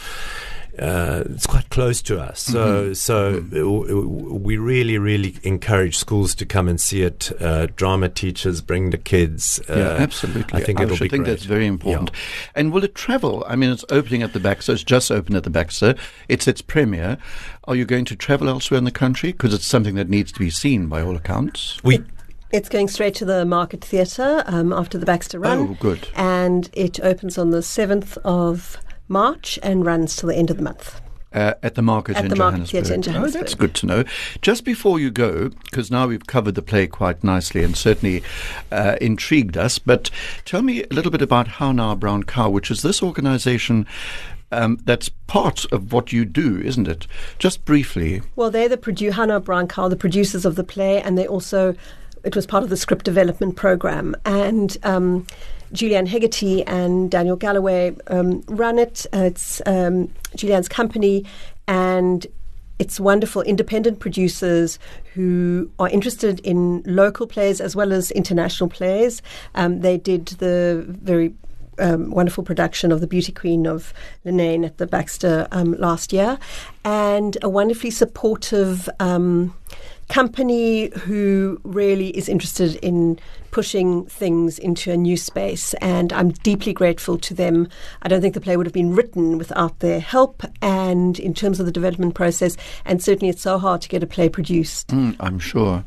uh, 0.78 1.24
it's 1.26 1.46
quite 1.46 1.68
close 1.70 2.02
to 2.02 2.20
us. 2.20 2.40
So, 2.40 2.92
so 2.92 3.28
uh, 3.36 3.40
w- 3.40 3.86
w- 3.86 4.34
we 4.34 4.56
really, 4.56 4.98
really 4.98 5.36
encourage 5.42 5.96
schools 5.96 6.34
to 6.36 6.46
come 6.46 6.68
and 6.68 6.80
see 6.80 7.02
it. 7.02 7.30
Uh, 7.40 7.66
drama 7.76 8.08
teachers 8.08 8.60
bring 8.60 8.90
the 8.90 8.98
kids. 8.98 9.60
Uh, 9.68 9.74
Yeah, 9.76 9.88
absolutely. 10.02 10.60
I 10.60 10.64
think 10.64 10.80
it'll 10.80 10.96
should 10.96 11.04
be 11.04 11.08
think 11.08 11.24
great. 11.24 11.32
that's 11.34 11.44
very 11.44 11.66
important. 11.66 12.10
Yeah. 12.12 12.50
And 12.54 12.72
will 12.72 12.84
it 12.84 12.94
travel? 12.94 13.44
I 13.48 13.56
mean, 13.56 13.70
it's 13.70 13.84
opening 13.90 14.22
at 14.22 14.32
the 14.32 14.40
Baxter. 14.40 14.72
It's 14.72 14.84
just 14.84 15.10
opened 15.10 15.36
at 15.36 15.44
the 15.44 15.50
Baxter. 15.50 15.94
It's 16.28 16.46
its 16.48 16.62
premiere. 16.62 17.18
Are 17.64 17.74
you 17.74 17.84
going 17.84 18.04
to 18.06 18.16
travel 18.16 18.48
elsewhere 18.48 18.78
in 18.78 18.84
the 18.84 18.90
country? 18.90 19.32
Because 19.32 19.52
it's 19.54 19.66
something 19.66 19.94
that 19.96 20.08
needs 20.08 20.30
to 20.32 20.38
be 20.38 20.50
seen 20.50 20.86
by 20.88 21.02
all 21.02 21.16
accounts. 21.16 21.82
We 21.82 22.04
It's 22.52 22.68
going 22.68 22.88
straight 22.88 23.14
to 23.16 23.24
the 23.24 23.44
Market 23.44 23.84
Theatre 23.84 24.44
um, 24.46 24.72
after 24.72 24.98
the 24.98 25.06
Baxter 25.06 25.38
Run. 25.40 25.58
Oh, 25.58 25.76
good. 25.80 26.08
And 26.14 26.70
it 26.74 27.00
opens 27.00 27.38
on 27.38 27.50
the 27.50 27.58
7th 27.58 28.16
of 28.24 28.78
March 29.08 29.58
and 29.62 29.84
runs 29.84 30.16
till 30.16 30.28
the 30.28 30.36
end 30.36 30.50
of 30.50 30.56
the 30.56 30.62
month. 30.62 31.00
Uh, 31.32 31.52
at 31.62 31.74
the 31.74 31.82
market 31.82 32.16
At 32.16 32.24
in 32.24 32.30
the 32.30 32.36
Market 32.36 32.64
Johannesburg. 32.64 33.02
Theatre 33.04 33.10
in 33.10 33.24
Oh, 33.24 33.28
that's 33.28 33.54
good 33.54 33.74
to 33.74 33.86
know. 33.86 34.04
Just 34.40 34.64
before 34.64 34.98
you 34.98 35.10
go, 35.10 35.50
because 35.50 35.90
now 35.90 36.06
we've 36.06 36.26
covered 36.26 36.54
the 36.54 36.62
play 36.62 36.86
quite 36.86 37.22
nicely 37.22 37.62
and 37.62 37.76
certainly 37.76 38.22
uh, 38.72 38.96
intrigued 39.02 39.56
us, 39.56 39.78
but 39.78 40.10
tell 40.46 40.62
me 40.62 40.84
a 40.84 40.94
little 40.94 41.10
bit 41.10 41.20
about 41.20 41.46
How 41.46 41.72
Now 41.72 41.94
Brown 41.94 42.22
Cow, 42.22 42.48
which 42.48 42.70
is 42.70 42.80
this 42.80 43.02
organization 43.02 43.86
um, 44.50 44.78
that's 44.84 45.10
part 45.26 45.70
of 45.72 45.92
what 45.92 46.12
you 46.12 46.24
do, 46.24 46.58
isn't 46.58 46.88
it? 46.88 47.06
Just 47.38 47.64
briefly. 47.66 48.22
Well, 48.36 48.50
they're 48.50 48.68
the 48.68 48.78
produ- 48.78 49.12
How 49.12 49.26
Now 49.26 49.40
Brown 49.40 49.68
Cow, 49.68 49.88
the 49.88 49.96
producers 49.96 50.46
of 50.46 50.54
the 50.54 50.64
play, 50.64 51.02
and 51.02 51.18
they 51.18 51.26
also 51.26 51.74
it 52.24 52.34
was 52.34 52.46
part 52.46 52.64
of 52.64 52.70
the 52.70 52.76
script 52.76 53.04
development 53.04 53.56
program. 53.56 54.16
And 54.24 54.76
um, 54.82 55.26
Julianne 55.72 56.08
Hegarty 56.08 56.64
and 56.66 57.10
Daniel 57.10 57.36
Galloway 57.36 57.94
um, 58.08 58.42
run 58.46 58.78
it. 58.78 59.06
Uh, 59.12 59.24
it's 59.24 59.60
um, 59.66 60.08
Julianne's 60.36 60.68
company, 60.68 61.24
and 61.66 62.26
it's 62.78 63.00
wonderful 63.00 63.42
independent 63.42 64.00
producers 64.00 64.78
who 65.14 65.70
are 65.78 65.88
interested 65.88 66.40
in 66.40 66.82
local 66.84 67.26
plays 67.26 67.60
as 67.60 67.74
well 67.74 67.92
as 67.92 68.10
international 68.10 68.68
plays. 68.68 69.22
Um, 69.54 69.80
they 69.80 69.96
did 69.96 70.26
the 70.26 70.84
very 70.86 71.34
um, 71.78 72.10
wonderful 72.10 72.44
production 72.44 72.92
of 72.92 73.00
The 73.00 73.06
Beauty 73.06 73.32
Queen 73.32 73.66
of 73.66 73.92
Leenane 74.24 74.64
at 74.64 74.78
the 74.78 74.86
Baxter 74.86 75.48
um, 75.52 75.72
last 75.74 76.12
year, 76.12 76.38
and 76.84 77.36
a 77.42 77.48
wonderfully 77.48 77.90
supportive 77.90 78.88
um, 79.00 79.54
company 80.08 80.90
who 81.00 81.60
really 81.64 82.16
is 82.16 82.28
interested 82.28 82.76
in 82.76 83.18
pushing 83.50 84.04
things 84.06 84.58
into 84.58 84.92
a 84.92 84.96
new 84.96 85.16
space. 85.16 85.74
And 85.74 86.12
I'm 86.12 86.30
deeply 86.30 86.72
grateful 86.72 87.18
to 87.18 87.34
them. 87.34 87.68
I 88.02 88.08
don't 88.08 88.20
think 88.20 88.34
the 88.34 88.40
play 88.40 88.56
would 88.56 88.66
have 88.66 88.72
been 88.74 88.94
written 88.94 89.38
without 89.38 89.80
their 89.80 90.00
help, 90.00 90.42
and 90.60 91.18
in 91.18 91.34
terms 91.34 91.58
of 91.58 91.66
the 91.66 91.72
development 91.72 92.14
process, 92.14 92.56
and 92.84 93.02
certainly 93.02 93.30
it's 93.30 93.42
so 93.42 93.58
hard 93.58 93.80
to 93.82 93.88
get 93.88 94.02
a 94.02 94.06
play 94.06 94.28
produced. 94.28 94.88
Mm, 94.88 95.16
I'm 95.20 95.38
sure. 95.38 95.84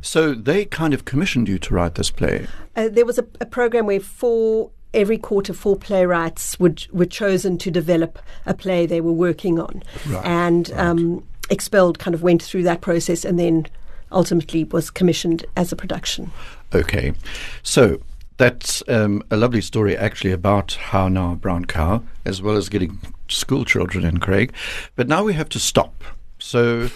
So 0.00 0.34
they 0.34 0.64
kind 0.64 0.94
of 0.94 1.04
commissioned 1.04 1.48
you 1.48 1.58
to 1.58 1.74
write 1.74 1.94
this 1.94 2.10
play. 2.10 2.46
Uh, 2.74 2.88
there 2.88 3.04
was 3.04 3.18
a, 3.18 3.26
a 3.40 3.46
program 3.46 3.86
where 3.86 4.00
four 4.00 4.70
every 4.92 5.18
quarter 5.18 5.52
four 5.52 5.76
playwrights 5.76 6.58
would 6.58 6.86
were 6.90 7.06
chosen 7.06 7.56
to 7.56 7.70
develop 7.70 8.18
a 8.46 8.54
play 8.54 8.86
they 8.86 9.00
were 9.00 9.12
working 9.12 9.60
on, 9.60 9.82
Right, 10.08 10.24
and 10.24 10.72
Um, 10.72 11.22
expelled 11.50 11.98
kind 11.98 12.14
of 12.14 12.22
went 12.22 12.42
through 12.42 12.62
that 12.64 12.80
process 12.80 13.24
and 13.24 13.38
then 13.38 13.66
ultimately 14.12 14.64
was 14.64 14.90
commissioned 14.90 15.44
as 15.56 15.72
a 15.72 15.76
production. 15.76 16.30
Okay. 16.74 17.12
So 17.62 18.00
that's 18.36 18.82
um, 18.88 19.22
a 19.30 19.36
lovely 19.36 19.60
story 19.60 19.96
actually 19.96 20.32
about 20.32 20.72
how 20.74 21.08
now 21.08 21.34
brown 21.34 21.66
cow, 21.66 22.02
as 22.24 22.40
well 22.40 22.56
as 22.56 22.68
getting 22.68 22.98
school 23.28 23.64
children 23.64 24.04
in 24.04 24.18
Craig. 24.18 24.52
But 24.96 25.08
now 25.08 25.24
we 25.24 25.34
have 25.34 25.48
to 25.50 25.58
stop. 25.58 26.02
So, 26.38 26.88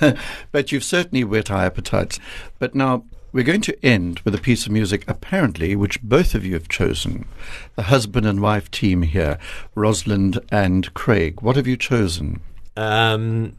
but 0.52 0.70
you've 0.70 0.84
certainly 0.84 1.24
whet 1.24 1.50
our 1.50 1.64
appetites. 1.64 2.20
But 2.58 2.74
now 2.74 3.04
we're 3.32 3.44
going 3.44 3.62
to 3.62 3.84
end 3.84 4.20
with 4.20 4.34
a 4.34 4.40
piece 4.40 4.66
of 4.66 4.72
music, 4.72 5.04
apparently, 5.08 5.74
which 5.76 6.02
both 6.02 6.34
of 6.34 6.44
you 6.44 6.54
have 6.54 6.68
chosen. 6.68 7.26
The 7.74 7.84
husband 7.84 8.26
and 8.26 8.40
wife 8.40 8.70
team 8.70 9.02
here, 9.02 9.38
Rosalind 9.74 10.40
and 10.50 10.92
Craig. 10.94 11.40
What 11.40 11.56
have 11.56 11.66
you 11.66 11.76
chosen? 11.76 12.40
Um, 12.76 13.56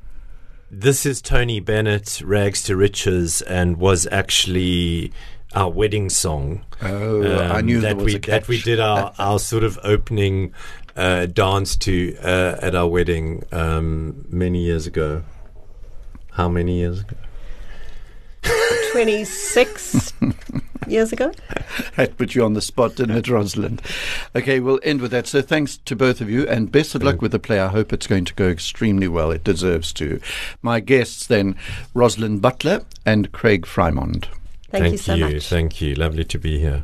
this 0.70 1.06
is 1.06 1.22
Tony 1.22 1.60
Bennett, 1.60 2.22
Rags 2.24 2.64
to 2.64 2.76
Riches, 2.76 3.42
and 3.42 3.78
was 3.78 4.08
actually 4.12 5.12
our 5.54 5.70
wedding 5.70 6.10
song. 6.10 6.66
Oh, 6.82 7.40
I 7.40 7.62
knew 7.62 7.80
there 7.80 7.94
that 7.94 8.04
was 8.04 8.14
we 8.14 8.16
a 8.16 8.20
that 8.20 8.48
we 8.48 8.62
did 8.62 8.80
our, 8.80 9.14
our 9.20 9.40
sort 9.40 9.64
of 9.64 9.80
opening 9.84 10.54
uh, 10.96 11.28
dance 11.28 11.76
to 11.78 12.18
uh, 12.22 12.58
at 12.62 12.76
our 12.76 12.88
wedding 12.88 13.44
um, 13.52 14.26
many 14.30 14.64
years 14.64 14.88
ago. 14.88 15.24
How 16.32 16.50
many 16.50 16.80
years 16.80 17.02
ago? 17.02 17.16
Twenty 18.92 19.26
six 19.26 20.14
years 20.88 21.12
ago. 21.12 21.32
That 21.96 22.18
put 22.18 22.36
you 22.36 22.44
on 22.44 22.54
the 22.54 22.62
spot, 22.62 22.96
didn't 22.96 23.18
it, 23.18 23.28
Rosalind? 23.28 23.82
Okay, 24.36 24.60
we'll 24.60 24.80
end 24.84 25.02
with 25.02 25.12
that. 25.12 25.26
So 25.26 25.42
thanks 25.42 25.78
to 25.78 25.96
both 25.96 26.22
of 26.22 26.30
you, 26.30 26.48
and 26.48 26.72
best 26.72 26.94
of 26.94 27.02
luck 27.02 27.16
mm. 27.16 27.22
with 27.22 27.32
the 27.32 27.40
play. 27.40 27.60
I 27.60 27.70
hope 27.70 27.92
it's 27.92 28.08
going 28.08 28.26
to 28.26 28.34
go 28.36 28.48
extremely 28.48 29.08
well. 29.08 29.32
It 29.32 29.44
deserves 29.44 29.92
to. 29.94 30.20
My 30.62 30.80
guests 30.80 31.26
then, 31.26 31.56
Rosalind 31.94 32.42
Butler 32.42 32.84
and 33.06 33.32
Craig 33.32 33.66
Freimond. 33.66 34.26
Thank, 34.70 34.92
you 34.92 34.98
so 34.98 35.18
much. 35.18 35.48
Thank 35.48 35.82
you. 35.82 35.96
Lovely 35.96 36.24
to 36.26 36.38
be 36.38 36.60
here. 36.60 36.84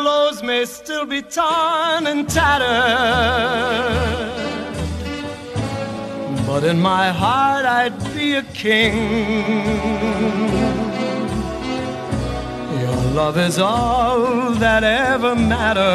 Clothes 0.00 0.42
may 0.44 0.64
still 0.64 1.04
be 1.04 1.20
torn 1.20 2.06
and 2.06 2.28
tattered, 2.28 2.68
but 6.46 6.62
in 6.62 6.78
my 6.80 7.08
heart 7.10 7.64
I'd 7.64 7.98
be 8.14 8.34
a 8.34 8.44
king. 8.64 8.94
Your 12.82 13.00
love 13.20 13.36
is 13.38 13.58
all 13.58 14.52
that 14.64 14.84
ever 14.84 15.34
mattered. 15.34 15.88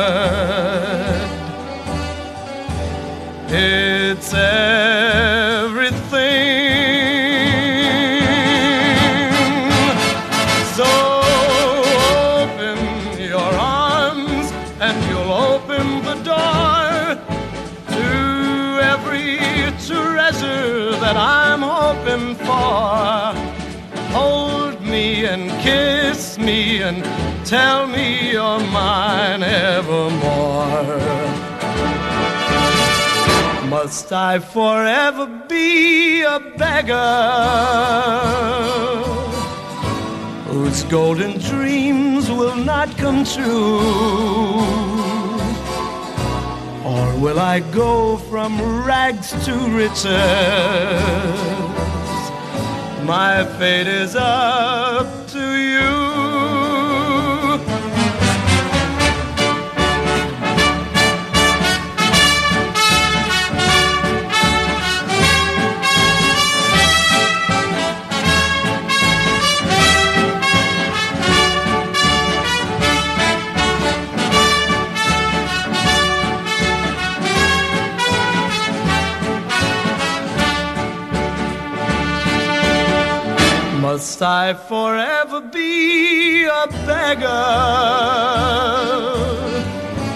It's 3.48 4.34
everything. 4.34 5.93
Every 19.24 19.72
treasure 19.86 20.92
that 21.00 21.16
I'm 21.18 21.62
hoping 21.62 22.36
for. 22.36 23.34
hold 24.12 24.82
me 24.82 25.26
and 25.26 25.50
kiss 25.62 26.38
me 26.38 26.82
and 26.82 27.04
tell 27.46 27.88
me 27.88 28.32
you're 28.32 28.60
mine 28.60 29.44
evermore. 29.44 30.98
Must 33.70 34.12
I 34.12 34.40
forever 34.40 35.26
be 35.48 36.22
a 36.22 36.40
beggar 36.58 36.94
whose 40.48 40.84
golden 40.84 41.40
dreams 41.40 42.30
will 42.30 42.56
not 42.56 42.96
come 42.98 43.24
true? 43.26 45.23
Or 46.86 47.18
will 47.18 47.40
I 47.40 47.62
go 47.62 48.18
from 48.18 48.60
rags 48.86 49.32
to 49.46 49.54
riches? 49.70 50.06
My 53.06 53.46
fate 53.58 53.88
is 53.88 54.16
up 54.16 55.23
Must 83.94 84.24
I 84.24 84.56
forever 84.56 85.40
be 85.40 86.46
a 86.46 86.66
beggar 86.88 87.28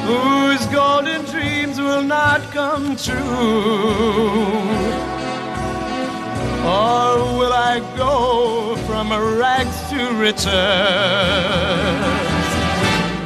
whose 0.08 0.66
golden 0.74 1.24
dreams 1.26 1.80
will 1.80 2.02
not 2.02 2.42
come 2.52 2.96
true? 2.96 4.48
Or 6.66 7.38
will 7.38 7.54
I 7.54 7.80
go 7.96 8.78
from 8.88 9.12
rags 9.12 9.80
to 9.92 10.12
riches? 10.16 10.48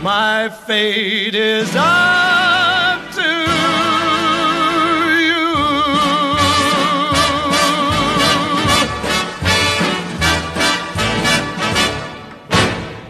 My 0.04 0.50
fate 0.50 1.34
is 1.34 1.74
up 1.78 2.21